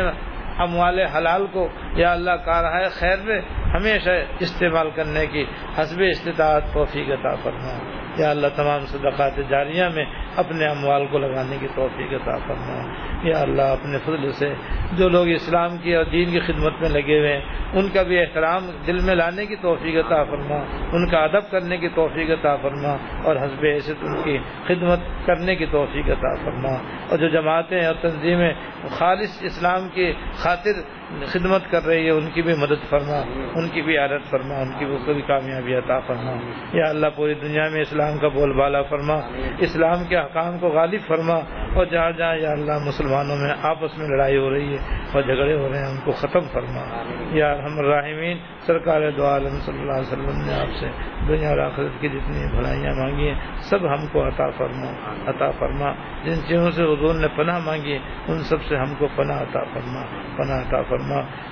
اموال 0.59 0.99
حلال 0.99 1.45
کو 1.53 1.67
یا 1.95 2.11
اللہ 2.11 2.31
کا 2.31 2.61
رہا 2.61 2.79
ہے 2.79 2.89
خیر 2.89 3.17
میں 3.23 3.41
ہمیشہ 3.73 4.09
استعمال 4.39 4.89
کرنے 4.95 5.25
کی 5.27 5.45
حسب 5.77 6.01
استطاعت 6.09 6.73
توفیق 6.73 7.09
عطا 7.09 7.35
فرما 7.35 7.77
یا 8.17 8.29
اللہ 8.29 8.47
تمام 8.55 8.85
صدقات 8.85 9.39
جاریہ 9.49 9.83
میں 9.93 10.05
اپنے 10.35 10.67
اموال 10.67 11.05
کو 11.11 11.17
لگانے 11.17 11.57
کی 11.59 11.67
توفیق 11.75 12.13
عطا 12.13 12.37
فرما 12.37 12.83
یا 13.23 13.41
اللہ 13.41 13.61
اپنے 13.61 13.97
فضل 13.97 14.31
سے 14.31 14.53
جو 14.93 15.09
لوگ 15.09 15.27
اسلام 15.27 15.77
کی 15.77 15.95
اور 15.95 16.05
دین 16.05 16.31
کی 16.31 16.39
خدمت 16.39 16.73
میں 16.81 16.89
لگے 16.89 17.19
ہوئے 17.19 17.33
ہیں، 17.33 17.41
ان 17.73 17.89
کا 17.89 18.03
بھی 18.03 18.19
احترام 18.19 18.65
دل 18.87 18.99
میں 18.99 19.15
لانے 19.15 19.45
کی 19.45 19.55
توفیق 19.55 20.05
عطا 20.05 20.23
فرما 20.23 20.55
ان 20.91 21.09
کا 21.09 21.17
ادب 21.17 21.51
کرنے 21.51 21.77
کی 21.77 21.89
توفیق 21.89 22.29
عطا 22.29 22.55
فرما 22.55 22.97
اور 23.23 23.35
حسب 23.35 23.63
حیثیت 23.63 23.97
ان 24.01 24.21
کی 24.23 24.37
خدمت 24.67 24.99
کرنے 25.25 25.55
کی 25.55 25.65
توفیق 25.71 26.09
عطا 26.09 26.35
فرما 26.35 26.73
اور 27.09 27.17
جو 27.17 27.27
جماعتیں 27.27 27.85
اور 27.85 27.95
تنظیمیں 28.01 28.53
خالص 28.89 29.43
اسلام 29.43 29.89
کی 29.89 30.13
خاطر 30.35 31.00
خدمت 31.25 31.71
کر 31.71 31.83
رہی 31.83 32.05
ہے، 32.05 32.11
ان 32.11 32.29
کی 32.29 32.41
بھی 32.41 32.53
مدد 32.53 32.89
فرما، 32.89 33.21
ان 33.55 33.69
کی 33.69 33.81
بھی 33.81 33.97
عادت 33.97 34.29
فرما، 34.29 34.55
ان 34.55 34.79
کی 34.79 34.85
بھی 34.85 35.21
کامیابی 35.21 35.75
عطا 35.75 35.99
فرما۔ 35.99 36.31
یا 36.73 36.89
اللہ، 36.89 37.07
پوری 37.15 37.33
دنیا 37.33 37.69
میں 37.69 37.81
اسلام 37.81 38.17
کا 38.17 38.27
بول 38.27 38.53
بالا 38.53 38.81
فرما، 38.81 39.13
اسلام 39.59 40.03
کے 40.03 40.17
حکام 40.17 40.59
کو 40.59 40.67
غالب 40.67 41.01
فرما۔ 41.07 41.33
اور 41.75 41.85
جہاں 41.85 42.11
جہاں 42.11 42.35
یا 42.35 42.51
اللہ، 42.51 42.87
مسلمانوں 42.87 43.35
میں 43.37 43.49
آپس 43.61 43.97
میں 43.97 44.07
لڑائی 44.07 44.37
ہو 44.37 44.49
رہی 44.49 44.73
ہے 44.73 44.77
اور 45.13 45.21
جھگڑے 45.21 45.55
ہو 45.55 45.69
رہے 45.69 45.77
ہیں، 45.77 45.85
ان 45.85 45.97
کو 46.05 46.11
ختم 46.11 46.39
فرما۔ 46.39 47.03
یا 47.31 47.53
ہم 47.53 47.79
الراحمین، 47.79 48.37
سرکار 48.59 49.11
دو 49.11 49.25
عالم 49.25 49.59
صلی 49.59 49.79
اللہ 49.79 49.91
علیہ 49.91 50.11
وسلم 50.11 50.45
نے 50.45 50.53
آپ 50.53 50.67
سے 50.79 50.87
دنیا 51.27 51.49
اور 51.49 51.57
آخرت 51.57 52.01
کی 52.01 52.09
جتنی 52.09 52.55
بھلائیاں 52.55 52.95
مانگی 52.95 53.27
ہیں، 53.27 53.39
سب 53.61 53.93
ہم 53.93 54.07
کو 54.11 54.27
عطا 54.27 54.49
فرما 54.49 55.15
عطا 55.27 55.51
فرما۔ 55.51 55.93
جن 56.23 56.35
چیزوں 56.47 56.71
سے 56.71 56.83
حضور 56.83 57.15
نے 57.15 57.27
پناہ 57.37 57.59
مانگی، 57.65 57.99
ان 58.27 58.39
سب 58.39 58.63
سے 58.63 58.75
ہم 58.75 58.93
کو 58.97 59.07
پناہ 59.15 59.41
عطا 59.41 59.63
فرما، 59.63 60.05
پناہ 60.37 60.61
عطا 60.61 60.81
فرما۔ 60.81 61.00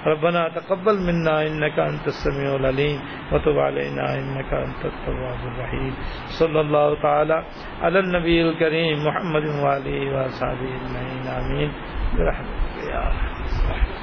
ربنا. 0.06 0.50
تقبل 0.50 0.95
منا 1.08 1.47
انك 1.47 1.80
انت 1.80 2.08
السميع 2.08 2.56
العليم 2.56 3.00
وتب 3.32 3.60
علينا 3.60 4.04
انك 4.16 4.54
انت 4.54 4.82
التواب 4.86 5.39
الرحيم. 5.47 5.93
صلى 6.39 6.62
الله 6.62 7.02
تعالى 7.02 7.43
على 7.82 8.00
النبي 8.00 8.50
الكريم 8.50 9.08
محمد 9.08 9.45
وعلى 9.64 9.89
اله 9.89 10.26
وصحبه 10.26 10.70
اجمعين 10.76 11.28
امين 11.28 11.72
برحمتك 12.18 12.89
يا 12.91 13.00
رب 13.00 13.99